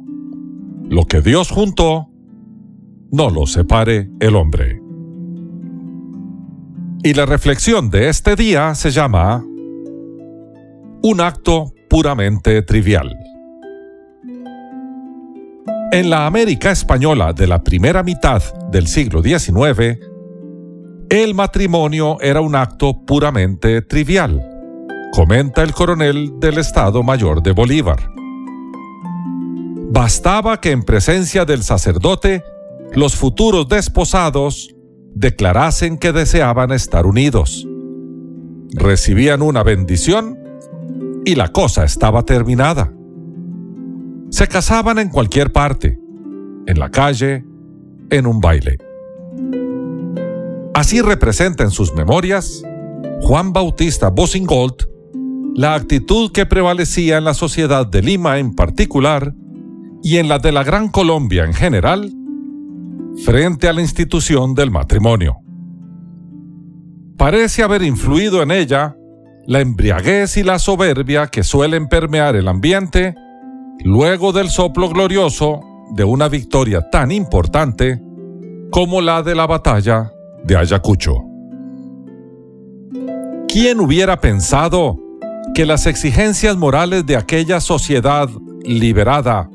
lo 0.88 1.04
que 1.04 1.20
Dios 1.20 1.50
juntó, 1.50 2.08
no 3.10 3.30
lo 3.30 3.46
separe 3.46 4.10
el 4.20 4.36
hombre. 4.36 4.80
Y 7.02 7.14
la 7.14 7.26
reflexión 7.26 7.90
de 7.90 8.08
este 8.08 8.36
día 8.36 8.74
se 8.74 8.90
llama 8.90 9.44
Un 11.02 11.20
acto 11.20 11.72
puramente 11.88 12.62
trivial. 12.62 13.16
En 15.92 16.10
la 16.10 16.26
América 16.26 16.72
española 16.72 17.32
de 17.32 17.46
la 17.46 17.62
primera 17.62 18.02
mitad 18.02 18.42
del 18.72 18.88
siglo 18.88 19.22
XIX, 19.22 19.98
el 21.08 21.34
matrimonio 21.34 22.20
era 22.20 22.40
un 22.40 22.56
acto 22.56 23.04
puramente 23.06 23.82
trivial, 23.82 24.42
comenta 25.12 25.62
el 25.62 25.72
coronel 25.72 26.40
del 26.40 26.58
Estado 26.58 27.04
Mayor 27.04 27.40
de 27.40 27.52
Bolívar. 27.52 28.10
Bastaba 29.92 30.60
que 30.60 30.72
en 30.72 30.82
presencia 30.82 31.44
del 31.44 31.62
sacerdote 31.62 32.42
los 32.94 33.16
futuros 33.16 33.68
desposados 33.68 34.74
declarasen 35.14 35.98
que 35.98 36.12
deseaban 36.12 36.72
estar 36.72 37.06
unidos. 37.06 37.66
recibían 38.72 39.40
una 39.40 39.62
bendición 39.62 40.38
y 41.24 41.34
la 41.34 41.48
cosa 41.48 41.84
estaba 41.84 42.24
terminada. 42.24 42.92
Se 44.28 44.48
casaban 44.48 44.98
en 44.98 45.08
cualquier 45.08 45.50
parte, 45.52 45.98
en 46.66 46.78
la 46.78 46.90
calle, 46.90 47.44
en 48.10 48.26
un 48.26 48.40
baile. 48.40 48.76
Así 50.74 51.00
representa 51.00 51.64
en 51.64 51.70
sus 51.70 51.94
memorias 51.94 52.62
Juan 53.22 53.52
Bautista 53.52 54.10
Bosingold 54.10 54.88
la 55.54 55.74
actitud 55.74 56.32
que 56.32 56.44
prevalecía 56.44 57.16
en 57.16 57.24
la 57.24 57.32
sociedad 57.32 57.86
de 57.86 58.02
Lima 58.02 58.38
en 58.38 58.54
particular 58.54 59.34
y 60.02 60.18
en 60.18 60.28
la 60.28 60.38
de 60.38 60.52
la 60.52 60.64
Gran 60.64 60.88
Colombia 60.88 61.44
en 61.44 61.54
general 61.54 62.12
frente 63.24 63.68
a 63.68 63.72
la 63.72 63.80
institución 63.80 64.54
del 64.54 64.70
matrimonio. 64.70 65.38
Parece 67.16 67.62
haber 67.62 67.82
influido 67.82 68.42
en 68.42 68.50
ella 68.50 68.96
la 69.46 69.60
embriaguez 69.60 70.36
y 70.36 70.42
la 70.42 70.58
soberbia 70.58 71.28
que 71.28 71.42
suelen 71.42 71.88
permear 71.88 72.36
el 72.36 72.48
ambiente 72.48 73.14
luego 73.84 74.32
del 74.32 74.50
soplo 74.50 74.88
glorioso 74.88 75.60
de 75.94 76.04
una 76.04 76.28
victoria 76.28 76.90
tan 76.90 77.10
importante 77.10 78.02
como 78.70 79.00
la 79.00 79.22
de 79.22 79.34
la 79.34 79.46
batalla 79.46 80.12
de 80.44 80.56
Ayacucho. 80.56 81.14
¿Quién 83.48 83.80
hubiera 83.80 84.20
pensado 84.20 84.98
que 85.54 85.64
las 85.64 85.86
exigencias 85.86 86.56
morales 86.56 87.06
de 87.06 87.16
aquella 87.16 87.60
sociedad 87.60 88.28
liberada 88.64 89.48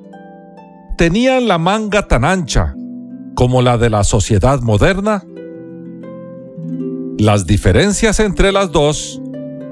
tenían 0.98 1.48
la 1.48 1.58
manga 1.58 2.08
tan 2.08 2.24
ancha 2.24 2.76
como 3.42 3.64
la 3.64 3.80
de 3.80 3.90
la 3.90 4.04
sociedad 4.04 4.62
moderna? 4.62 5.24
Las 7.18 7.48
diferencias 7.48 8.20
entre 8.20 8.52
las 8.52 8.72
dos 8.72 9.20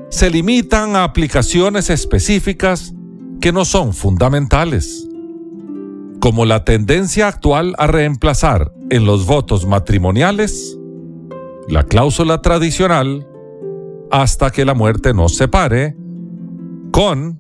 se 0.10 0.32
limitan 0.32 0.96
a 0.96 1.04
aplicaciones 1.04 1.92
específicas 1.92 2.96
que 3.40 3.52
no 3.52 3.66
son 3.66 3.94
fundamentales, 3.94 5.08
como 6.20 6.46
la 6.46 6.66
tendencia 6.66 7.28
actual 7.28 7.76
a 7.78 7.86
reemplazar 7.86 8.72
en 8.90 9.06
los 9.06 9.28
votos 9.28 9.68
matrimoniales 9.68 10.76
la 11.68 11.84
cláusula 11.84 12.42
tradicional 12.42 13.28
hasta 14.10 14.50
que 14.50 14.66
la 14.66 14.74
muerte 14.74 15.14
nos 15.14 15.36
separe, 15.36 15.96
con 16.90 17.40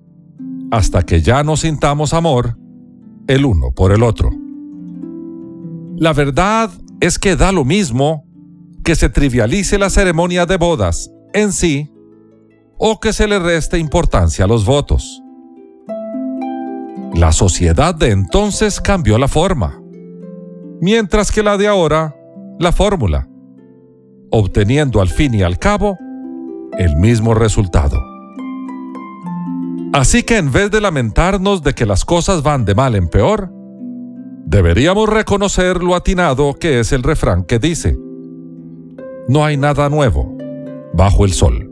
hasta 0.69 1.01
que 1.01 1.23
ya 1.23 1.43
no 1.43 1.57
sintamos 1.57 2.13
amor 2.13 2.55
el 3.25 3.45
uno 3.45 3.71
por 3.71 3.91
el 3.91 4.03
otro. 4.03 4.38
La 5.99 6.13
verdad 6.13 6.71
es 7.01 7.19
que 7.19 7.35
da 7.35 7.51
lo 7.51 7.65
mismo 7.65 8.23
que 8.85 8.95
se 8.95 9.09
trivialice 9.09 9.77
la 9.77 9.89
ceremonia 9.89 10.45
de 10.45 10.55
bodas 10.55 11.11
en 11.33 11.51
sí 11.51 11.91
o 12.77 13.01
que 13.01 13.11
se 13.11 13.27
le 13.27 13.37
reste 13.37 13.77
importancia 13.77 14.45
a 14.45 14.47
los 14.47 14.63
votos. 14.63 15.21
La 17.13 17.33
sociedad 17.33 17.93
de 17.93 18.11
entonces 18.11 18.79
cambió 18.79 19.17
la 19.17 19.27
forma, 19.27 19.81
mientras 20.79 21.33
que 21.33 21.43
la 21.43 21.57
de 21.57 21.67
ahora 21.67 22.15
la 22.59 22.71
fórmula 22.71 23.27
obteniendo 24.31 25.01
al 25.01 25.09
fin 25.09 25.33
y 25.33 25.41
al 25.41 25.59
cabo 25.59 25.97
el 26.77 26.95
mismo 26.95 27.33
resultado. 27.33 28.01
Así 29.91 30.23
que 30.23 30.37
en 30.37 30.53
vez 30.53 30.71
de 30.71 30.79
lamentarnos 30.79 31.61
de 31.61 31.75
que 31.75 31.85
las 31.85 32.05
cosas 32.05 32.41
van 32.41 32.63
de 32.63 32.73
mal 32.73 32.95
en 32.95 33.09
peor, 33.09 33.51
deberíamos 34.49 35.07
reconocer 35.07 35.83
lo 35.83 35.93
atinado 35.93 36.55
que 36.55 36.79
es 36.79 36.91
el 36.91 37.03
refrán 37.03 37.43
que 37.43 37.59
dice, 37.59 37.99
no 39.27 39.45
hay 39.45 39.57
nada 39.57 39.89
nuevo 39.89 40.35
bajo 40.91 41.23
el 41.23 41.33
sol. 41.33 41.69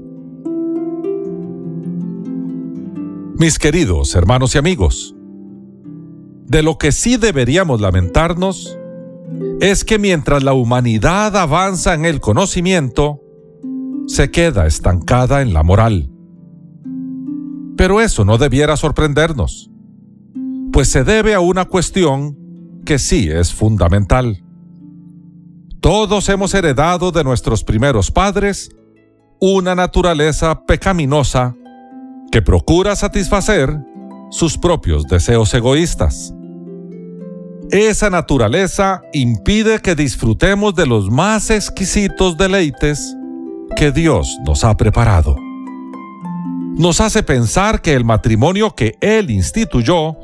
Mis 3.40 3.58
queridos 3.58 4.14
hermanos 4.14 4.54
y 4.54 4.60
amigos, 4.60 5.16
de 6.46 6.62
lo 6.62 6.78
que 6.78 6.92
sí 6.92 7.18
deberíamos 7.18 7.82
lamentarnos 7.82 8.78
es 9.60 9.84
que 9.84 9.98
mientras 9.98 10.44
la 10.44 10.54
humanidad 10.54 11.36
avanza 11.36 11.96
en 11.96 12.06
el 12.06 12.20
conocimiento, 12.20 13.24
se 14.06 14.30
queda 14.30 14.68
estancada 14.68 15.42
en 15.42 15.52
la 15.52 15.64
moral. 15.64 16.12
Pero 17.76 18.02
eso 18.02 18.24
no 18.24 18.38
debiera 18.38 18.78
sorprendernos, 18.78 19.72
pues 20.72 20.90
se 20.90 21.04
debe 21.04 21.34
a 21.34 21.40
una 21.40 21.66
cuestión 21.66 22.47
que 22.88 22.98
sí 23.00 23.30
es 23.30 23.54
fundamental. 23.54 24.42
Todos 25.82 26.30
hemos 26.30 26.54
heredado 26.54 27.12
de 27.12 27.22
nuestros 27.22 27.66
primeros 27.66 28.10
padres 28.10 28.72
una 29.42 29.76
naturaleza 29.76 30.64
pecaminosa 30.66 31.54
que 32.32 32.42
procura 32.42 32.96
satisfacer 32.96 33.78
sus 34.32 34.58
propios 34.58 35.04
deseos 35.04 35.54
egoístas. 35.54 36.34
Esa 37.72 38.10
naturaleza 38.10 39.02
impide 39.12 39.80
que 39.80 39.94
disfrutemos 39.94 40.74
de 40.74 40.88
los 40.88 41.12
más 41.12 41.50
exquisitos 41.50 42.38
deleites 42.38 43.18
que 43.76 43.92
Dios 43.92 44.38
nos 44.46 44.64
ha 44.64 44.78
preparado. 44.78 45.36
Nos 46.78 47.02
hace 47.02 47.22
pensar 47.22 47.82
que 47.82 47.96
el 47.96 48.06
matrimonio 48.06 48.74
que 48.74 48.96
Él 49.02 49.30
instituyó 49.30 50.16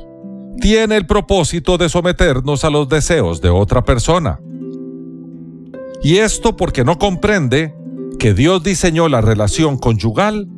tiene 0.60 0.96
el 0.96 1.06
propósito 1.06 1.78
de 1.78 1.88
someternos 1.88 2.64
a 2.64 2.70
los 2.70 2.88
deseos 2.88 3.40
de 3.40 3.50
otra 3.50 3.84
persona. 3.84 4.40
Y 6.02 6.16
esto 6.16 6.56
porque 6.56 6.84
no 6.84 6.98
comprende 6.98 7.74
que 8.18 8.34
Dios 8.34 8.62
diseñó 8.62 9.08
la 9.08 9.20
relación 9.20 9.78
conyugal 9.78 10.48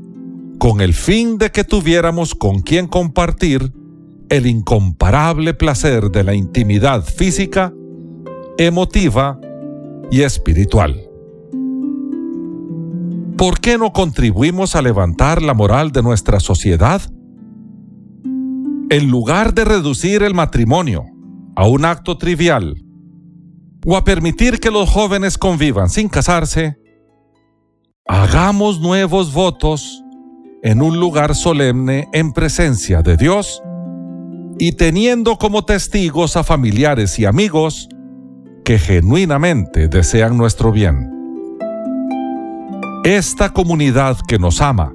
con 0.58 0.80
el 0.80 0.94
fin 0.94 1.38
de 1.38 1.50
que 1.50 1.64
tuviéramos 1.64 2.34
con 2.34 2.62
quien 2.62 2.86
compartir 2.86 3.72
el 4.28 4.46
incomparable 4.46 5.54
placer 5.54 6.10
de 6.10 6.24
la 6.24 6.34
intimidad 6.34 7.04
física, 7.04 7.72
emotiva 8.58 9.38
y 10.10 10.22
espiritual. 10.22 11.02
¿Por 13.36 13.60
qué 13.60 13.76
no 13.76 13.92
contribuimos 13.92 14.74
a 14.76 14.82
levantar 14.82 15.42
la 15.42 15.54
moral 15.54 15.92
de 15.92 16.02
nuestra 16.02 16.40
sociedad? 16.40 17.02
En 18.88 19.10
lugar 19.10 19.52
de 19.52 19.64
reducir 19.64 20.22
el 20.22 20.32
matrimonio 20.32 21.06
a 21.56 21.66
un 21.66 21.84
acto 21.84 22.18
trivial 22.18 22.84
o 23.84 23.96
a 23.96 24.04
permitir 24.04 24.60
que 24.60 24.70
los 24.70 24.88
jóvenes 24.88 25.38
convivan 25.38 25.90
sin 25.90 26.08
casarse, 26.08 26.76
hagamos 28.06 28.80
nuevos 28.80 29.32
votos 29.32 30.04
en 30.62 30.82
un 30.82 31.00
lugar 31.00 31.34
solemne 31.34 32.06
en 32.12 32.32
presencia 32.32 33.02
de 33.02 33.16
Dios 33.16 33.60
y 34.56 34.72
teniendo 34.72 35.36
como 35.36 35.64
testigos 35.64 36.36
a 36.36 36.44
familiares 36.44 37.18
y 37.18 37.24
amigos 37.24 37.88
que 38.64 38.78
genuinamente 38.78 39.88
desean 39.88 40.36
nuestro 40.36 40.70
bien. 40.70 41.10
Esta 43.02 43.52
comunidad 43.52 44.16
que 44.28 44.38
nos 44.38 44.60
ama 44.60 44.94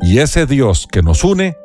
y 0.00 0.18
ese 0.18 0.46
Dios 0.46 0.88
que 0.90 1.02
nos 1.02 1.24
une 1.24 1.59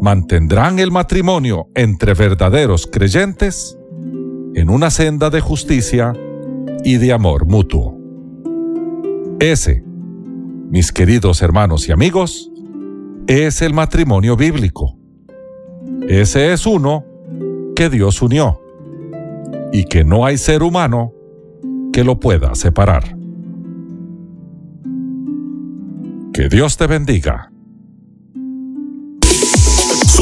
mantendrán 0.00 0.78
el 0.78 0.90
matrimonio 0.90 1.68
entre 1.74 2.14
verdaderos 2.14 2.86
creyentes 2.86 3.78
en 4.54 4.70
una 4.70 4.90
senda 4.90 5.30
de 5.30 5.40
justicia 5.40 6.12
y 6.84 6.96
de 6.96 7.12
amor 7.12 7.46
mutuo. 7.46 7.98
Ese, 9.40 9.82
mis 10.70 10.92
queridos 10.92 11.42
hermanos 11.42 11.88
y 11.88 11.92
amigos, 11.92 12.50
es 13.26 13.62
el 13.62 13.74
matrimonio 13.74 14.36
bíblico 14.36 14.96
ese 16.08 16.52
es 16.52 16.66
uno 16.66 17.04
que 17.74 17.90
Dios 17.90 18.22
unió 18.22 18.60
y 19.72 19.84
que 19.84 20.04
no 20.04 20.24
hay 20.24 20.38
ser 20.38 20.62
humano 20.62 21.12
que 21.92 22.04
lo 22.04 22.20
pueda 22.20 22.54
separar. 22.54 23.16
Que 26.32 26.48
Dios 26.48 26.76
te 26.76 26.86
bendiga. 26.86 27.50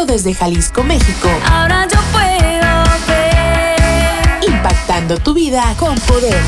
Transmitiendo 0.00 0.06
desde 0.06 0.34
Jalisco, 0.34 0.82
México. 0.84 1.28
Ahora 1.50 1.86
yo 1.88 1.98
puedo 2.12 2.84
ver. 3.08 4.48
Impactando 4.48 5.18
tu 5.18 5.34
vida 5.34 5.74
con 5.78 5.98
poder. 6.00 6.40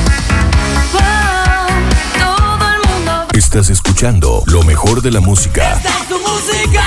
Oh, 0.94 0.98
Estás 3.34 3.70
escuchando 3.70 4.42
lo 4.46 4.62
mejor 4.62 5.02
de 5.02 5.10
la 5.10 5.20
música. 5.20 5.74
Esta 5.74 5.88
es 5.88 6.08
tu 6.08 6.18
música, 6.18 6.84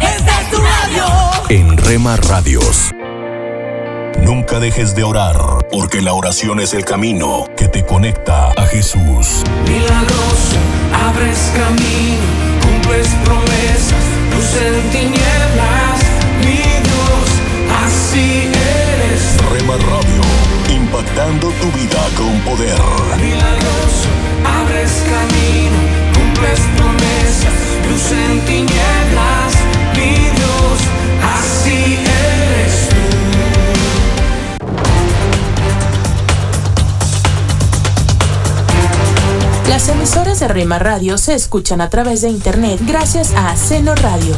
esta 0.00 0.40
es 0.40 0.50
tu 0.50 0.58
radio. 0.58 1.06
En 1.48 1.76
Rema 1.76 2.16
Radios. 2.16 2.92
Nunca 4.22 4.60
dejes 4.60 4.94
de 4.94 5.02
orar, 5.02 5.36
porque 5.70 6.00
la 6.00 6.14
oración 6.14 6.60
es 6.60 6.74
el 6.74 6.84
camino 6.84 7.46
que 7.56 7.68
te 7.68 7.84
conecta 7.84 8.52
a 8.52 8.66
Jesús. 8.66 9.42
Milagroso, 9.66 10.56
abres 11.06 11.50
camino, 11.54 12.22
cumples 12.62 13.08
promesas, 13.24 14.04
luz 14.32 14.62
en 14.62 14.90
tinieblas, 14.90 15.81
Radio, 19.78 20.22
impactando 20.74 21.48
tu 21.48 21.70
vida 21.72 22.08
con 22.16 22.38
poder. 22.40 22.78
Milagroso, 23.18 24.08
abres 24.44 24.92
camino, 25.08 25.78
cumples 26.14 26.60
promesas, 26.76 27.58
luz 27.88 28.12
en 28.12 28.40
tinieblas, 28.44 29.54
mi 29.96 30.14
Dios, 30.36 30.78
así 31.38 31.96
eres 31.96 32.88
tú. 32.90 33.02
Las 39.68 39.88
emisoras 39.88 40.40
de 40.40 40.48
Rema 40.48 40.78
Radio 40.78 41.16
se 41.16 41.34
escuchan 41.34 41.80
a 41.80 41.88
través 41.88 42.20
de 42.20 42.28
internet 42.28 42.78
gracias 42.82 43.32
a 43.34 43.56
Seno 43.56 43.94
Radio. 43.94 44.36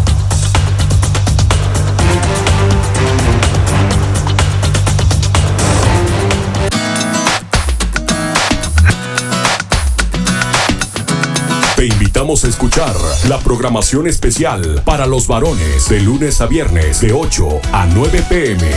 Te 11.76 11.86
invitamos 11.86 12.44
a 12.44 12.48
escuchar 12.48 12.94
la 13.28 13.40
programación 13.40 14.06
especial 14.06 14.80
para 14.84 15.06
los 15.06 15.26
varones 15.26 15.88
de 15.88 16.00
lunes 16.00 16.40
a 16.40 16.46
viernes 16.46 17.00
de 17.00 17.12
8 17.12 17.60
a 17.72 17.86
9 17.86 18.24
pm. 18.28 18.70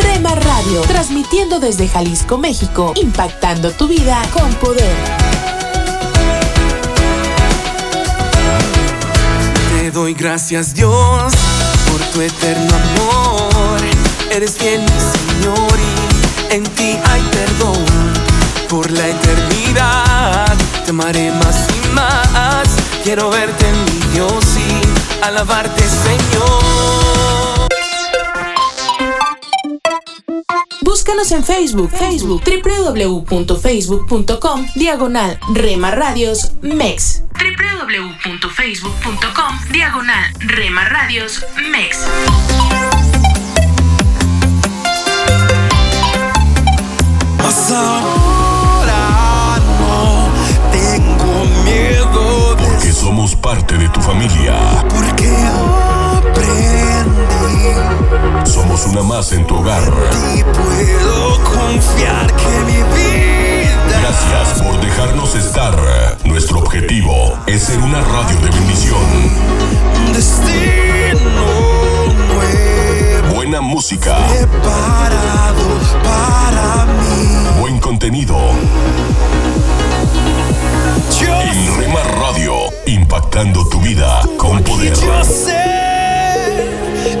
Rema 0.00 0.32
Radio, 0.36 0.80
transmitiendo 0.82 1.58
desde 1.58 1.88
Jalisco, 1.88 2.38
México, 2.38 2.92
impactando 2.94 3.72
tu 3.72 3.88
vida 3.88 4.22
con 4.32 4.48
poder. 4.54 4.94
Te 9.72 9.90
doy 9.90 10.14
gracias 10.14 10.72
Dios 10.72 11.32
por 11.90 12.00
tu 12.12 12.20
eterno 12.20 12.76
amor. 12.76 13.80
Eres 14.30 14.56
fiel 14.56 14.82
mi 14.82 14.86
Señor 14.86 15.78
y 15.80 16.07
en 16.50 16.64
ti 16.74 16.98
hay 17.04 17.22
perdón. 17.30 17.84
Por 18.68 18.90
la 18.90 19.08
eternidad 19.08 20.54
te 20.84 20.90
amaré 20.90 21.30
más 21.32 21.66
y 21.70 21.88
más. 21.94 22.68
Quiero 23.02 23.30
verte 23.30 23.64
mi 23.72 23.98
Dios 24.12 24.44
y 24.56 24.82
alabarte 25.24 25.82
Señor. 25.82 27.68
Búscanos 30.82 31.32
en 31.32 31.42
Facebook, 31.44 31.90
Facebook, 31.90 32.42
www.facebook.com, 32.44 34.66
diagonal 34.74 35.40
Rema 35.54 35.90
Radios 35.90 36.52
MEX. 36.62 37.22
www.facebook.com, 37.34 39.58
diagonal 39.70 40.32
Rema 40.40 40.84
Radios 40.84 41.44
MEX. 41.70 42.06
Mas 47.38 47.70
ahora 47.70 49.58
no 49.78 50.28
tengo 50.72 51.44
miedo 51.64 52.54
de 52.56 52.64
Porque 52.64 52.92
somos 52.92 53.34
parte 53.36 53.76
de 53.78 53.88
tu 53.88 54.00
familia. 54.00 54.54
porque 54.88 55.28
aprendí 56.16 57.70
Somos 58.50 58.86
una 58.86 59.02
más 59.02 59.32
en 59.32 59.46
tu 59.46 59.56
hogar. 59.56 59.82
y 60.36 60.42
puedo 60.44 61.42
confiar 61.44 62.26
que 62.34 62.60
mi 62.66 62.82
vida 62.94 64.00
Gracias 64.00 64.62
por 64.62 64.80
dejarnos 64.80 65.34
estar. 65.34 65.76
Nuestro 66.24 66.58
objetivo 66.60 67.34
es 67.46 67.62
ser 67.62 67.78
una 67.78 68.00
radio 68.00 68.38
de 68.40 68.50
bendición. 68.50 69.00
un 70.06 70.12
destino 70.12 71.30
nuevo 72.34 72.77
Buena 73.48 73.62
música, 73.62 74.14
preparado 74.28 75.64
para 76.04 76.84
mí. 76.84 77.60
buen 77.62 77.78
contenido. 77.78 78.36
Yo 81.18 81.40
En 81.40 81.78
Rema 81.78 82.02
Radio, 82.02 82.52
impactando 82.84 83.66
tu 83.70 83.80
vida 83.80 84.20
con 84.36 84.62
poder. 84.64 84.92
Yo 84.92 85.24
sé, 85.24 85.56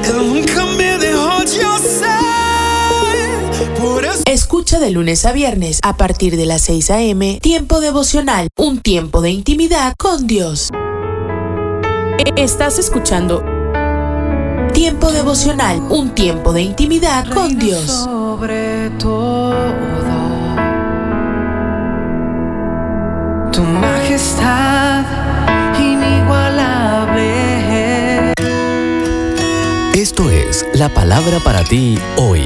Él 0.04 0.34
nunca 0.34 0.66
me 0.66 0.98
dejó, 0.98 1.44
yo 1.44 1.78
sé. 1.78 2.04
Por 3.80 4.04
eso 4.04 4.22
Escucha 4.26 4.78
de 4.80 4.90
lunes 4.90 5.24
a 5.24 5.32
viernes 5.32 5.78
a 5.82 5.96
partir 5.96 6.36
de 6.36 6.44
las 6.44 6.60
6 6.60 6.90
a.m. 6.90 7.38
Tiempo 7.40 7.80
devocional, 7.80 8.48
un 8.54 8.80
tiempo 8.80 9.22
de 9.22 9.30
intimidad 9.30 9.94
con 9.96 10.26
Dios. 10.26 10.68
E- 12.18 12.42
Estás 12.42 12.78
escuchando 12.78 13.42
Tiempo 14.78 15.10
devocional, 15.10 15.82
un 15.90 16.14
tiempo 16.14 16.52
de 16.52 16.62
intimidad 16.62 17.26
con 17.34 17.58
Dios. 17.58 17.84
sobre 17.84 18.90
todo 18.90 19.52
tu 23.50 23.60
majestad 23.62 25.04
inigualable. 25.80 27.24
Esto 29.94 30.30
es 30.30 30.64
la 30.74 30.88
palabra 30.88 31.40
para 31.40 31.64
ti 31.64 31.98
hoy. 32.16 32.44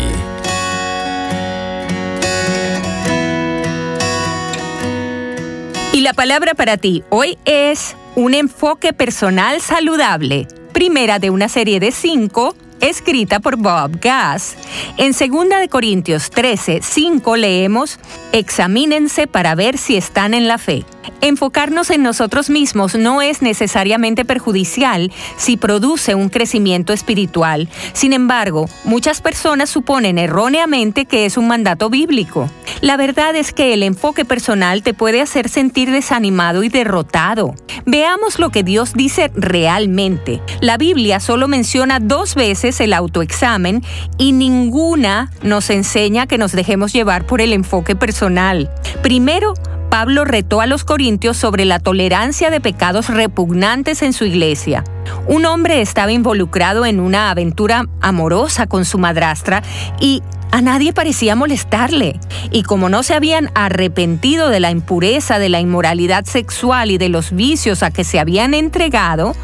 Y 5.93 6.01
la 6.01 6.15
palabra 6.15 6.55
para 6.55 6.79
ti 6.79 7.05
hoy 7.11 7.37
es 7.45 7.95
un 8.17 8.33
enfoque 8.33 8.95
personal 8.95 9.61
saludable. 9.61 10.49
Primera 10.83 11.21
de 11.21 11.31
una 11.31 11.49
serie 11.49 11.79
de 11.79 11.93
cinco, 11.93 12.57
escrita 12.83 13.41
por 13.41 13.57
Bob 13.57 13.99
Gass. 14.01 14.57
En 14.99 15.13
2 15.13 15.61
de 15.61 15.69
Corintios 15.69 16.31
13, 16.31 16.81
5 16.83 17.37
leemos, 17.37 17.99
examínense 18.33 19.27
para 19.27 19.55
ver 19.55 19.79
si 19.79 19.97
están 19.97 20.35
en 20.35 20.49
la 20.49 20.59
fe. 20.59 20.85
Enfocarnos 21.21 21.91
en 21.91 22.03
nosotros 22.03 22.51
mismos 22.51 22.97
no 22.97 23.23
es 23.23 23.43
necesariamente 23.43 24.25
perjudicial 24.25 25.13
si 25.37 25.57
produce 25.57 26.17
un 26.17 26.29
crecimiento 26.29 26.93
espiritual. 26.93 27.69
Sin 27.93 28.13
embargo, 28.13 28.69
muchas 28.85 29.21
personas 29.21 29.71
suponen 29.71 30.19
erróneamente 30.19 31.05
que 31.05 31.25
es 31.25 31.37
un 31.37 31.47
mandato 31.47 31.91
bíblico. 31.91 32.51
La 32.81 32.97
verdad 32.97 33.37
es 33.37 33.53
que 33.53 33.73
el 33.73 33.85
enfoque 33.85 34.25
personal 34.25 34.83
te 34.83 34.95
puede 34.95 35.21
hacer 35.21 35.49
sentir 35.49 35.93
desanimado 35.93 36.65
y 36.65 36.69
derrotado. 36.69 37.55
Veamos 37.87 38.41
lo 38.41 38.51
que 38.51 38.65
Dios 38.65 38.93
dice 38.95 39.31
realmente. 39.35 40.43
La 40.61 40.77
Biblia 40.77 41.21
solo 41.21 41.47
menciona 41.47 42.01
dos 42.01 42.35
veces 42.35 42.72
el 42.81 42.93
autoexamen 42.93 43.83
y 44.19 44.33
ninguna 44.33 45.31
nos 45.43 45.71
enseña 45.71 46.27
que 46.27 46.39
nos 46.39 46.53
dejemos 46.53 46.93
llevar 46.93 47.27
por 47.27 47.41
el 47.41 47.53
enfoque 47.53 47.97
personal. 47.97 48.71
Primero, 49.03 49.55
Pablo 49.91 50.25
retó 50.25 50.61
a 50.63 50.67
los 50.67 50.85
corintios 50.85 51.37
sobre 51.37 51.67
la 51.67 51.79
tolerancia 51.79 52.51
de 52.51 52.61
pecados 52.61 53.09
repugnantes 53.09 54.01
en 54.03 54.15
su 54.15 54.25
iglesia. 54.25 54.85
Un 55.27 55.47
hombre 55.47 55.81
estaba 55.81 56.13
involucrado 56.13 56.87
en 56.87 57.01
una 57.01 57.31
aventura 57.31 57.87
amorosa 58.01 58.67
con 58.67 58.85
su 58.85 58.99
madrastra 58.99 59.63
y 60.01 60.23
a 60.53 60.61
nadie 60.61 60.93
parecía 60.93 61.35
molestarle. 61.35 62.21
Y 62.51 62.63
como 62.63 62.91
no 62.91 63.03
se 63.03 63.15
habían 63.15 63.51
arrepentido 63.55 64.51
de 64.51 64.61
la 64.61 64.71
impureza, 64.71 65.39
de 65.39 65.49
la 65.49 65.61
inmoralidad 65.61 66.27
sexual 66.27 66.91
y 66.91 66.99
de 66.99 67.09
los 67.09 67.33
vicios 67.33 67.83
a 67.83 67.91
que 67.91 68.05
se 68.05 68.21
habían 68.21 68.53
entregado, 68.53 69.35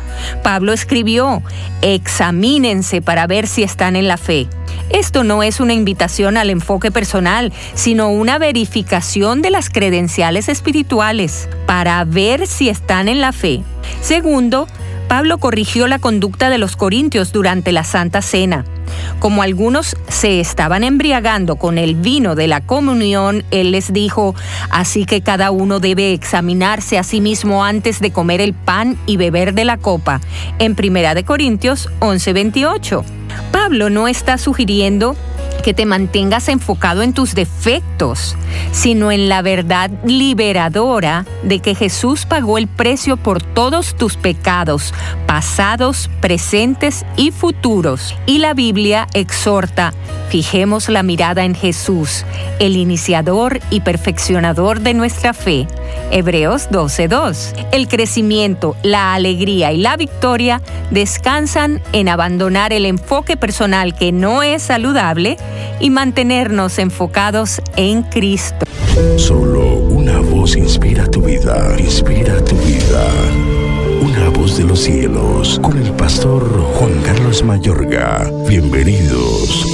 Pablo 0.43 0.74
escribió, 0.74 1.43
examínense 1.81 3.01
para 3.01 3.27
ver 3.27 3.47
si 3.47 3.62
están 3.62 3.97
en 3.97 4.07
la 4.07 4.19
fe. 4.19 4.49
Esto 4.90 5.24
no 5.24 5.43
es 5.43 5.61
una 5.61 5.73
invitación 5.73 6.36
al 6.36 6.51
enfoque 6.51 6.90
personal, 6.90 7.55
sino 7.74 8.11
una 8.11 8.39
verificación 8.39 9.40
de 9.40 9.51
las 9.51 9.70
credenciales 9.70 10.51
espirituales 10.51 11.49
para 11.66 12.05
ver 12.05 12.47
si 12.47 12.69
están 12.69 13.09
en 13.09 13.23
la 13.23 13.32
fe. 13.32 13.62
Segundo, 14.03 14.69
Pablo 15.09 15.39
corrigió 15.39 15.89
la 15.89 15.99
conducta 15.99 16.51
de 16.51 16.59
los 16.59 16.77
corintios 16.77 17.33
durante 17.33 17.73
la 17.73 17.83
Santa 17.83 18.21
Cena. 18.21 18.67
Como 19.21 19.43
algunos 19.43 19.97
se 20.09 20.39
estaban 20.39 20.85
embriagando 20.85 21.57
con 21.57 21.79
el 21.79 21.95
vino 21.95 22.35
de 22.35 22.47
la 22.47 22.61
comunión, 22.61 23.43
él 23.51 23.73
les 23.73 23.93
dijo, 23.93 24.35
así 24.71 25.07
que 25.07 25.23
cada 25.23 25.51
uno 25.51 25.81
debe 25.81 26.13
examinarse 26.13 26.99
a 26.99 27.03
sí 27.03 27.21
mismo 27.21 27.65
antes 27.65 28.01
de 28.01 28.13
comer 28.13 28.41
el 28.43 28.53
pan 28.53 28.99
y 29.07 29.17
beber 29.17 29.55
de 29.55 29.65
la 29.65 29.79
copa. 29.79 30.21
En 30.59 30.77
1 30.79 31.15
de 31.15 31.25
Corintios 31.25 31.89
11:28. 32.01 33.03
Pablo 33.53 33.91
no 33.91 34.09
está 34.09 34.39
sugiriendo 34.39 35.17
que 35.63 35.75
te 35.75 35.87
mantengas 35.87 36.49
enfocado 36.49 37.03
en 37.03 37.13
tus 37.13 37.35
defectos, 37.35 38.37
sino 38.73 39.13
en 39.13 39.29
la 39.29 39.43
verdad 39.43 39.91
liberadora 40.05 41.27
de 41.43 41.59
que 41.59 41.75
Jesús 41.75 42.25
pagó 42.27 42.59
el 42.59 42.69
precio 42.69 43.17
por 43.17 43.43
todos 43.43 43.95
tus 43.95 44.17
pecados, 44.17 44.95
pasados, 45.27 46.09
presentes 46.21 47.05
y 47.17 47.33
futuros. 47.33 48.17
Y 48.25 48.39
la 48.39 48.55
Biblia 48.55 49.09
exhorta, 49.13 49.93
fijemos 50.31 50.89
la 50.89 51.03
mirada 51.03 51.45
en 51.45 51.55
Jesús, 51.55 52.25
el 52.61 52.77
iniciador 52.77 53.61
y 53.71 53.81
perfeccionador 53.81 54.81
de 54.81 54.95
nuestra 54.95 55.35
fe. 55.35 55.67
Hebreos 56.11 56.71
12:2. 56.71 57.55
El 57.73 57.89
crecimiento, 57.89 58.77
la 58.83 59.15
alegría 59.15 59.73
y 59.73 59.79
la 59.79 59.97
victoria 59.97 60.63
descansan 60.91 61.83
en 61.93 62.09
abandonar 62.09 62.73
el 62.73 62.87
enfoque 62.87 63.18
personal 63.23 63.95
que 63.95 64.12
no 64.12 64.43
es 64.43 64.62
saludable 64.62 65.36
y 65.81 65.90
mantenernos 65.90 66.78
enfocados 66.78 67.61
en 67.77 68.03
Cristo. 68.03 68.66
Solo 69.16 69.61
una 69.77 70.19
voz 70.20 70.57
inspira 70.57 71.07
tu 71.07 71.23
vida, 71.23 71.77
inspira 71.78 72.43
tu 72.45 72.57
vida. 72.57 73.05
Una 74.01 74.28
voz 74.31 74.57
de 74.59 74.65
los 74.65 74.81
cielos, 74.81 75.61
con 75.62 75.77
el 75.78 75.93
pastor 75.93 76.45
Juan 76.74 77.01
Carlos 77.05 77.43
Mayorga. 77.43 78.31
Bienvenidos. 78.49 79.66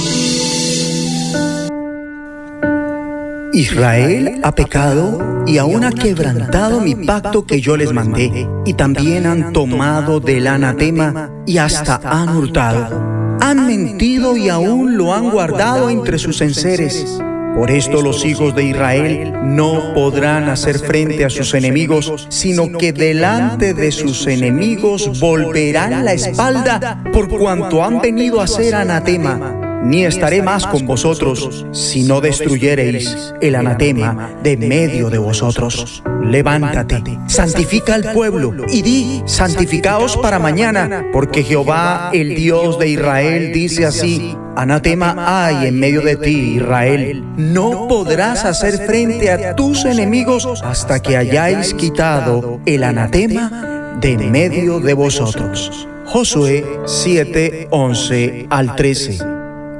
Israel 3.53 4.41
ha 4.43 4.51
pecado 4.51 5.45
y 5.47 5.59
aún 5.59 5.85
ha 5.85 5.91
quebrantado 5.91 6.81
mi 6.81 6.93
pacto 6.93 7.45
que 7.45 7.61
yo 7.61 7.77
les 7.77 7.93
mandé, 7.93 8.49
y 8.65 8.73
también 8.73 9.25
han 9.25 9.53
tomado 9.53 10.19
del 10.19 10.47
anatema 10.47 11.29
y 11.45 11.59
hasta 11.59 12.01
han 12.03 12.35
hurtado 12.35 13.14
han 13.41 13.67
mentido 13.67 14.37
y 14.37 14.49
aún 14.49 14.97
lo 14.97 15.13
han 15.13 15.29
guardado 15.29 15.89
entre 15.89 16.17
sus 16.17 16.41
enseres. 16.41 17.19
Por 17.55 17.71
esto 17.71 18.01
los 18.01 18.25
hijos 18.25 18.53
de 18.53 18.65
Israel 18.65 19.33
no 19.43 19.93
podrán 19.93 20.49
hacer 20.49 20.77
frente 20.79 21.23
a 21.23 21.29
sus 21.29 21.53
enemigos, 21.53 22.27
sino 22.29 22.77
que 22.77 22.91
delante 22.91 23.73
de 23.73 23.91
sus 23.91 24.27
enemigos 24.27 25.19
volverán 25.19 26.03
la 26.03 26.13
espalda 26.13 27.01
por 27.13 27.29
cuanto 27.29 27.83
han 27.83 28.01
venido 28.01 28.41
a 28.41 28.47
ser 28.47 28.75
anatema 28.75 29.64
ni 29.85 30.03
estaré 30.03 30.41
más 30.41 30.65
con 30.65 30.85
vosotros 30.85 31.65
si 31.71 32.03
no 32.03 32.19
destruyereis 32.19 33.33
el 33.39 33.55
anatema 33.55 34.31
de 34.41 34.57
medio 34.57 35.09
de 35.09 35.19
vosotros. 35.19 36.03
Levántate, 36.23 37.19
santifica 37.27 37.93
al 37.93 38.11
pueblo 38.11 38.65
y 38.67 38.81
di, 38.81 39.21
santificaos 39.25 40.17
para 40.17 40.39
mañana, 40.39 41.05
porque 41.13 41.43
Jehová, 41.43 42.09
el 42.13 42.35
Dios 42.35 42.79
de 42.79 42.89
Israel, 42.89 43.53
dice 43.53 43.85
así, 43.85 44.35
Anatema 44.55 45.15
hay 45.17 45.67
en 45.67 45.79
medio 45.79 46.01
de 46.01 46.15
ti, 46.15 46.55
Israel. 46.55 47.23
No 47.37 47.87
podrás 47.87 48.45
hacer 48.45 48.85
frente 48.85 49.29
a 49.29 49.55
tus 49.55 49.85
enemigos 49.85 50.47
hasta 50.63 51.01
que 51.01 51.17
hayáis 51.17 51.73
quitado 51.73 52.59
el 52.65 52.83
anatema 52.83 53.97
de 53.99 54.17
medio 54.17 54.79
de 54.79 54.93
vosotros. 54.93 55.87
Josué 56.05 56.63
7, 56.85 57.67
11 57.69 58.47
al 58.49 58.75
13. 58.75 59.34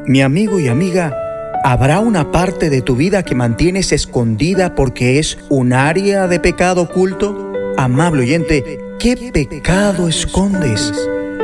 Mi 0.08 0.22
amigo 0.22 0.60
y 0.60 0.68
amiga, 0.68 1.18
¿habrá 1.64 2.00
una 2.00 2.32
parte 2.32 2.70
de 2.70 2.84
tu 2.84 2.96
vida 2.96 3.24
que 3.24 3.34
mantienes 3.34 3.92
escondida 3.92 4.76
porque 4.76 5.18
es 5.18 5.40
un 5.50 5.74
área 5.74 6.28
de 6.28 6.40
pecado 6.40 6.84
oculto? 6.84 7.52
Amable 7.76 8.22
oyente, 8.22 8.80
¿qué 9.00 9.32
pecado 9.34 10.08
escondes? 10.08 10.94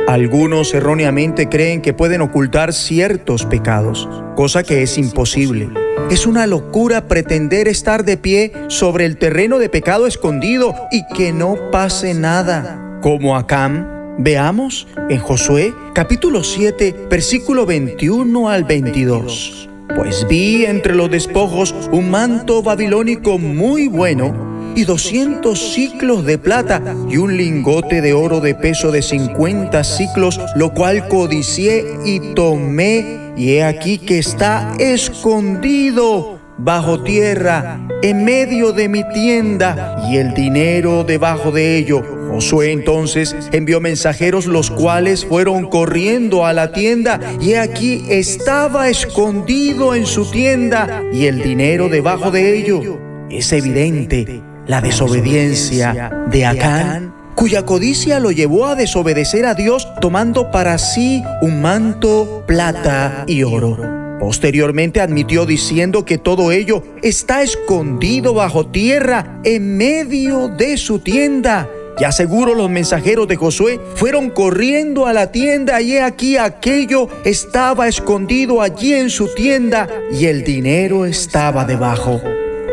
Algunos 0.06 0.74
erróneamente 0.74 1.48
creen 1.48 1.82
que 1.82 1.92
pueden 1.92 2.20
ocultar 2.20 2.72
ciertos 2.72 3.46
pecados, 3.46 4.08
cosa 4.36 4.62
que 4.62 4.84
es 4.84 4.96
imposible. 4.96 5.68
Es 6.08 6.24
una 6.24 6.46
locura 6.46 7.08
pretender 7.08 7.66
estar 7.66 8.04
de 8.04 8.16
pie 8.16 8.52
sobre 8.68 9.06
el 9.06 9.16
terreno 9.16 9.58
de 9.58 9.70
pecado 9.70 10.06
escondido 10.06 10.72
y 10.92 11.04
que 11.16 11.32
no 11.32 11.56
pase 11.72 12.14
nada. 12.14 13.00
Como 13.02 13.36
Acam, 13.36 13.91
Veamos 14.18 14.86
en 15.08 15.18
Josué 15.18 15.72
capítulo 15.94 16.44
7, 16.44 17.06
versículo 17.10 17.64
21 17.64 18.48
al 18.50 18.64
22. 18.64 19.68
Pues 19.96 20.26
vi 20.28 20.66
entre 20.66 20.94
los 20.94 21.10
despojos 21.10 21.74
un 21.92 22.10
manto 22.10 22.62
babilónico 22.62 23.38
muy 23.38 23.88
bueno 23.88 24.74
y 24.76 24.84
200 24.84 25.58
ciclos 25.58 26.26
de 26.26 26.36
plata 26.36 26.82
y 27.08 27.16
un 27.16 27.36
lingote 27.36 28.02
de 28.02 28.12
oro 28.12 28.40
de 28.40 28.54
peso 28.54 28.90
de 28.90 29.00
50 29.00 29.82
ciclos, 29.82 30.38
lo 30.56 30.72
cual 30.74 31.08
codicié 31.08 31.84
y 32.04 32.20
tomé, 32.34 33.32
y 33.36 33.52
he 33.52 33.64
aquí 33.64 33.98
que 33.98 34.18
está 34.18 34.74
escondido 34.78 36.38
bajo 36.58 37.02
tierra, 37.02 37.80
en 38.02 38.24
medio 38.24 38.72
de 38.72 38.88
mi 38.88 39.08
tienda, 39.12 40.04
y 40.10 40.18
el 40.18 40.34
dinero 40.34 41.02
debajo 41.02 41.50
de 41.50 41.78
ello. 41.78 42.21
Josué 42.32 42.72
entonces 42.72 43.36
envió 43.52 43.78
mensajeros 43.78 44.46
los 44.46 44.70
cuales 44.70 45.26
fueron 45.26 45.68
corriendo 45.68 46.46
a 46.46 46.54
la 46.54 46.72
tienda 46.72 47.20
y 47.40 47.54
aquí 47.54 48.04
estaba 48.08 48.88
escondido 48.88 49.94
en 49.94 50.06
su 50.06 50.30
tienda 50.30 51.02
y 51.12 51.26
el 51.26 51.42
dinero 51.42 51.90
debajo 51.90 52.30
de 52.30 52.58
ello. 52.58 52.98
Es 53.28 53.52
evidente 53.52 54.42
la 54.66 54.80
desobediencia 54.80 56.10
de 56.30 56.46
Acán 56.46 57.12
cuya 57.34 57.66
codicia 57.66 58.18
lo 58.18 58.30
llevó 58.30 58.66
a 58.66 58.76
desobedecer 58.76 59.44
a 59.44 59.54
Dios 59.54 59.88
tomando 60.00 60.50
para 60.50 60.78
sí 60.78 61.22
un 61.42 61.60
manto, 61.60 62.44
plata 62.46 63.24
y 63.26 63.42
oro. 63.42 63.76
Posteriormente 64.20 65.00
admitió 65.00 65.44
diciendo 65.44 66.04
que 66.04 66.16
todo 66.16 66.52
ello 66.52 66.82
está 67.02 67.42
escondido 67.42 68.32
bajo 68.32 68.66
tierra 68.68 69.40
en 69.44 69.76
medio 69.76 70.48
de 70.48 70.76
su 70.76 71.00
tienda. 71.00 71.68
Ya 72.02 72.10
seguro 72.10 72.56
los 72.56 72.68
mensajeros 72.68 73.28
de 73.28 73.36
Josué 73.36 73.80
fueron 73.94 74.30
corriendo 74.30 75.06
a 75.06 75.12
la 75.12 75.30
tienda 75.30 75.80
y 75.80 75.92
he 75.92 76.02
aquí 76.02 76.36
aquello 76.36 77.08
estaba 77.24 77.86
escondido 77.86 78.60
allí 78.60 78.92
en 78.92 79.08
su 79.08 79.32
tienda 79.32 79.86
y 80.10 80.26
el 80.26 80.42
dinero 80.42 81.06
estaba 81.06 81.64
debajo. 81.64 82.20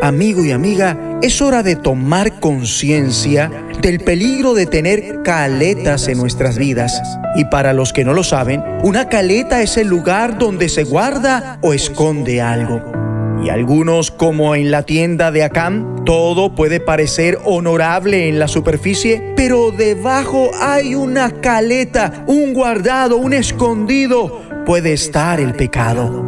Amigo 0.01 0.43
y 0.43 0.49
amiga, 0.49 1.19
es 1.22 1.43
hora 1.43 1.61
de 1.61 1.76
tomar 1.76 2.39
conciencia 2.39 3.51
del 3.84 3.99
peligro 3.99 4.56
de 4.56 4.65
tener 4.65 5.22
caletas 5.22 6.07
en 6.07 6.18
nuestras 6.18 6.57
vidas. 6.57 6.99
Y 7.35 7.45
para 7.45 7.73
los 7.73 7.93
que 7.93 8.03
no 8.03 8.14
lo 8.14 8.23
saben, 8.23 8.64
una 8.81 9.10
caleta 9.10 9.61
es 9.61 9.77
el 9.77 9.89
lugar 9.89 10.39
donde 10.39 10.69
se 10.69 10.85
guarda 10.85 11.60
o 11.61 11.76
esconde 11.76 12.41
algo. 12.41 12.98
Y 13.44 13.49
algunos, 13.49 14.11
como 14.11 14.53
en 14.53 14.70
la 14.70 14.84
tienda 14.84 15.32
de 15.32 15.44
Acam, 15.44 16.03
todo 16.03 16.56
puede 16.56 16.80
parecer 16.80 17.40
honorable 17.45 18.28
en 18.28 18.38
la 18.38 18.48
superficie, 18.48 19.34
pero 19.36 19.72
debajo 19.72 20.52
hay 20.60 20.94
una 20.94 21.32
caleta, 21.40 22.26
un 22.28 22.53
guardado, 22.53 23.18
un 23.18 23.34
escondido. 23.34 24.41
Puede 24.66 24.91
estar 24.91 25.40
el 25.40 25.53
pecado. 25.53 26.26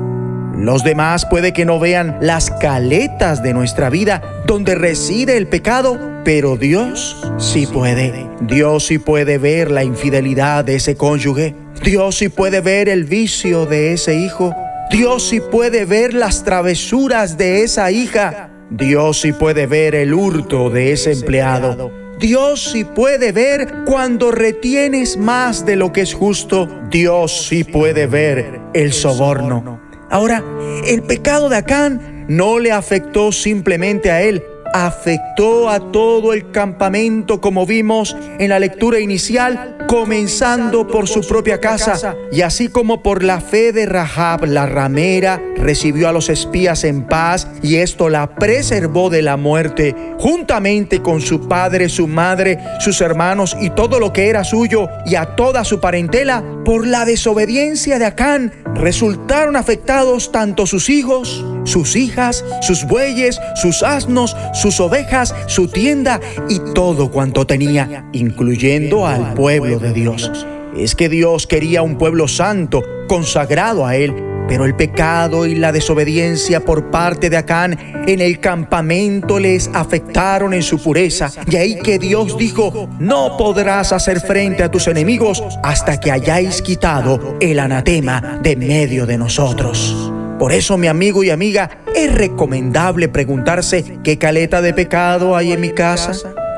Los 0.56 0.84
demás 0.84 1.26
puede 1.26 1.54
que 1.54 1.66
no 1.66 1.80
vean 1.80 2.18
las 2.22 2.52
caletas 2.52 3.42
de 3.42 3.54
nuestra 3.54 3.90
vida 3.90 4.22
donde 4.46 4.76
reside 4.76 5.38
el 5.38 5.48
pecado, 5.48 5.98
pero 6.24 6.56
Dios 6.56 7.18
sí 7.38 7.66
puede. 7.66 8.30
Dios 8.42 8.86
sí 8.86 9.00
puede 9.00 9.38
ver 9.38 9.72
la 9.72 9.84
infidelidad 9.84 10.64
de 10.64 10.76
ese 10.76 10.96
cónyuge. 10.96 11.56
Dios 11.84 12.18
sí 12.18 12.30
puede 12.30 12.62
ver 12.62 12.90
el 12.90 13.06
vicio 13.06 13.66
de 13.66 13.94
ese 13.94 14.16
hijo. 14.16 14.56
Dios 14.91 15.30
sí 15.30 15.39
puede 15.39 15.85
ver 15.85 16.13
las 16.13 16.43
travesuras 16.43 17.38
de 17.38 17.63
esa 17.63 17.91
hija. 17.91 18.49
Dios 18.69 19.22
sí 19.22 19.31
puede 19.31 19.65
ver 19.65 19.95
el 19.95 20.13
hurto 20.13 20.69
de 20.69 20.91
ese 20.91 21.13
empleado. 21.13 21.91
Dios 22.19 22.72
sí 22.72 22.84
puede 22.84 23.31
ver 23.31 23.84
cuando 23.85 24.31
retienes 24.31 25.15
más 25.15 25.65
de 25.65 25.77
lo 25.77 25.93
que 25.93 26.01
es 26.01 26.13
justo. 26.13 26.68
Dios 26.89 27.47
sí 27.47 27.63
puede 27.63 28.05
ver 28.05 28.59
el 28.73 28.91
soborno. 28.91 29.80
Ahora, 30.09 30.43
el 30.85 31.03
pecado 31.03 31.47
de 31.47 31.55
Acán 31.55 32.26
no 32.27 32.59
le 32.59 32.73
afectó 32.73 33.31
simplemente 33.31 34.11
a 34.11 34.22
él, 34.22 34.43
afectó 34.73 35.69
a 35.69 35.91
todo 35.91 36.34
el 36.34 36.52
campamento 36.52 37.41
como 37.41 37.65
vimos 37.65 38.15
en 38.39 38.49
la 38.49 38.60
lectura 38.60 38.99
inicial, 38.99 39.85
comenzando 39.88 40.88
por 40.88 41.07
su 41.07 41.22
propia 41.27 41.60
casa. 41.60 42.15
Y 42.31 42.41
así 42.41 42.69
como 42.69 43.03
por 43.03 43.23
la 43.23 43.41
fe 43.41 43.72
de 43.72 43.85
Rahab 43.85 44.45
la 44.45 44.65
ramera 44.65 45.41
recibió 45.57 46.10
a 46.10 46.11
los 46.11 46.30
espías 46.30 46.84
en 46.84 47.03
paz 47.03 47.48
y 47.61 47.76
esto 47.76 48.10
la 48.10 48.35
preservó 48.35 49.10
de 49.10 49.22
la 49.22 49.38
muerte 49.38 49.95
juntamente 50.19 51.02
con 51.02 51.22
su 51.22 51.48
padre, 51.48 51.89
su 51.89 52.07
madre, 52.07 52.60
sus 52.80 53.02
hermanos 53.02 53.56
y 53.60 53.69
todo 53.72 53.99
lo 53.99 54.14
que 54.14 54.30
era 54.30 54.43
suyo 54.43 54.88
y 55.06 55.15
a 55.15 55.35
toda 55.35 55.64
su 55.64 55.80
parentela 55.80 56.43
por 56.64 56.88
la 56.88 57.06
desobediencia 57.06 57.99
de 57.99 58.06
Acán 58.06 58.53
resultaron 58.76 59.56
afectados 59.56 60.31
tanto 60.31 60.65
sus 60.65 60.89
hijos, 60.89 61.45
sus 61.64 61.96
hijas, 61.96 62.44
sus 62.62 62.86
bueyes, 62.86 63.40
sus 63.56 63.84
asnos, 63.84 64.36
sus 64.54 64.80
ovejas, 64.80 65.34
su 65.48 65.68
tienda 65.68 66.20
y 66.50 66.60
todo 66.74 67.12
cuanto 67.12 67.46
tenía, 67.46 68.06
incluyendo 68.14 69.08
al 69.08 69.34
pueblo 69.34 69.80
de 69.80 69.94
Dios. 69.94 70.46
es 70.78 70.96
que 70.96 71.10
Dios 71.10 71.48
quería 71.48 71.82
un 71.82 71.98
pueblo 71.98 72.28
santo, 72.28 72.82
consagrado 73.08 73.86
a 73.86 73.96
Él, 73.98 74.16
pero 74.48 74.66
el 74.66 74.76
pecado 74.76 75.46
y 75.46 75.56
la 75.56 75.72
desobediencia 75.72 76.66
por 76.66 76.92
parte 76.92 77.30
de 77.30 77.38
Acán 77.38 78.04
en 78.06 78.20
el 78.20 78.40
campamento 78.40 79.40
les 79.40 79.70
afectaron 79.74 80.54
en 80.54 80.62
su 80.62 80.78
pureza. 80.82 81.32
Y 81.50 81.56
ahí 81.56 81.80
que 81.80 82.00
Dios 82.00 82.38
dijo, 82.38 82.90
no 83.00 83.38
podrás 83.38 83.94
hacer 83.94 84.20
frente 84.20 84.64
a 84.64 84.70
tus 84.70 84.88
enemigos 84.88 85.42
hasta 85.64 86.00
que 86.00 86.12
hayáis 86.12 86.62
quitado 86.62 87.38
el 87.40 87.60
anatema 87.60 88.40
de 88.44 88.56
medio 88.56 89.06
de 89.06 89.18
nosotros. 89.18 90.12
Por 90.41 90.53
eso, 90.53 90.76
mi 90.76 90.88
amigo 90.88 91.23
y 91.23 91.30
amiga, 91.30 91.69
es 91.95 92.11
recomendable 92.11 93.07
preguntarse 93.07 93.99
qué 94.03 94.18
caleta 94.18 94.59
de 94.63 94.73
pecado 94.73 95.35
hay 95.35 95.51
en 95.51 95.61
mi 95.61 95.69
casa, 95.69 96.13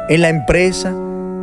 en 0.07 0.22
la 0.22 0.30
empresa, 0.30 0.91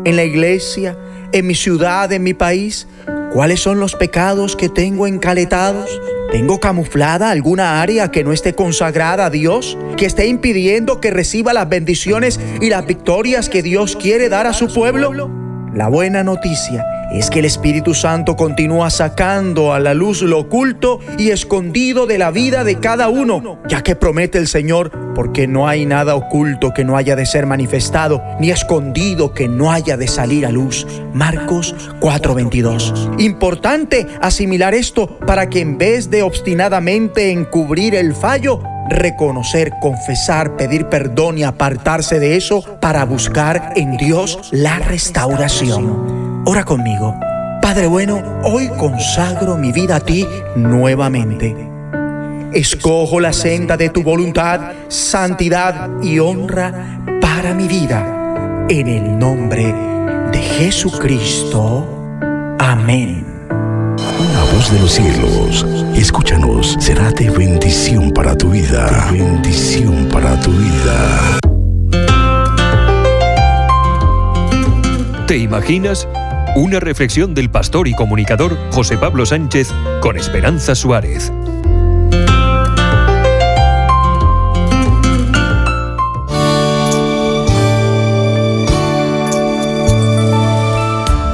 en 0.07 0.17
la 0.17 0.25
iglesia, 0.25 0.97
en 1.33 1.47
mi 1.47 1.55
ciudad, 1.55 2.11
en 2.11 2.23
mi 2.23 2.33
país. 2.33 2.89
¿Cuáles 3.31 3.61
son 3.61 3.79
los 3.79 3.95
pecados 3.95 4.57
que 4.57 4.71
tengo 4.71 5.07
encaletados? 5.07 6.01
¿Tengo 6.33 6.61
camuflada 6.61 7.31
alguna 7.31 7.83
área 7.83 8.11
que 8.11 8.25
no 8.25 8.33
esté 8.33 8.55
consagrada 8.55 9.27
a 9.27 9.31
Dios? 9.31 9.77
¿Que 9.99 10.07
esté 10.07 10.27
impidiendo 10.27 10.99
que 10.99 11.11
reciba 11.11 11.53
las 11.53 11.69
bendiciones 11.69 12.41
y 12.63 12.71
las 12.71 12.87
victorias 12.87 13.51
que 13.51 13.63
Dios 13.63 13.97
quiere 13.97 14.31
dar 14.31 14.47
a 14.47 14.55
su 14.55 14.73
pueblo? 14.73 15.31
La 15.75 15.89
buena 15.89 16.25
noticia 16.25 17.00
es 17.13 17.31
que 17.31 17.41
el 17.41 17.45
Espíritu 17.45 17.95
Santo 17.95 18.37
continúa 18.37 18.91
sacando 18.91 19.73
a 19.73 19.81
la 19.81 19.95
luz 19.95 20.23
lo 20.23 20.39
oculto 20.39 21.01
y 21.19 21.31
escondido 21.31 22.07
de 22.07 22.19
la 22.19 22.31
vida 22.31 22.65
de 22.65 22.77
cada 22.77 23.09
uno, 23.09 23.59
ya 23.69 23.83
que 23.83 23.97
promete 23.97 24.39
el 24.39 24.47
Señor, 24.47 24.91
porque 25.15 25.47
no 25.47 25.69
hay 25.69 25.87
nada 25.87 26.15
oculto 26.15 26.73
que 26.73 26.85
no 26.85 26.97
haya 26.97 27.17
de 27.17 27.27
ser 27.27 27.47
manifestado, 27.47 28.23
ni 28.39 28.51
escondido 28.51 29.35
que 29.35 29.49
no 29.49 29.73
haya 29.73 29.97
de 29.97 30.09
salir 30.09 30.47
a 30.47 30.51
luz. 30.51 30.87
Marcos 31.13 31.75
4:22. 32.01 33.11
Importante 33.19 34.07
asimilar 34.21 34.75
esto 34.75 35.19
para 35.27 35.49
que 35.49 35.61
en 35.61 35.79
vez 35.79 36.11
de 36.11 36.23
obstinadamente 36.23 37.33
encubrir 37.33 37.95
el 37.95 38.15
fallo, 38.15 38.63
reconocer, 38.89 39.73
confesar, 39.81 40.57
pedir 40.57 40.87
perdón 40.87 41.39
y 41.39 41.45
apartarse 41.45 42.21
de 42.21 42.37
eso 42.37 42.63
para 42.81 43.05
buscar 43.05 43.73
en 43.77 43.97
Dios 43.97 44.39
la 44.53 44.79
restauración. 44.79 46.30
Ora 46.47 46.65
conmigo. 46.65 47.15
Padre 47.61 47.87
bueno, 47.87 48.23
hoy 48.45 48.69
consagro 48.69 49.59
mi 49.59 49.73
vida 49.73 49.97
a 49.97 50.01
ti 50.01 50.27
nuevamente. 50.57 51.55
Escojo 52.53 53.21
la 53.21 53.33
senda 53.33 53.77
de 53.77 53.91
tu 53.91 54.03
voluntad, 54.03 54.73
santidad 54.89 55.91
y 56.03 56.19
honra 56.19 57.03
para 57.21 57.53
mi 57.55 57.69
vida. 57.69 58.67
En 58.71 58.89
el 58.89 59.19
nombre 59.19 59.75
de 60.33 60.39
Jesucristo. 60.39 61.87
Amén. 62.59 63.27
Una 64.19 64.45
voz 64.55 64.73
de 64.73 64.81
los 64.81 64.93
cielos, 64.93 65.67
escúchanos, 65.95 66.77
será 66.81 67.11
de 67.11 67.29
bendición 67.29 68.11
para 68.13 68.35
tu 68.35 68.51
vida. 68.51 69.11
De 69.13 69.19
bendición 69.19 70.09
para 70.11 70.41
tu 70.41 70.51
vida. 70.53 71.39
¿Te 75.27 75.37
imaginas? 75.37 76.09
Una 76.57 76.81
reflexión 76.81 77.33
del 77.33 77.49
pastor 77.49 77.87
y 77.87 77.95
comunicador 77.95 78.57
José 78.73 78.99
Pablo 78.99 79.25
Sánchez 79.25 79.73
con 80.01 80.17
Esperanza 80.17 80.75
Suárez. 80.75 81.33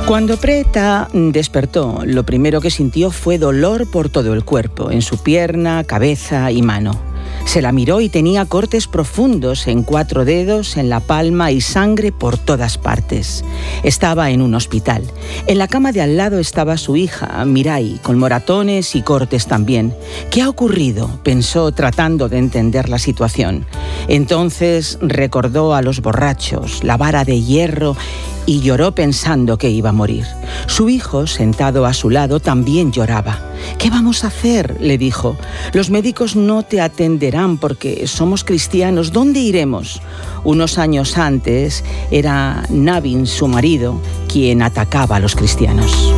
Cuando 0.07 0.37
Preta 0.37 1.09
despertó, 1.13 2.03
lo 2.05 2.25
primero 2.25 2.61
que 2.61 2.71
sintió 2.71 3.11
fue 3.11 3.39
dolor 3.39 3.91
por 3.91 4.09
todo 4.09 4.35
el 4.35 4.45
cuerpo, 4.45 4.91
en 4.91 5.03
su 5.03 5.23
pierna, 5.23 5.83
cabeza 5.85 6.53
y 6.53 6.63
mano. 6.63 7.16
Se 7.47 7.63
la 7.63 7.71
miró 7.71 8.01
y 8.01 8.09
tenía 8.09 8.45
cortes 8.45 8.89
profundos 8.89 9.69
en 9.69 9.85
cuatro 9.85 10.25
dedos, 10.25 10.77
en 10.77 10.91
la 10.91 10.99
palma 10.99 11.53
y 11.53 11.61
sangre 11.61 12.11
por 12.11 12.37
todas 12.37 12.77
partes. 12.77 13.45
Estaba 13.85 14.31
en 14.31 14.43
un 14.43 14.55
hospital. 14.55 15.05
En 15.47 15.57
la 15.57 15.69
cama 15.69 15.93
de 15.93 16.03
al 16.03 16.17
lado 16.17 16.41
estaba 16.41 16.77
su 16.77 16.97
hija, 16.97 17.45
Mirai, 17.45 18.01
con 18.03 18.19
moratones 18.19 18.97
y 18.97 19.03
cortes 19.03 19.47
también. 19.47 19.95
¿Qué 20.31 20.43
ha 20.43 20.49
ocurrido? 20.49 21.21
pensó 21.23 21.71
tratando 21.71 22.29
de 22.29 22.39
entender 22.39 22.89
la 22.89 22.99
situación. 22.99 23.65
Entonces 24.09 24.99
recordó 25.01 25.73
a 25.75 25.83
los 25.83 26.03
borrachos, 26.03 26.83
la 26.83 26.97
vara 26.97 27.25
de 27.25 27.41
hierro 27.41 27.97
y 28.45 28.61
lloró 28.61 28.93
pensando 28.93 29.59
que 29.59 29.71
iba 29.71 29.91
a 29.91 29.93
morir. 29.93 30.25
Su 30.67 30.89
hijo, 30.89 31.27
sentado 31.27 31.87
a 31.87 31.93
su 31.93 32.11
lado, 32.11 32.41
también 32.41 32.93
lloraba. 32.93 33.41
¿Qué 33.79 33.91
vamos 33.91 34.25
a 34.25 34.29
hacer? 34.29 34.77
le 34.81 34.99
dijo. 34.99 35.37
Los 35.73 35.91
médicos 35.91 36.37
no 36.37 36.63
te 36.63 36.81
atenderán 36.81 37.36
porque 37.59 38.07
somos 38.07 38.45
cristianos. 38.45 39.13
¿Dónde 39.13 39.41
iremos? 39.41 40.01
Unos 40.45 40.79
años 40.79 41.19
antes 41.19 41.85
era 42.11 42.65
Navin, 42.71 43.27
su 43.27 43.47
marido, 43.47 44.01
quien 44.27 44.63
atacaba 44.63 45.17
a 45.17 45.21
los 45.21 45.35
cristianos. 45.35 46.13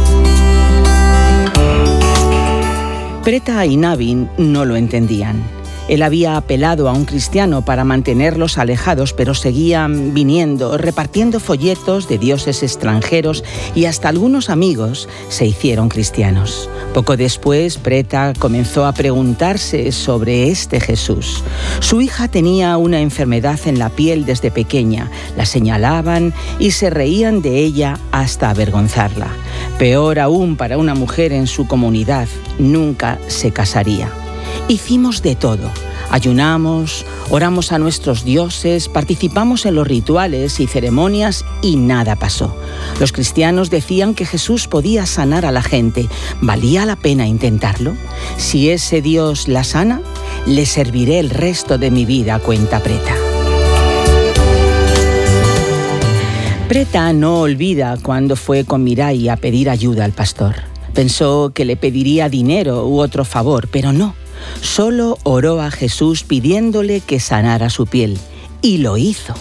Preta 3.24 3.66
y 3.66 3.76
Navin 3.76 4.30
no 4.38 4.64
lo 4.64 4.76
entendían. 4.76 5.57
Él 5.88 6.02
había 6.02 6.36
apelado 6.36 6.88
a 6.88 6.92
un 6.92 7.06
cristiano 7.06 7.64
para 7.64 7.84
mantenerlos 7.84 8.58
alejados, 8.58 9.12
pero 9.14 9.34
seguían 9.34 10.14
viniendo, 10.14 10.76
repartiendo 10.76 11.40
folletos 11.40 12.08
de 12.08 12.18
dioses 12.18 12.62
extranjeros 12.62 13.42
y 13.74 13.86
hasta 13.86 14.08
algunos 14.08 14.50
amigos 14.50 15.08
se 15.28 15.46
hicieron 15.46 15.88
cristianos. 15.88 16.68
Poco 16.94 17.16
después, 17.16 17.78
Preta 17.78 18.34
comenzó 18.38 18.86
a 18.86 18.92
preguntarse 18.92 19.92
sobre 19.92 20.48
este 20.48 20.80
Jesús. 20.80 21.42
Su 21.80 22.00
hija 22.00 22.28
tenía 22.28 22.76
una 22.76 23.00
enfermedad 23.00 23.58
en 23.66 23.78
la 23.78 23.88
piel 23.88 24.26
desde 24.26 24.50
pequeña, 24.50 25.10
la 25.36 25.46
señalaban 25.46 26.34
y 26.58 26.72
se 26.72 26.90
reían 26.90 27.40
de 27.40 27.58
ella 27.58 27.98
hasta 28.12 28.50
avergonzarla. 28.50 29.28
Peor 29.78 30.18
aún 30.18 30.56
para 30.56 30.76
una 30.76 30.94
mujer 30.94 31.32
en 31.32 31.46
su 31.46 31.66
comunidad, 31.66 32.28
nunca 32.58 33.18
se 33.28 33.52
casaría. 33.52 34.10
Hicimos 34.66 35.22
de 35.22 35.36
todo. 35.36 35.70
Ayunamos, 36.10 37.04
oramos 37.30 37.70
a 37.70 37.78
nuestros 37.78 38.24
dioses, 38.24 38.88
participamos 38.88 39.66
en 39.66 39.74
los 39.74 39.86
rituales 39.86 40.58
y 40.58 40.66
ceremonias 40.66 41.44
y 41.62 41.76
nada 41.76 42.16
pasó. 42.16 42.56
Los 42.98 43.12
cristianos 43.12 43.70
decían 43.70 44.14
que 44.14 44.24
Jesús 44.24 44.68
podía 44.68 45.04
sanar 45.06 45.44
a 45.44 45.52
la 45.52 45.62
gente. 45.62 46.08
¿Valía 46.40 46.86
la 46.86 46.96
pena 46.96 47.26
intentarlo? 47.26 47.94
Si 48.38 48.70
ese 48.70 49.02
Dios 49.02 49.48
la 49.48 49.64
sana, 49.64 50.00
le 50.46 50.64
serviré 50.64 51.18
el 51.18 51.30
resto 51.30 51.76
de 51.76 51.90
mi 51.90 52.06
vida, 52.06 52.38
cuenta 52.38 52.80
Preta. 52.80 53.14
Preta 56.68 57.12
no 57.14 57.40
olvida 57.40 57.96
cuando 58.02 58.36
fue 58.36 58.64
con 58.64 58.84
Mirai 58.84 59.30
a 59.30 59.36
pedir 59.36 59.70
ayuda 59.70 60.04
al 60.04 60.12
pastor. 60.12 60.54
Pensó 60.92 61.52
que 61.54 61.64
le 61.64 61.76
pediría 61.76 62.28
dinero 62.28 62.86
u 62.86 63.00
otro 63.00 63.24
favor, 63.24 63.68
pero 63.70 63.92
no. 63.92 64.14
Solo 64.60 65.18
oró 65.22 65.60
a 65.60 65.70
Jesús 65.70 66.24
pidiéndole 66.24 67.00
que 67.00 67.20
sanara 67.20 67.70
su 67.70 67.86
piel. 67.86 68.18
Y 68.62 68.78
lo 68.78 68.96
hizo. 68.96 69.34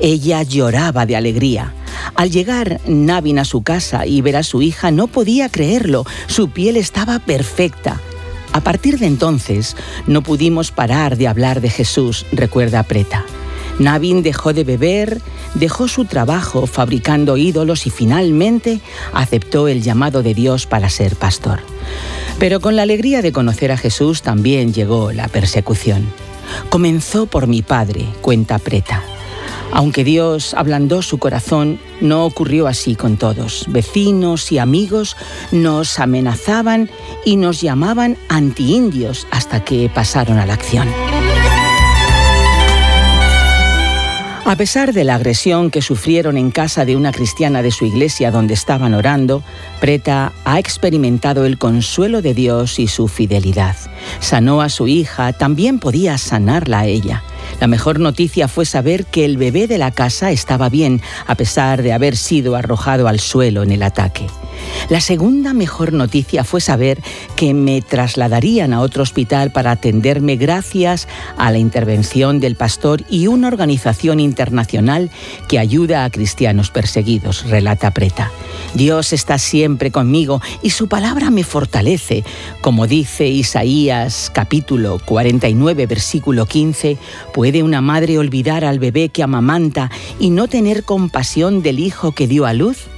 Ella 0.00 0.42
lloraba 0.42 1.06
de 1.06 1.16
alegría. 1.16 1.74
Al 2.14 2.30
llegar 2.30 2.80
Navin 2.86 3.38
a 3.38 3.44
su 3.44 3.62
casa 3.62 4.06
y 4.06 4.20
ver 4.20 4.36
a 4.36 4.42
su 4.42 4.62
hija 4.62 4.90
no 4.90 5.06
podía 5.06 5.48
creerlo. 5.48 6.04
Su 6.26 6.50
piel 6.50 6.76
estaba 6.76 7.18
perfecta. 7.18 8.00
A 8.52 8.60
partir 8.60 8.98
de 8.98 9.06
entonces 9.06 9.76
no 10.06 10.22
pudimos 10.22 10.72
parar 10.72 11.16
de 11.16 11.28
hablar 11.28 11.60
de 11.60 11.70
Jesús, 11.70 12.26
recuerda 12.32 12.82
Preta. 12.82 13.24
Navin 13.80 14.22
dejó 14.22 14.52
de 14.52 14.62
beber, 14.62 15.20
dejó 15.54 15.88
su 15.88 16.04
trabajo 16.04 16.66
fabricando 16.66 17.38
ídolos 17.38 17.86
y 17.86 17.90
finalmente 17.90 18.80
aceptó 19.14 19.68
el 19.68 19.82
llamado 19.82 20.22
de 20.22 20.34
Dios 20.34 20.66
para 20.66 20.90
ser 20.90 21.16
pastor. 21.16 21.60
Pero 22.38 22.60
con 22.60 22.76
la 22.76 22.82
alegría 22.82 23.22
de 23.22 23.32
conocer 23.32 23.72
a 23.72 23.78
Jesús 23.78 24.22
también 24.22 24.72
llegó 24.74 25.12
la 25.12 25.28
persecución. 25.28 26.06
Comenzó 26.68 27.26
por 27.26 27.46
mi 27.46 27.62
padre, 27.62 28.06
cuenta 28.20 28.58
Preta. 28.58 29.02
Aunque 29.72 30.04
Dios 30.04 30.52
ablandó 30.54 31.00
su 31.00 31.18
corazón, 31.18 31.80
no 32.00 32.26
ocurrió 32.26 32.66
así 32.66 32.96
con 32.96 33.16
todos. 33.16 33.64
Vecinos 33.68 34.50
y 34.52 34.58
amigos 34.58 35.16
nos 35.52 35.98
amenazaban 35.98 36.90
y 37.24 37.36
nos 37.36 37.60
llamaban 37.60 38.18
antiindios 38.28 39.26
hasta 39.30 39.64
que 39.64 39.88
pasaron 39.88 40.38
a 40.38 40.46
la 40.46 40.54
acción. 40.54 40.88
A 44.46 44.56
pesar 44.56 44.92
de 44.92 45.04
la 45.04 45.16
agresión 45.16 45.70
que 45.70 45.82
sufrieron 45.82 46.36
en 46.36 46.50
casa 46.50 46.84
de 46.84 46.96
una 46.96 47.12
cristiana 47.12 47.62
de 47.62 47.70
su 47.70 47.84
iglesia 47.84 48.30
donde 48.30 48.54
estaban 48.54 48.94
orando, 48.94 49.42
Preta 49.80 50.32
ha 50.44 50.58
experimentado 50.58 51.44
el 51.44 51.58
consuelo 51.58 52.22
de 52.22 52.34
Dios 52.34 52.78
y 52.78 52.88
su 52.88 53.06
fidelidad. 53.06 53.76
Sanó 54.18 54.62
a 54.62 54.68
su 54.68 54.88
hija, 54.88 55.32
también 55.34 55.78
podía 55.78 56.16
sanarla 56.18 56.80
a 56.80 56.86
ella. 56.86 57.22
La 57.60 57.66
mejor 57.66 58.00
noticia 58.00 58.48
fue 58.48 58.64
saber 58.64 59.04
que 59.04 59.24
el 59.24 59.36
bebé 59.36 59.66
de 59.66 59.78
la 59.78 59.90
casa 59.90 60.30
estaba 60.30 60.68
bien, 60.68 61.02
a 61.26 61.34
pesar 61.34 61.82
de 61.82 61.92
haber 61.92 62.16
sido 62.16 62.56
arrojado 62.56 63.08
al 63.08 63.20
suelo 63.20 63.62
en 63.62 63.72
el 63.72 63.82
ataque. 63.82 64.26
La 64.88 65.00
segunda 65.00 65.52
mejor 65.54 65.92
noticia 65.92 66.42
fue 66.42 66.60
saber 66.60 67.00
que 67.36 67.54
me 67.54 67.80
trasladarían 67.80 68.72
a 68.72 68.80
otro 68.80 69.04
hospital 69.04 69.52
para 69.52 69.70
atenderme 69.70 70.34
gracias 70.36 71.06
a 71.36 71.52
la 71.52 71.58
intervención 71.58 72.40
del 72.40 72.56
pastor 72.56 73.04
y 73.08 73.28
una 73.28 73.48
organización 73.48 74.18
internacional 74.18 75.10
que 75.48 75.60
ayuda 75.60 76.04
a 76.04 76.10
cristianos 76.10 76.70
perseguidos, 76.70 77.44
relata 77.48 77.92
Preta. 77.92 78.32
Dios 78.74 79.12
está 79.12 79.38
siempre 79.38 79.90
conmigo 79.90 80.40
y 80.62 80.70
su 80.70 80.88
palabra 80.88 81.30
me 81.30 81.44
fortalece. 81.44 82.24
Como 82.60 82.86
dice 82.86 83.28
Isaías 83.28 84.30
capítulo 84.34 85.00
49 85.04 85.86
versículo 85.86 86.46
15, 86.46 86.98
¿puede 87.32 87.62
una 87.62 87.80
madre 87.80 88.18
olvidar 88.18 88.64
al 88.64 88.78
bebé 88.78 89.08
que 89.08 89.22
amamanta 89.22 89.90
y 90.18 90.30
no 90.30 90.48
tener 90.48 90.84
compasión 90.84 91.62
del 91.62 91.78
hijo 91.78 92.12
que 92.12 92.26
dio 92.26 92.46
a 92.46 92.52
luz? 92.52 92.88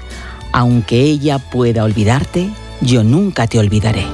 Aunque 0.53 1.01
ella 1.01 1.39
pueda 1.39 1.85
olvidarte, 1.85 2.51
yo 2.81 3.03
nunca 3.03 3.47
te 3.47 3.59
olvidaré. 3.59 4.05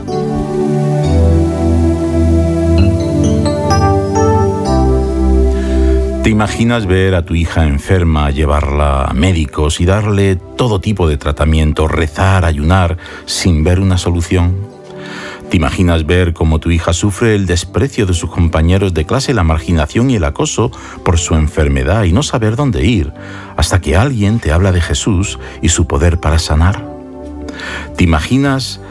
¿Te 6.22 6.32
imaginas 6.32 6.84
ver 6.84 7.14
a 7.14 7.24
tu 7.24 7.34
hija 7.34 7.64
enferma, 7.64 8.30
llevarla 8.30 9.04
a 9.04 9.14
médicos 9.14 9.80
y 9.80 9.86
darle 9.86 10.36
todo 10.36 10.78
tipo 10.78 11.08
de 11.08 11.16
tratamiento, 11.16 11.88
rezar, 11.88 12.44
ayunar, 12.44 12.98
sin 13.24 13.64
ver 13.64 13.80
una 13.80 13.96
solución? 13.96 14.67
¿Te 15.50 15.56
imaginas 15.56 16.04
ver 16.04 16.34
cómo 16.34 16.58
tu 16.58 16.70
hija 16.70 16.92
sufre 16.92 17.34
el 17.34 17.46
desprecio 17.46 18.04
de 18.04 18.12
sus 18.12 18.28
compañeros 18.28 18.92
de 18.92 19.06
clase, 19.06 19.32
la 19.32 19.44
marginación 19.44 20.10
y 20.10 20.16
el 20.16 20.24
acoso 20.24 20.70
por 21.04 21.18
su 21.18 21.34
enfermedad 21.36 22.04
y 22.04 22.12
no 22.12 22.22
saber 22.22 22.54
dónde 22.54 22.84
ir, 22.84 23.14
hasta 23.56 23.80
que 23.80 23.96
alguien 23.96 24.40
te 24.40 24.52
habla 24.52 24.72
de 24.72 24.82
Jesús 24.82 25.38
y 25.62 25.70
su 25.70 25.86
poder 25.86 26.20
para 26.20 26.38
sanar? 26.38 26.86
¿Te 27.96 28.04
imaginas 28.04 28.82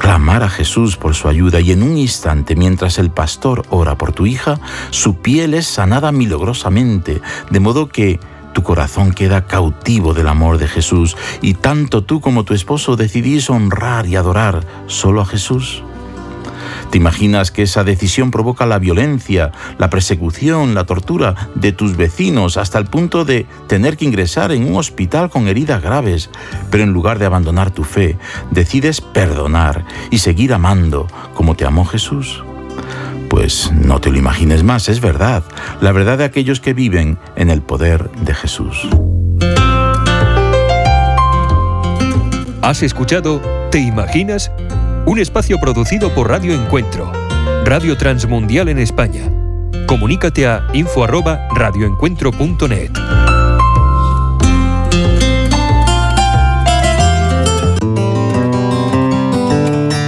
clamar 0.00 0.42
a 0.42 0.48
Jesús 0.48 0.96
por 0.96 1.14
su 1.14 1.28
ayuda 1.28 1.60
y 1.60 1.70
en 1.70 1.84
un 1.84 1.96
instante, 1.96 2.56
mientras 2.56 2.98
el 2.98 3.10
pastor 3.10 3.64
ora 3.70 3.96
por 3.96 4.12
tu 4.12 4.26
hija, 4.26 4.58
su 4.90 5.16
piel 5.16 5.54
es 5.54 5.68
sanada 5.68 6.10
milagrosamente, 6.10 7.20
de 7.50 7.60
modo 7.60 7.88
que 7.88 8.18
tu 8.52 8.64
corazón 8.64 9.12
queda 9.12 9.46
cautivo 9.46 10.12
del 10.12 10.26
amor 10.26 10.58
de 10.58 10.66
Jesús 10.66 11.16
y 11.40 11.54
tanto 11.54 12.02
tú 12.02 12.20
como 12.20 12.44
tu 12.44 12.52
esposo 12.52 12.96
decidís 12.96 13.48
honrar 13.48 14.06
y 14.06 14.16
adorar 14.16 14.66
solo 14.88 15.20
a 15.20 15.26
Jesús? 15.26 15.84
¿Te 16.90 16.98
imaginas 16.98 17.52
que 17.52 17.62
esa 17.62 17.84
decisión 17.84 18.32
provoca 18.32 18.66
la 18.66 18.80
violencia, 18.80 19.52
la 19.78 19.90
persecución, 19.90 20.74
la 20.74 20.86
tortura 20.86 21.50
de 21.54 21.70
tus 21.70 21.96
vecinos 21.96 22.56
hasta 22.56 22.78
el 22.78 22.86
punto 22.86 23.24
de 23.24 23.46
tener 23.68 23.96
que 23.96 24.04
ingresar 24.04 24.50
en 24.50 24.64
un 24.64 24.76
hospital 24.76 25.30
con 25.30 25.46
heridas 25.46 25.82
graves? 25.82 26.30
Pero 26.68 26.82
en 26.82 26.92
lugar 26.92 27.20
de 27.20 27.26
abandonar 27.26 27.70
tu 27.70 27.84
fe, 27.84 28.18
decides 28.50 29.00
perdonar 29.00 29.84
y 30.10 30.18
seguir 30.18 30.52
amando 30.52 31.06
como 31.34 31.54
te 31.54 31.64
amó 31.64 31.84
Jesús. 31.84 32.42
Pues 33.28 33.70
no 33.72 34.00
te 34.00 34.10
lo 34.10 34.18
imagines 34.18 34.64
más, 34.64 34.88
es 34.88 35.00
verdad, 35.00 35.44
la 35.80 35.92
verdad 35.92 36.18
de 36.18 36.24
aquellos 36.24 36.58
que 36.58 36.74
viven 36.74 37.18
en 37.36 37.50
el 37.50 37.62
poder 37.62 38.10
de 38.22 38.34
Jesús. 38.34 38.88
¿Has 42.62 42.82
escuchado 42.82 43.40
Te 43.70 43.78
Imaginas? 43.78 44.50
Un 45.06 45.18
espacio 45.18 45.58
producido 45.58 46.14
por 46.14 46.28
Radio 46.28 46.54
Encuentro, 46.54 47.10
Radio 47.64 47.96
Transmundial 47.96 48.68
en 48.68 48.78
España. 48.78 49.22
Comunícate 49.86 50.46
a 50.46 50.68
info@radioencuentro.net. 50.72 52.90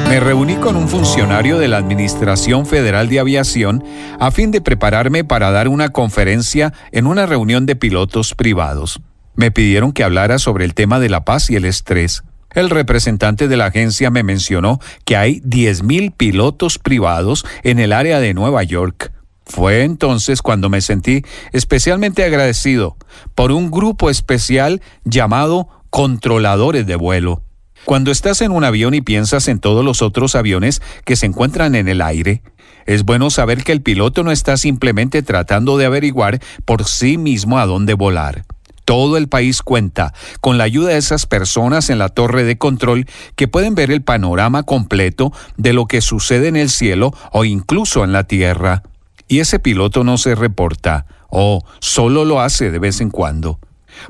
Me 0.09 0.21
reuní 0.21 0.55
con 0.57 0.77
un 0.77 0.89
funcionario 0.89 1.59
de 1.59 1.69
la 1.69 1.79
Administración 1.79 2.67
Federal 2.67 3.09
de 3.09 3.19
Aviación 3.19 3.83
a 4.21 4.31
fin 4.31 4.51
de 4.51 4.61
prepararme 4.61 5.25
para 5.25 5.51
dar 5.51 5.69
una 5.69 5.89
conferencia 5.89 6.75
en 6.93 7.07
una 7.07 7.25
reunión 7.25 7.65
de 7.65 7.77
pilotos 7.77 8.35
privados. 8.35 9.01
Me 9.37 9.51
pidieron 9.51 9.93
que 9.93 10.05
hablara 10.05 10.39
sobre 10.39 10.67
el 10.67 10.75
tema 10.75 11.01
de 11.01 11.09
la 11.09 11.25
paz 11.25 11.49
y 11.49 11.57
el 11.57 11.65
estrés. 11.65 12.23
El 12.55 12.71
representante 12.71 13.49
de 13.49 13.57
la 13.57 13.67
agencia 13.67 14.11
me 14.11 14.23
mencionó 14.23 14.79
que 15.05 15.17
hay 15.17 15.41
10.000 15.41 16.15
pilotos 16.17 16.79
privados 16.79 17.45
en 17.63 17.79
el 17.79 17.93
área 17.93 18.21
de 18.21 18.35
Nueva 18.35 18.63
York. 18.63 19.13
Fue 19.45 19.85
entonces 19.85 20.43
cuando 20.43 20.69
me 20.69 20.81
sentí 20.81 21.23
especialmente 21.53 22.25
agradecido 22.25 22.97
por 23.35 23.53
un 23.53 23.71
grupo 23.71 24.11
especial 24.11 24.81
llamado 25.05 25.69
controladores 25.91 26.87
de 26.87 26.97
vuelo. 26.97 27.43
Cuando 27.85 28.13
estás 28.13 28.41
en 28.43 28.53
un 28.53 28.65
avión 28.65 28.95
y 28.95 29.01
piensas 29.01 29.49
en 29.49 29.59
todos 29.59 29.85
los 29.85 30.03
otros 30.03 30.37
aviones 30.37 30.81
que 31.05 31.17
se 31.17 31.27
encuentran 31.27 31.75
en 31.75 31.89
el 31.89 32.01
aire, 32.01 32.43
es 32.87 33.05
bueno 33.05 33.31
saber 33.31 33.65
que 33.65 33.73
el 33.73 33.83
piloto 33.83 34.23
no 34.23 34.31
está 34.31 34.57
simplemente 34.57 35.23
tratando 35.23 35.77
de 35.77 35.87
averiguar 35.87 36.41
por 36.65 36.85
sí 36.85 37.19
mismo 37.19 37.59
a 37.59 37.67
dónde 37.67 37.95
volar. 37.95 38.45
Todo 38.85 39.17
el 39.17 39.29
país 39.29 39.63
cuenta 39.63 40.13
con 40.41 40.59
la 40.59 40.65
ayuda 40.65 40.91
de 40.91 40.99
esas 40.99 41.27
personas 41.27 41.91
en 41.91 41.99
la 41.99 42.09
torre 42.09 42.45
de 42.45 42.59
control 42.59 43.07
que 43.37 43.49
pueden 43.49 43.75
ver 43.75 43.91
el 43.91 44.03
panorama 44.03 44.65
completo 44.65 45.33
de 45.57 45.73
lo 45.73 45.87
que 45.87 46.01
sucede 46.01 46.49
en 46.49 46.57
el 46.57 46.71
cielo 46.71 47.15
o 47.31 47.45
incluso 47.45 48.05
en 48.05 48.13
la 48.13 48.25
tierra. 48.25 48.83
Y 49.29 49.41
ese 49.41 49.59
piloto 49.59 50.05
no 50.05 50.19
se 50.19 50.35
reporta 50.35 51.07
o 51.31 51.65
solo 51.81 52.25
lo 52.25 52.41
hace 52.41 52.71
de 52.71 52.79
vez 52.79 53.01
en 53.01 53.11
cuando, 53.11 53.59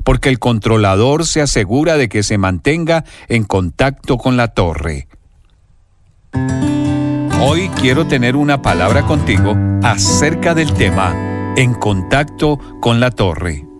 porque 0.03 0.29
el 0.29 0.39
controlador 0.39 1.25
se 1.25 1.41
asegura 1.41 1.95
de 1.95 2.09
que 2.09 2.23
se 2.23 2.37
mantenga 2.37 3.05
en 3.29 3.45
contacto 3.45 4.17
con 4.17 4.35
la 4.35 4.49
torre. 4.49 5.07
Hoy 7.41 7.69
quiero 7.79 8.07
tener 8.07 8.35
una 8.35 8.61
palabra 8.61 9.03
contigo 9.03 9.55
acerca 9.83 10.53
del 10.53 10.73
tema 10.73 11.53
en 11.55 11.73
contacto 11.73 12.59
con 12.81 12.99
la 12.99 13.11
torre. 13.11 13.72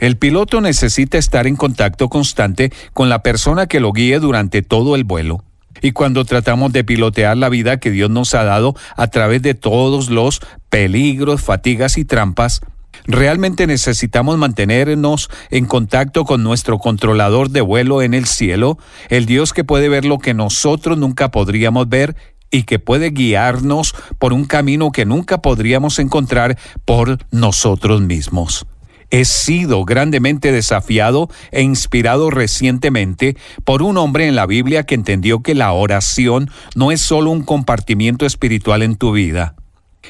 El 0.00 0.16
piloto 0.16 0.62
necesita 0.62 1.18
estar 1.18 1.46
en 1.46 1.56
contacto 1.56 2.08
constante 2.08 2.72
con 2.94 3.10
la 3.10 3.22
persona 3.22 3.66
que 3.66 3.80
lo 3.80 3.92
guíe 3.92 4.18
durante 4.18 4.62
todo 4.62 4.96
el 4.96 5.04
vuelo. 5.04 5.44
Y 5.82 5.92
cuando 5.92 6.24
tratamos 6.24 6.72
de 6.72 6.84
pilotear 6.84 7.36
la 7.36 7.50
vida 7.50 7.78
que 7.78 7.90
Dios 7.90 8.08
nos 8.08 8.34
ha 8.34 8.44
dado 8.44 8.74
a 8.96 9.08
través 9.08 9.42
de 9.42 9.52
todos 9.52 10.08
los 10.08 10.40
peligros, 10.70 11.42
fatigas 11.42 11.98
y 11.98 12.06
trampas, 12.06 12.62
realmente 13.04 13.66
necesitamos 13.66 14.38
mantenernos 14.38 15.28
en 15.50 15.66
contacto 15.66 16.24
con 16.24 16.42
nuestro 16.42 16.78
controlador 16.78 17.50
de 17.50 17.60
vuelo 17.60 18.00
en 18.00 18.14
el 18.14 18.24
cielo, 18.24 18.78
el 19.10 19.26
Dios 19.26 19.52
que 19.52 19.64
puede 19.64 19.90
ver 19.90 20.06
lo 20.06 20.18
que 20.18 20.32
nosotros 20.32 20.96
nunca 20.96 21.30
podríamos 21.30 21.90
ver 21.90 22.16
y 22.50 22.62
que 22.62 22.78
puede 22.78 23.10
guiarnos 23.10 23.94
por 24.18 24.32
un 24.32 24.46
camino 24.46 24.92
que 24.92 25.04
nunca 25.04 25.42
podríamos 25.42 25.98
encontrar 25.98 26.58
por 26.86 27.18
nosotros 27.30 28.00
mismos. 28.00 28.66
He 29.10 29.24
sido 29.24 29.84
grandemente 29.84 30.52
desafiado 30.52 31.28
e 31.50 31.62
inspirado 31.62 32.30
recientemente 32.30 33.36
por 33.64 33.82
un 33.82 33.98
hombre 33.98 34.28
en 34.28 34.36
la 34.36 34.46
Biblia 34.46 34.84
que 34.84 34.94
entendió 34.94 35.42
que 35.42 35.54
la 35.54 35.72
oración 35.72 36.50
no 36.76 36.92
es 36.92 37.00
solo 37.00 37.30
un 37.30 37.42
compartimiento 37.42 38.24
espiritual 38.24 38.82
en 38.82 38.96
tu 38.96 39.12
vida, 39.12 39.56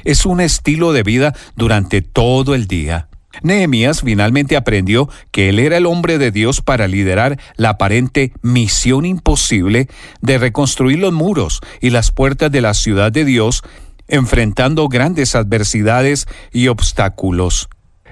es 0.05 0.27
un 0.27 0.41
estilo 0.41 0.93
de 0.93 1.03
vida 1.03 1.35
durante 1.57 2.03
todo 2.03 2.55
el 2.55 2.67
día. 2.67 3.09
Nehemías 3.43 4.03
finalmente 4.03 4.57
aprendió 4.57 5.09
que 5.31 5.49
él 5.49 5.59
era 5.61 5.77
el 5.77 5.87
hombre 5.87 6.19
de 6.19 6.31
Dios 6.31 6.61
para 6.61 6.89
liderar 6.89 7.39
la 7.57 7.71
aparente 7.71 8.33
misión 8.43 9.07
imposible 9.07 9.89
de 10.21 10.39
reconstruir 10.39 10.99
los 10.99 11.13
muros 11.13 11.61
y 11.81 11.91
las 11.91 12.11
puertas 12.11 12.51
de 12.51 12.61
la 12.61 12.75
ciudad 12.75 13.13
de 13.13 13.25
Dios, 13.25 13.63
enfrentando 14.09 14.89
grandes 14.89 15.37
adversidades 15.37 16.27
y 16.53 16.69
obstáculos. 16.69 17.69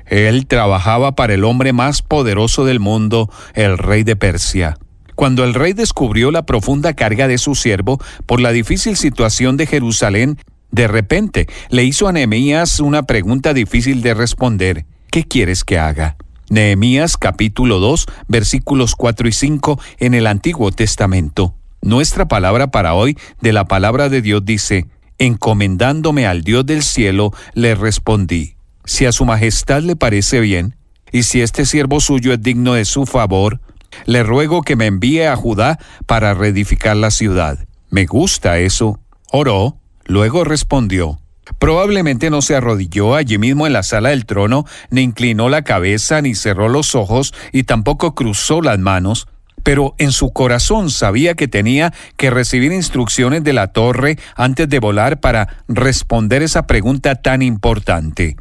Él 0.08 0.46
trabajaba 0.46 1.14
para 1.14 1.34
el 1.34 1.44
hombre 1.44 1.72
más 1.72 2.02
poderoso 2.02 2.64
del 2.64 2.80
mundo, 2.80 3.30
el 3.54 3.78
rey 3.78 4.04
de 4.04 4.16
Persia. 4.16 4.78
Cuando 5.14 5.44
el 5.44 5.54
rey 5.54 5.72
descubrió 5.72 6.30
la 6.30 6.46
profunda 6.46 6.94
carga 6.94 7.28
de 7.28 7.38
su 7.38 7.54
siervo 7.54 7.98
por 8.26 8.40
la 8.40 8.52
difícil 8.52 8.96
situación 8.96 9.56
de 9.56 9.66
Jerusalén, 9.66 10.38
de 10.70 10.86
repente 10.86 11.48
le 11.70 11.84
hizo 11.84 12.08
a 12.08 12.12
Nehemías 12.12 12.80
una 12.80 13.02
pregunta 13.02 13.52
difícil 13.52 14.00
de 14.02 14.14
responder. 14.14 14.86
¿Qué 15.10 15.24
quieres 15.24 15.64
que 15.64 15.78
haga? 15.78 16.16
Nehemías 16.50 17.16
capítulo 17.16 17.78
2 17.78 18.06
versículos 18.28 18.94
4 18.94 19.28
y 19.28 19.32
5 19.32 19.80
en 19.98 20.14
el 20.14 20.26
Antiguo 20.26 20.70
Testamento. 20.70 21.54
Nuestra 21.82 22.28
palabra 22.28 22.70
para 22.70 22.94
hoy 22.94 23.18
de 23.40 23.52
la 23.52 23.66
palabra 23.66 24.08
de 24.08 24.22
Dios 24.22 24.44
dice, 24.44 24.86
encomendándome 25.18 26.26
al 26.26 26.42
Dios 26.42 26.64
del 26.64 26.82
cielo, 26.82 27.32
le 27.54 27.74
respondí 27.74 28.57
si 28.88 29.04
a 29.04 29.12
su 29.12 29.26
majestad 29.26 29.82
le 29.82 29.96
parece 29.96 30.40
bien, 30.40 30.74
y 31.12 31.24
si 31.24 31.42
este 31.42 31.66
siervo 31.66 32.00
suyo 32.00 32.32
es 32.32 32.42
digno 32.42 32.72
de 32.72 32.86
su 32.86 33.04
favor, 33.04 33.60
le 34.06 34.22
ruego 34.22 34.62
que 34.62 34.76
me 34.76 34.86
envíe 34.86 35.26
a 35.26 35.36
Judá 35.36 35.78
para 36.06 36.32
reedificar 36.32 36.96
la 36.96 37.10
ciudad. 37.10 37.58
Me 37.90 38.06
gusta 38.06 38.58
eso. 38.58 38.98
Oró, 39.30 39.76
luego 40.06 40.42
respondió. 40.42 41.20
Probablemente 41.58 42.30
no 42.30 42.40
se 42.40 42.56
arrodilló 42.56 43.14
allí 43.14 43.36
mismo 43.36 43.66
en 43.66 43.74
la 43.74 43.82
sala 43.82 44.08
del 44.08 44.24
trono, 44.24 44.64
ni 44.88 45.02
inclinó 45.02 45.50
la 45.50 45.64
cabeza, 45.64 46.22
ni 46.22 46.34
cerró 46.34 46.70
los 46.70 46.94
ojos, 46.94 47.34
y 47.52 47.64
tampoco 47.64 48.14
cruzó 48.14 48.62
las 48.62 48.78
manos, 48.78 49.28
pero 49.62 49.94
en 49.98 50.12
su 50.12 50.32
corazón 50.32 50.88
sabía 50.88 51.34
que 51.34 51.46
tenía 51.46 51.92
que 52.16 52.30
recibir 52.30 52.72
instrucciones 52.72 53.44
de 53.44 53.52
la 53.52 53.68
torre 53.68 54.18
antes 54.34 54.66
de 54.66 54.78
volar 54.78 55.20
para 55.20 55.62
responder 55.68 56.42
esa 56.42 56.66
pregunta 56.66 57.16
tan 57.16 57.42
importante. 57.42 58.36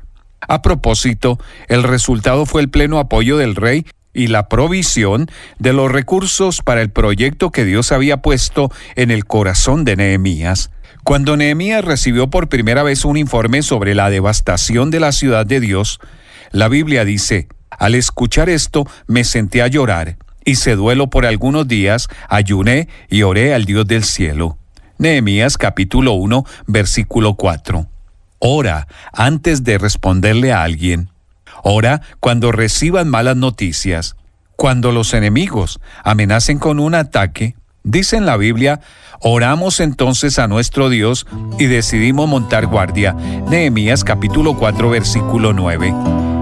A 0.48 0.62
propósito, 0.62 1.40
el 1.68 1.84
resultado 1.84 2.46
fue 2.46 2.62
el 2.62 2.70
pleno 2.70 3.00
apoyo 3.00 3.38
del 3.38 3.56
rey 3.56 3.86
y 4.14 4.28
la 4.28 4.50
provisión 4.50 5.28
de 5.60 5.74
los 5.74 5.92
recursos 5.92 6.62
para 6.62 6.82
el 6.82 6.90
proyecto 6.90 7.52
que 7.52 7.66
Dios 7.66 7.92
había 7.92 8.18
puesto 8.18 8.72
en 8.96 9.12
el 9.12 9.26
corazón 9.26 9.84
de 9.86 9.96
Nehemías. 9.96 10.72
Cuando 11.04 11.38
Nehemías 11.38 11.86
recibió 11.86 12.30
por 12.30 12.50
primera 12.50 12.84
vez 12.84 13.06
un 13.06 13.18
informe 13.18 13.62
sobre 13.62 13.94
la 13.94 14.10
devastación 14.10 14.90
de 14.90 15.00
la 15.00 15.12
ciudad 15.12 15.46
de 15.46 15.60
Dios, 15.60 16.00
la 16.52 16.68
Biblia 16.68 17.06
dice, 17.06 17.48
al 17.70 17.96
escuchar 17.96 18.50
esto 18.50 18.88
me 19.06 19.24
senté 19.24 19.62
a 19.62 19.68
llorar, 19.68 20.18
y 20.44 20.56
se 20.56 20.76
duelo 20.76 21.10
por 21.10 21.26
algunos 21.26 21.68
días, 21.68 22.08
ayuné 22.30 22.88
y 23.10 23.22
oré 23.22 23.54
al 23.54 23.66
Dios 23.66 23.86
del 23.86 24.04
cielo. 24.04 24.58
Nehemías 24.98 25.58
capítulo 25.58 26.14
1, 26.14 26.44
versículo 26.66 27.36
4. 27.36 27.88
Ora 28.40 28.88
antes 29.14 29.64
de 29.64 29.78
responderle 29.78 30.54
a 30.54 30.64
alguien. 30.64 31.10
Ora 31.64 32.02
cuando 32.20 32.52
reciban 32.52 33.10
malas 33.10 33.36
noticias. 33.36 34.16
Cuando 34.56 34.92
los 34.92 35.14
enemigos 35.14 35.80
amenacen 36.04 36.58
con 36.58 36.80
un 36.80 36.96
ataque, 36.96 37.56
dice 37.84 38.18
en 38.18 38.26
la 38.26 38.38
Biblia, 38.38 38.80
oramos 39.20 39.80
entonces 39.80 40.40
a 40.40 40.48
nuestro 40.48 40.90
Dios 40.90 41.28
y 41.60 41.66
decidimos 41.66 42.28
montar 42.28 42.66
guardia. 42.66 43.14
Nehemías 43.14 44.04
capítulo 44.04 44.58
4 44.58 44.90
versículo 44.90 45.54
9. 45.54 45.94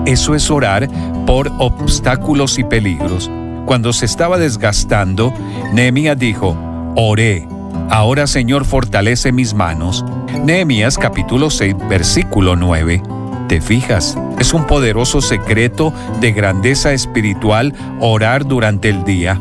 Eso 0.06 0.36
es 0.36 0.50
orar 0.50 0.88
por 1.26 1.52
obstáculos 1.58 2.58
y 2.60 2.64
peligros. 2.64 3.30
Cuando 3.66 3.92
se 3.94 4.06
estaba 4.06 4.38
desgastando, 4.38 5.34
Nehemías 5.74 6.18
dijo, 6.18 6.56
oré. 6.96 7.48
Ahora 7.90 8.28
Señor 8.28 8.66
fortalece 8.66 9.32
mis 9.32 9.54
manos. 9.54 10.04
Nehemías 10.44 10.98
capítulo 10.98 11.50
6 11.50 11.76
versículo 11.90 12.56
9. 12.56 13.02
¿Te 13.48 13.62
fijas? 13.62 14.18
Es 14.40 14.54
un 14.54 14.66
poderoso 14.66 15.22
secreto 15.22 15.94
de 16.20 16.32
grandeza 16.32 16.94
espiritual 16.94 17.74
orar 18.00 18.46
durante 18.46 18.90
el 18.90 19.04
día. 19.04 19.40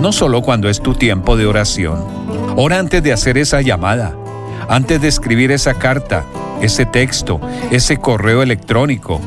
No 0.00 0.12
solo 0.12 0.42
cuando 0.42 0.68
es 0.68 0.80
tu 0.80 0.94
tiempo 0.94 1.36
de 1.36 1.46
oración. 1.46 2.04
Ora 2.56 2.78
antes 2.78 3.02
de 3.02 3.12
hacer 3.12 3.36
esa 3.38 3.60
llamada, 3.60 4.14
antes 4.68 5.00
de 5.00 5.08
escribir 5.08 5.50
esa 5.50 5.74
carta, 5.74 6.24
ese 6.62 6.86
texto, 6.86 7.40
ese 7.70 7.98
correo 7.98 8.42
electrónico. 8.42 9.20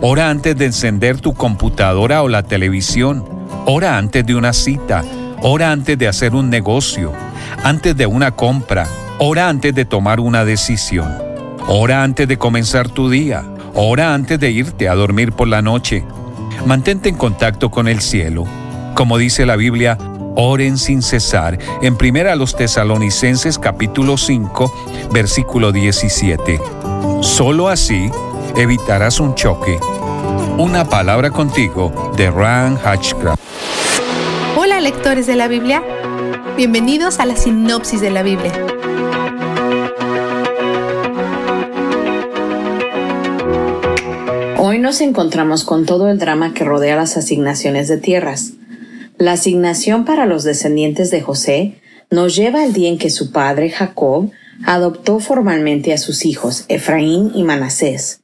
Ora 0.00 0.30
antes 0.30 0.56
de 0.56 0.66
encender 0.66 1.20
tu 1.20 1.34
computadora 1.34 2.22
o 2.22 2.28
la 2.28 2.42
televisión. 2.42 3.24
Ora 3.66 3.96
antes 3.96 4.26
de 4.26 4.34
una 4.34 4.52
cita. 4.52 5.02
Ora 5.46 5.72
antes 5.72 5.98
de 5.98 6.08
hacer 6.08 6.34
un 6.34 6.48
negocio. 6.48 7.12
Antes 7.62 7.94
de 7.94 8.06
una 8.06 8.30
compra. 8.30 8.88
Ora 9.18 9.50
antes 9.50 9.74
de 9.74 9.84
tomar 9.84 10.18
una 10.18 10.42
decisión. 10.42 11.06
Ora 11.68 12.02
antes 12.02 12.26
de 12.26 12.38
comenzar 12.38 12.88
tu 12.88 13.10
día. 13.10 13.44
Ora 13.74 14.14
antes 14.14 14.40
de 14.40 14.50
irte 14.50 14.88
a 14.88 14.94
dormir 14.94 15.32
por 15.32 15.46
la 15.46 15.60
noche. 15.60 16.02
Mantente 16.64 17.10
en 17.10 17.16
contacto 17.16 17.70
con 17.70 17.88
el 17.88 18.00
cielo. 18.00 18.44
Como 18.94 19.18
dice 19.18 19.44
la 19.44 19.56
Biblia, 19.56 19.98
oren 20.34 20.78
sin 20.78 21.02
cesar. 21.02 21.58
En 21.82 21.98
primera 21.98 22.36
los 22.36 22.56
tesalonicenses 22.56 23.58
capítulo 23.58 24.16
5, 24.16 25.10
versículo 25.12 25.72
17. 25.72 26.58
Solo 27.20 27.68
así 27.68 28.10
evitarás 28.56 29.20
un 29.20 29.34
choque. 29.34 29.78
Una 30.56 30.88
palabra 30.88 31.30
contigo 31.30 32.14
de 32.16 32.30
Ran 32.30 32.78
Hatchcraft. 32.82 33.44
Hola 34.56 34.80
lectores 34.80 35.26
de 35.26 35.34
la 35.34 35.48
Biblia. 35.48 35.82
Bienvenidos 36.56 37.18
a 37.18 37.26
la 37.26 37.34
sinopsis 37.34 38.00
de 38.00 38.10
la 38.12 38.22
Biblia. 38.22 38.52
Hoy 44.58 44.78
nos 44.78 45.00
encontramos 45.00 45.64
con 45.64 45.86
todo 45.86 46.08
el 46.08 46.20
drama 46.20 46.54
que 46.54 46.62
rodea 46.62 46.94
las 46.94 47.16
asignaciones 47.16 47.88
de 47.88 47.96
tierras. 47.98 48.52
La 49.18 49.32
asignación 49.32 50.04
para 50.04 50.24
los 50.24 50.44
descendientes 50.44 51.10
de 51.10 51.20
José 51.20 51.80
nos 52.10 52.36
lleva 52.36 52.62
al 52.62 52.72
día 52.72 52.90
en 52.90 52.98
que 52.98 53.10
su 53.10 53.32
padre 53.32 53.70
Jacob 53.70 54.30
adoptó 54.64 55.18
formalmente 55.18 55.92
a 55.92 55.98
sus 55.98 56.24
hijos 56.24 56.64
Efraín 56.68 57.32
y 57.34 57.42
Manasés. 57.42 58.20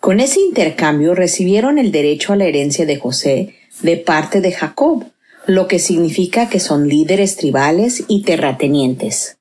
Con 0.00 0.20
ese 0.20 0.40
intercambio 0.40 1.14
recibieron 1.14 1.78
el 1.78 1.92
derecho 1.92 2.32
a 2.32 2.36
la 2.36 2.46
herencia 2.46 2.86
de 2.86 2.96
José 2.96 3.54
de 3.82 3.98
parte 3.98 4.40
de 4.40 4.52
Jacob, 4.52 5.04
lo 5.48 5.66
que 5.66 5.78
significa 5.78 6.50
que 6.50 6.60
son 6.60 6.88
líderes 6.88 7.36
tribales 7.36 8.04
y 8.06 8.22
terratenientes. 8.22 9.38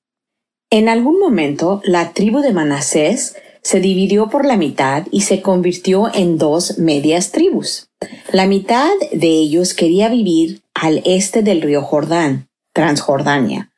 En 0.69 0.87
algún 0.87 1.19
momento, 1.19 1.81
la 1.83 2.13
tribu 2.13 2.39
de 2.39 2.53
Manasés 2.53 3.35
se 3.61 3.81
dividió 3.81 4.29
por 4.29 4.45
la 4.45 4.55
mitad 4.55 5.05
y 5.11 5.21
se 5.21 5.41
convirtió 5.41 6.09
en 6.13 6.37
dos 6.37 6.79
medias 6.79 7.31
tribus. 7.31 7.89
La 8.31 8.47
mitad 8.47 8.89
de 9.11 9.27
ellos 9.27 9.73
quería 9.73 10.07
vivir 10.07 10.61
al 10.73 11.01
este 11.03 11.43
del 11.43 11.61
río 11.61 11.81
Jordán, 11.81 12.47
Transjordania, 12.71 13.73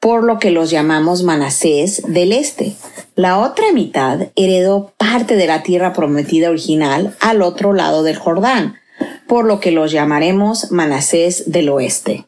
por 0.00 0.24
lo 0.24 0.38
que 0.38 0.52
los 0.52 0.70
llamamos 0.70 1.24
Manasés 1.24 2.02
del 2.08 2.32
Este. 2.32 2.72
La 3.16 3.38
otra 3.38 3.70
mitad 3.74 4.28
heredó 4.34 4.94
parte 4.96 5.36
de 5.36 5.46
la 5.46 5.62
tierra 5.62 5.92
prometida 5.92 6.48
original 6.48 7.14
al 7.20 7.42
otro 7.42 7.74
lado 7.74 8.02
del 8.02 8.16
Jordán, 8.16 8.76
por 9.28 9.44
lo 9.44 9.60
que 9.60 9.70
los 9.70 9.92
llamaremos 9.92 10.70
Manasés 10.70 11.50
del 11.50 11.68
Oeste. 11.68 12.26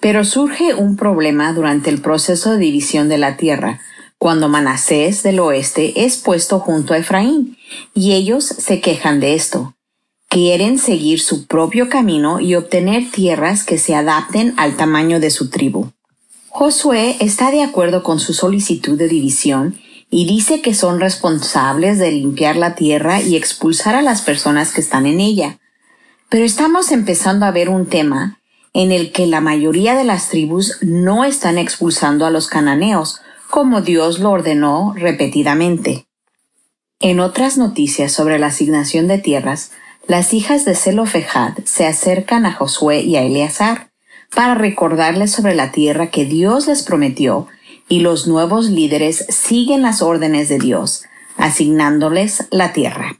Pero 0.00 0.24
surge 0.24 0.74
un 0.74 0.96
problema 0.96 1.52
durante 1.52 1.90
el 1.90 2.00
proceso 2.00 2.52
de 2.52 2.58
división 2.58 3.08
de 3.08 3.18
la 3.18 3.36
tierra, 3.36 3.80
cuando 4.18 4.48
Manasés 4.48 5.22
del 5.22 5.38
oeste 5.38 6.04
es 6.04 6.16
puesto 6.16 6.58
junto 6.58 6.92
a 6.92 6.98
Efraín, 6.98 7.56
y 7.94 8.12
ellos 8.12 8.44
se 8.44 8.80
quejan 8.80 9.20
de 9.20 9.34
esto. 9.34 9.74
Quieren 10.28 10.78
seguir 10.78 11.20
su 11.20 11.46
propio 11.46 11.88
camino 11.88 12.40
y 12.40 12.54
obtener 12.54 13.10
tierras 13.10 13.64
que 13.64 13.78
se 13.78 13.94
adapten 13.94 14.54
al 14.56 14.76
tamaño 14.76 15.20
de 15.20 15.30
su 15.30 15.48
tribu. 15.50 15.90
Josué 16.48 17.16
está 17.20 17.50
de 17.50 17.62
acuerdo 17.62 18.02
con 18.02 18.18
su 18.18 18.34
solicitud 18.34 18.98
de 18.98 19.08
división 19.08 19.78
y 20.10 20.26
dice 20.26 20.60
que 20.60 20.74
son 20.74 21.00
responsables 21.00 21.98
de 21.98 22.10
limpiar 22.10 22.56
la 22.56 22.74
tierra 22.74 23.22
y 23.22 23.36
expulsar 23.36 23.94
a 23.94 24.02
las 24.02 24.22
personas 24.22 24.72
que 24.72 24.80
están 24.80 25.06
en 25.06 25.20
ella. 25.20 25.58
Pero 26.28 26.44
estamos 26.44 26.92
empezando 26.92 27.46
a 27.46 27.50
ver 27.50 27.70
un 27.70 27.86
tema 27.86 28.38
en 28.74 28.92
el 28.92 29.12
que 29.12 29.26
la 29.26 29.40
mayoría 29.40 29.94
de 29.94 30.04
las 30.04 30.28
tribus 30.28 30.78
no 30.82 31.24
están 31.24 31.56
expulsando 31.56 32.26
a 32.26 32.30
los 32.30 32.48
cananeos, 32.48 33.20
como 33.48 33.80
Dios 33.80 34.18
lo 34.18 34.30
ordenó 34.30 34.92
repetidamente. 34.94 36.06
En 37.00 37.20
otras 37.20 37.56
noticias 37.56 38.12
sobre 38.12 38.38
la 38.38 38.48
asignación 38.48 39.08
de 39.08 39.18
tierras, 39.18 39.72
las 40.06 40.34
hijas 40.34 40.64
de 40.64 40.74
Zelofejad 40.74 41.58
se 41.64 41.86
acercan 41.86 42.44
a 42.44 42.52
Josué 42.52 43.00
y 43.00 43.16
a 43.16 43.22
Eleazar 43.22 43.90
para 44.34 44.54
recordarles 44.54 45.32
sobre 45.32 45.54
la 45.54 45.72
tierra 45.72 46.10
que 46.10 46.26
Dios 46.26 46.66
les 46.66 46.82
prometió 46.82 47.46
y 47.88 48.00
los 48.00 48.26
nuevos 48.26 48.68
líderes 48.68 49.24
siguen 49.30 49.80
las 49.80 50.02
órdenes 50.02 50.50
de 50.50 50.58
Dios, 50.58 51.04
asignándoles 51.38 52.46
la 52.50 52.72
tierra. 52.74 53.18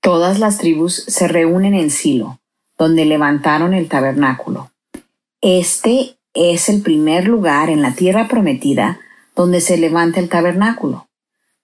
Todas 0.00 0.38
las 0.38 0.58
tribus 0.58 1.04
se 1.06 1.28
reúnen 1.28 1.74
en 1.74 1.90
Silo, 1.90 2.40
donde 2.78 3.04
levantaron 3.04 3.74
el 3.74 3.88
tabernáculo. 3.88 4.70
Este 5.42 6.16
es 6.34 6.68
el 6.68 6.82
primer 6.82 7.26
lugar 7.26 7.70
en 7.70 7.82
la 7.82 7.92
tierra 7.92 8.28
prometida 8.28 8.98
donde 9.36 9.60
se 9.60 9.78
levanta 9.78 10.20
el 10.20 10.28
tabernáculo. 10.28 11.08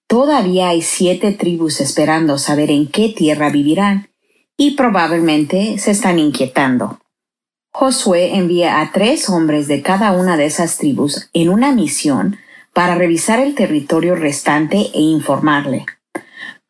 Todavía 0.06 0.68
hay 0.68 0.82
siete 0.82 1.32
tribus 1.32 1.80
esperando 1.80 2.38
saber 2.38 2.70
en 2.70 2.88
qué 2.88 3.08
tierra 3.08 3.50
vivirán 3.50 4.08
y 4.56 4.76
probablemente 4.76 5.78
se 5.78 5.90
están 5.90 6.18
inquietando. 6.18 7.00
Josué 7.72 8.36
envía 8.36 8.80
a 8.80 8.92
tres 8.92 9.28
hombres 9.28 9.68
de 9.68 9.82
cada 9.82 10.12
una 10.12 10.38
de 10.38 10.46
esas 10.46 10.78
tribus 10.78 11.28
en 11.34 11.50
una 11.50 11.72
misión 11.72 12.38
para 12.72 12.94
revisar 12.94 13.40
el 13.40 13.54
territorio 13.54 14.14
restante 14.14 14.90
e 14.94 15.00
informarle. 15.00 15.84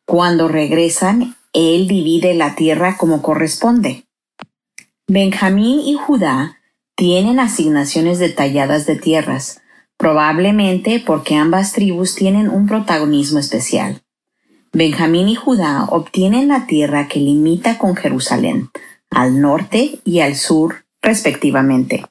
Cuando 0.05 0.49
regresan, 0.49 1.36
él 1.53 1.87
divide 1.87 2.33
la 2.33 2.55
tierra 2.55 2.97
como 2.97 3.21
corresponde. 3.21 4.05
Benjamín 5.07 5.79
y 5.79 5.93
Judá 5.95 6.57
tienen 6.95 7.39
asignaciones 7.39 8.19
detalladas 8.19 8.85
de 8.85 8.95
tierras, 8.95 9.61
probablemente 9.97 11.01
porque 11.05 11.35
ambas 11.35 11.73
tribus 11.73 12.15
tienen 12.15 12.49
un 12.49 12.67
protagonismo 12.67 13.39
especial. 13.39 14.01
Benjamín 14.73 15.29
y 15.29 15.35
Judá 15.35 15.85
obtienen 15.85 16.49
la 16.49 16.67
tierra 16.67 17.07
que 17.07 17.19
limita 17.19 17.77
con 17.77 17.95
Jerusalén, 17.95 18.69
al 19.09 19.39
norte 19.41 19.99
y 20.03 20.19
al 20.19 20.35
sur, 20.35 20.85
respectivamente. 21.01 22.05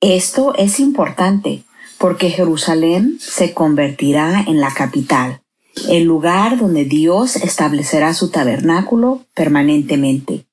Esto 0.00 0.54
es 0.54 0.80
importante 0.80 1.62
porque 1.98 2.30
Jerusalén 2.30 3.18
se 3.20 3.52
convertirá 3.52 4.40
en 4.46 4.60
la 4.60 4.72
capital, 4.72 5.42
el 5.88 6.04
lugar 6.04 6.58
donde 6.58 6.84
Dios 6.84 7.36
establecerá 7.36 8.12
su 8.14 8.30
tabernáculo 8.30 9.24
permanentemente. 9.34 10.46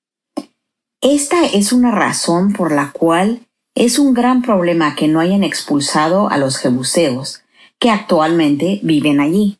Esta 1.02 1.46
es 1.46 1.74
una 1.74 1.92
razón 1.92 2.54
por 2.54 2.72
la 2.72 2.92
cual 2.92 3.42
Es 3.80 4.00
un 4.00 4.16
gran 4.16 4.42
problema 4.42 4.96
que 4.96 5.08
no 5.08 5.20
hayan 5.20 5.44
expulsado 5.44 6.32
a 6.32 6.40
los 6.40 6.58
jebuseos, 6.58 7.44
que 7.78 7.92
actualmente 7.92 8.80
viven 8.82 9.20
allí. 9.20 9.60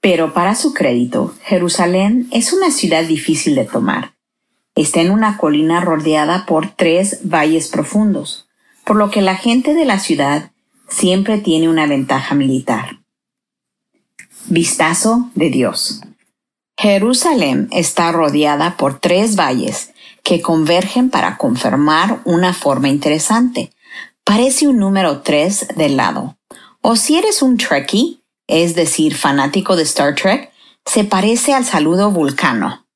Pero 0.00 0.32
para 0.32 0.54
su 0.54 0.72
crédito, 0.72 1.34
Jerusalén 1.42 2.28
es 2.30 2.52
una 2.52 2.70
ciudad 2.70 3.02
difícil 3.02 3.56
de 3.56 3.64
tomar. 3.64 4.14
Está 4.76 5.00
en 5.00 5.10
una 5.10 5.36
colina 5.36 5.80
rodeada 5.80 6.46
por 6.46 6.68
tres 6.76 7.22
valles 7.24 7.66
profundos, 7.66 8.46
por 8.84 8.94
lo 8.94 9.10
que 9.10 9.20
la 9.20 9.34
gente 9.34 9.74
de 9.74 9.84
la 9.84 9.98
ciudad 9.98 10.52
siempre 10.88 11.38
tiene 11.38 11.68
una 11.68 11.88
ventaja 11.88 12.36
militar. 12.36 13.00
Vistazo 14.48 15.30
de 15.34 15.50
Dios. 15.50 16.02
Jerusalén 16.78 17.68
está 17.72 18.12
rodeada 18.12 18.76
por 18.76 19.00
tres 19.00 19.34
valles 19.34 19.92
que 20.22 20.40
convergen 20.40 21.10
para 21.10 21.36
confirmar 21.36 22.20
una 22.24 22.54
forma 22.54 22.88
interesante. 22.88 23.72
Parece 24.22 24.68
un 24.68 24.78
número 24.78 25.22
3 25.22 25.68
del 25.76 25.96
lado. 25.96 26.36
O 26.80 26.94
si 26.94 27.16
eres 27.16 27.42
un 27.42 27.56
Trekkie, 27.56 28.22
es 28.46 28.76
decir, 28.76 29.16
fanático 29.16 29.74
de 29.74 29.82
Star 29.82 30.14
Trek, 30.14 30.52
se 30.84 31.02
parece 31.02 31.52
al 31.52 31.64
saludo 31.64 32.12
vulcano. 32.12 32.86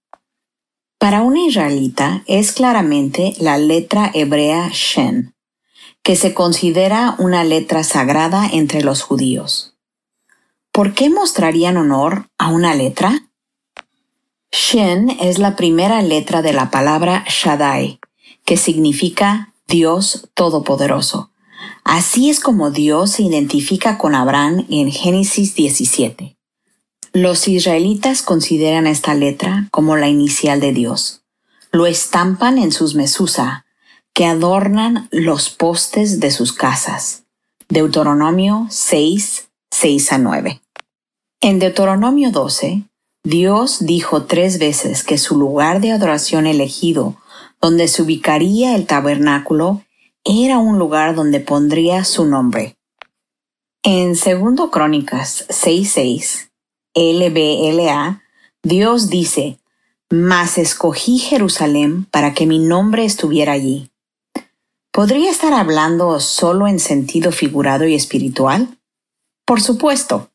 Para 0.98 1.22
un 1.22 1.36
israelita 1.36 2.22
es 2.26 2.52
claramente 2.52 3.34
la 3.40 3.58
letra 3.58 4.12
hebrea 4.14 4.70
Shen, 4.72 5.34
que 6.04 6.14
se 6.14 6.32
considera 6.32 7.16
una 7.18 7.42
letra 7.42 7.82
sagrada 7.82 8.48
entre 8.52 8.82
los 8.82 9.02
judíos. 9.02 9.74
¿Por 10.72 10.94
qué 10.94 11.10
mostrarían 11.10 11.76
honor 11.76 12.28
a 12.38 12.48
una 12.48 12.74
letra? 12.74 13.28
Shen 14.52 15.10
es 15.10 15.38
la 15.38 15.56
primera 15.56 16.00
letra 16.00 16.42
de 16.42 16.52
la 16.52 16.70
palabra 16.70 17.24
Shaddai, 17.28 17.98
que 18.44 18.56
significa 18.56 19.52
Dios 19.66 20.28
Todopoderoso. 20.34 21.32
Así 21.82 22.30
es 22.30 22.38
como 22.38 22.70
Dios 22.70 23.10
se 23.10 23.24
identifica 23.24 23.98
con 23.98 24.14
Abraham 24.14 24.66
en 24.70 24.92
Génesis 24.92 25.56
17. 25.56 26.36
Los 27.12 27.48
israelitas 27.48 28.22
consideran 28.22 28.86
esta 28.86 29.14
letra 29.14 29.66
como 29.72 29.96
la 29.96 30.08
inicial 30.08 30.60
de 30.60 30.72
Dios. 30.72 31.22
Lo 31.72 31.86
estampan 31.86 32.58
en 32.58 32.70
sus 32.70 32.94
mesusa, 32.94 33.66
que 34.14 34.26
adornan 34.26 35.08
los 35.10 35.50
postes 35.50 36.20
de 36.20 36.30
sus 36.30 36.52
casas. 36.52 37.24
Deuteronomio 37.68 38.66
6, 38.70 39.49
6 39.72 40.12
a 40.12 40.18
9. 40.18 40.60
En 41.40 41.58
Deuteronomio 41.58 42.30
12, 42.30 42.84
Dios 43.24 43.84
dijo 43.86 44.24
tres 44.24 44.58
veces 44.58 45.04
que 45.04 45.18
su 45.18 45.38
lugar 45.38 45.80
de 45.80 45.92
adoración 45.92 46.46
elegido, 46.46 47.16
donde 47.60 47.88
se 47.88 48.02
ubicaría 48.02 48.74
el 48.74 48.86
tabernáculo, 48.86 49.82
era 50.24 50.58
un 50.58 50.78
lugar 50.78 51.14
donde 51.14 51.40
pondría 51.40 52.04
su 52.04 52.26
nombre. 52.26 52.76
En 53.82 54.12
2 54.12 54.70
Crónicas 54.70 55.46
6.6, 55.48 56.50
LBLA, 56.94 58.22
Dios 58.62 59.08
dice, 59.08 59.58
Mas 60.10 60.58
escogí 60.58 61.18
Jerusalén 61.18 62.04
para 62.10 62.34
que 62.34 62.46
mi 62.46 62.58
nombre 62.58 63.04
estuviera 63.04 63.52
allí. 63.52 63.90
¿Podría 64.92 65.30
estar 65.30 65.52
hablando 65.52 66.18
solo 66.18 66.66
en 66.66 66.80
sentido 66.80 67.30
figurado 67.32 67.86
y 67.86 67.94
espiritual? 67.94 68.79
Por 69.50 69.60
supuesto. 69.60 70.30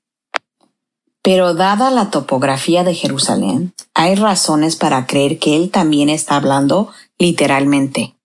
Pero 1.22 1.54
dada 1.54 1.90
la 1.90 2.10
topografía 2.10 2.84
de 2.84 2.94
Jerusalén, 2.94 3.74
hay 3.94 4.16
razones 4.16 4.76
para 4.76 5.08
creer 5.08 5.40
que 5.40 5.56
él 5.56 5.72
también 5.72 6.10
está 6.10 6.36
hablando 6.36 6.90
literalmente. 7.18 8.18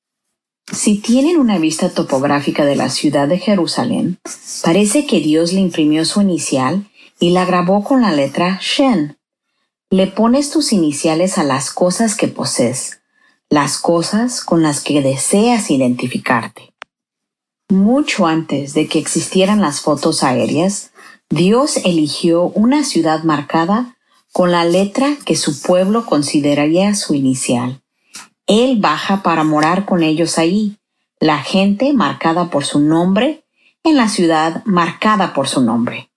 Si 0.72 0.98
tienen 0.98 1.38
una 1.38 1.58
vista 1.58 1.90
topográfica 1.90 2.64
de 2.64 2.74
la 2.74 2.88
ciudad 2.88 3.28
de 3.28 3.38
Jerusalén, 3.38 4.18
parece 4.64 5.06
que 5.06 5.20
Dios 5.20 5.52
le 5.52 5.60
imprimió 5.60 6.04
su 6.04 6.22
inicial 6.22 6.90
y 7.20 7.30
la 7.30 7.44
grabó 7.44 7.84
con 7.84 8.02
la 8.02 8.10
letra 8.10 8.58
Shen. 8.60 9.16
Le 9.90 10.08
pones 10.08 10.50
tus 10.50 10.72
iniciales 10.72 11.38
a 11.38 11.44
las 11.44 11.70
cosas 11.70 12.16
que 12.16 12.26
posees, 12.26 13.00
las 13.48 13.78
cosas 13.78 14.40
con 14.40 14.64
las 14.64 14.80
que 14.80 15.02
deseas 15.02 15.70
identificarte. 15.70 16.69
Mucho 17.70 18.26
antes 18.26 18.74
de 18.74 18.88
que 18.88 18.98
existieran 18.98 19.60
las 19.60 19.80
fotos 19.80 20.24
aéreas, 20.24 20.90
Dios 21.28 21.76
eligió 21.84 22.46
una 22.46 22.82
ciudad 22.82 23.22
marcada 23.22 23.96
con 24.32 24.50
la 24.50 24.64
letra 24.64 25.16
que 25.24 25.36
su 25.36 25.62
pueblo 25.62 26.04
consideraría 26.04 26.96
su 26.96 27.14
inicial. 27.14 27.80
Él 28.48 28.78
baja 28.80 29.22
para 29.22 29.44
morar 29.44 29.84
con 29.84 30.02
ellos 30.02 30.36
ahí, 30.36 30.78
la 31.20 31.38
gente 31.38 31.92
marcada 31.92 32.50
por 32.50 32.64
su 32.64 32.80
nombre 32.80 33.44
en 33.84 33.96
la 33.96 34.08
ciudad 34.08 34.64
marcada 34.64 35.32
por 35.32 35.46
su 35.46 35.62
nombre. 35.62 36.10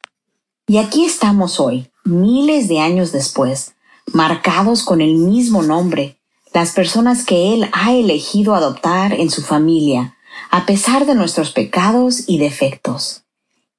Y 0.66 0.78
aquí 0.78 1.06
estamos 1.06 1.60
hoy, 1.60 1.92
miles 2.04 2.68
de 2.68 2.80
años 2.80 3.12
después, 3.12 3.76
marcados 4.08 4.82
con 4.82 5.02
el 5.02 5.16
mismo 5.16 5.62
nombre, 5.62 6.18
las 6.52 6.72
personas 6.72 7.24
que 7.26 7.54
Él 7.54 7.70
ha 7.74 7.94
elegido 7.94 8.56
adoptar 8.56 9.14
en 9.14 9.30
su 9.30 9.44
familia, 9.44 10.18
a 10.54 10.68
pesar 10.68 11.08
de 11.08 11.16
nuestros 11.16 11.50
pecados 11.50 12.26
y 12.28 12.38
defectos. 12.38 13.24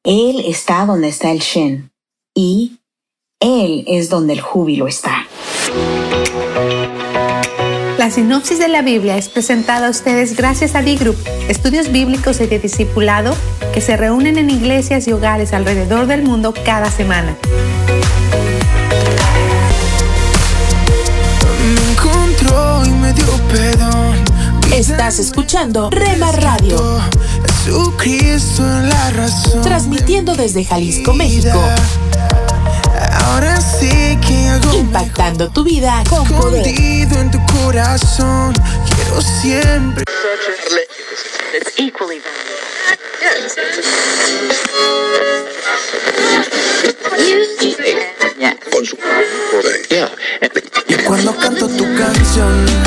Él 0.03 0.43
está 0.45 0.85
donde 0.85 1.07
está 1.07 1.31
el 1.31 1.39
Shen 1.39 1.93
y 2.35 2.81
Él 3.39 3.85
es 3.87 4.11
donde 4.11 4.33
el 4.33 4.41
júbilo 4.41 4.89
está. 4.89 5.29
La 7.97 8.11
sinopsis 8.11 8.59
de 8.59 8.67
la 8.67 8.83
Biblia 8.83 9.17
es 9.17 9.29
presentada 9.29 9.87
a 9.87 9.91
ustedes 9.91 10.37
gracias 10.37 10.75
a 10.75 10.83
D-Group, 10.83 11.17
estudios 11.49 11.93
bíblicos 11.93 12.41
y 12.41 12.49
de 12.49 12.59
discipulado 12.59 13.37
que 13.73 13.81
se 13.81 13.97
reúnen 13.97 14.37
en 14.37 14.51
iglesias 14.51 15.07
y 15.07 15.13
hogares 15.13 15.53
alrededor 15.53 16.09
del 16.09 16.25
mundo 16.25 16.53
cada 16.65 16.91
semana. 16.91 17.37
Estás 24.75 25.21
escuchando 25.21 25.89
Rema 25.89 26.33
Radio. 26.33 27.01
Jesucristo 27.65 28.65
es 28.65 28.89
la 28.89 29.11
razón. 29.11 29.63
Transmitiendo 29.63 30.35
desde 30.35 30.65
Jalisco, 30.65 31.15
México. 31.15 31.63
Ahora 33.25 33.61
sí 33.61 34.19
que 34.27 34.49
hago 34.49 34.75
Impactando 34.75 35.49
tu 35.51 35.63
vida 35.63 36.03
con 36.11 36.27
poder. 36.27 36.67
escondido 36.67 37.21
en 37.21 37.31
tu 37.31 37.39
corazón. 37.63 38.53
Quiero 38.97 39.21
siempre. 39.23 40.03
Y 50.89 50.95
cuando 51.05 51.37
canto 51.37 51.69
tu 51.69 51.85
canción, 51.95 52.84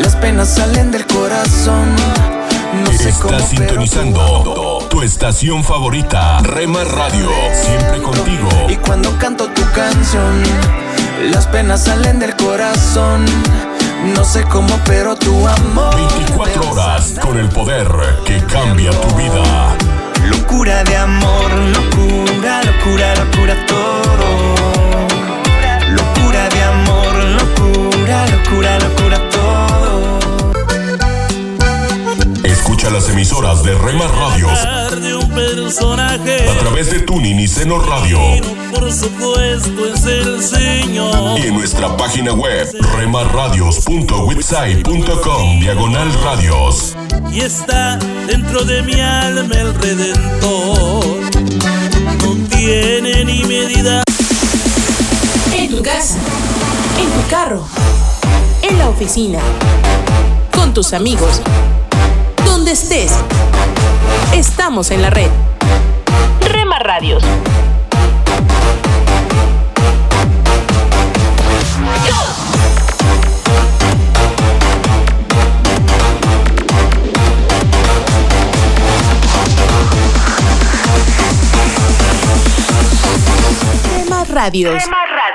las 0.00 0.16
penas 0.16 0.48
salen 0.54 0.90
del 0.90 1.06
corazón. 1.06 1.94
No 2.84 2.92
sé 2.92 3.12
cómo, 3.20 3.36
pero 3.36 3.46
sintonizando 3.46 4.86
tu 4.88 5.02
estación 5.02 5.62
favorita, 5.62 6.38
Rema 6.40 6.84
Radio. 6.84 7.28
Siempre 7.52 8.00
contigo. 8.00 8.48
Y 8.68 8.76
cuando 8.76 9.16
canto 9.18 9.48
tu 9.48 9.62
canción, 9.72 10.42
las 11.32 11.46
penas 11.46 11.84
salen 11.84 12.18
del 12.18 12.34
corazón. 12.36 13.24
No 14.16 14.24
sé 14.24 14.42
cómo, 14.44 14.74
pero 14.84 15.14
tu 15.16 15.46
amor. 15.46 15.94
24 15.94 16.70
horas 16.70 17.14
con 17.20 17.38
el 17.38 17.48
poder 17.48 17.88
que 18.24 18.42
cambia 18.46 18.90
tu 18.90 19.14
vida. 19.16 19.76
Locura 20.24 20.82
de 20.84 20.96
amor, 20.96 21.52
locura, 21.52 22.62
locura, 22.64 23.14
locura 23.16 23.66
todo. 23.66 24.56
Locura 25.88 26.48
de 26.48 26.62
amor, 26.62 27.14
locura, 27.14 28.26
locura, 28.28 28.78
locura 28.78 29.16
todo. 29.28 29.31
Escucha 32.82 32.98
las 32.98 33.08
emisoras 33.10 33.62
de 33.62 33.78
Rema 33.78 34.08
Radios 34.08 34.58
de 35.00 35.14
un 35.14 35.30
personaje. 35.30 36.50
a 36.50 36.58
través 36.58 36.90
de 36.90 36.98
Tuning 36.98 37.38
y 37.38 37.46
Seno 37.46 37.78
Radio 37.78 38.18
Por 38.74 38.92
supuesto 38.92 39.86
es 39.86 40.04
el 40.04 40.42
Señor. 40.42 41.38
y 41.38 41.46
en 41.46 41.54
nuestra 41.54 41.96
página 41.96 42.32
web 42.32 42.66
remarradios.website.com 42.96 45.60
diagonal 45.60 46.12
radios. 46.24 46.96
Y 47.30 47.42
está 47.42 47.98
dentro 48.26 48.64
de 48.64 48.82
mi 48.82 49.00
alma 49.00 49.54
el 49.54 49.72
Redentor. 49.76 51.04
No 52.20 52.34
tiene 52.48 53.24
ni 53.24 53.44
medida. 53.44 54.02
En 55.56 55.70
tu 55.70 55.80
casa, 55.84 56.16
en 56.98 57.08
tu 57.22 57.28
carro, 57.30 57.64
en 58.62 58.76
la 58.76 58.88
oficina, 58.88 59.38
con 60.52 60.74
tus 60.74 60.92
amigos, 60.92 61.40
donde 62.62 62.72
estés. 62.74 63.10
Estamos 64.32 64.92
en 64.92 65.02
la 65.02 65.10
red. 65.10 65.28
Rema 66.48 66.78
Radios. 66.78 67.24
Rema 84.04 84.24
Radios. 84.26 84.84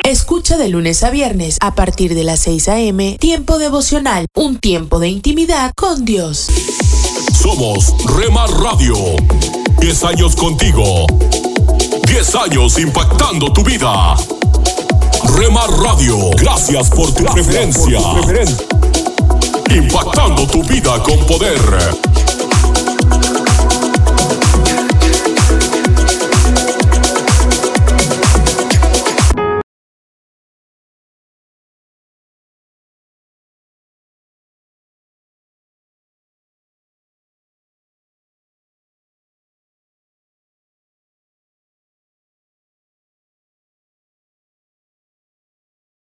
Escucha 0.06 0.56
de 0.56 0.70
lunes 0.70 1.04
a 1.04 1.10
viernes 1.10 1.58
a 1.60 1.76
partir 1.76 2.16
de 2.16 2.24
las 2.24 2.40
6 2.40 2.70
a.m. 2.70 3.18
Tiempo 3.20 3.58
devocional, 3.58 4.28
un 4.34 4.60
tiempo 4.60 4.99
de 4.99 5.10
intimidad 5.10 5.74
con 5.76 6.06
Dios. 6.06 6.48
Somos 7.38 7.93
Rema 8.15 8.47
Radio. 8.47 8.95
10 9.80 10.03
años 10.05 10.35
contigo. 10.35 11.05
10 12.07 12.35
años 12.35 12.80
impactando 12.80 13.53
tu 13.53 13.64
vida. 13.64 14.15
Rema 15.35 15.68
Radio, 15.84 16.31
gracias 16.31 16.89
por 16.89 17.14
tu 17.14 17.23
preferencia. 17.26 17.99
Impactando 19.69 20.47
tu 20.47 20.64
vida 20.64 21.01
con 21.03 21.19
poder. 21.27 21.61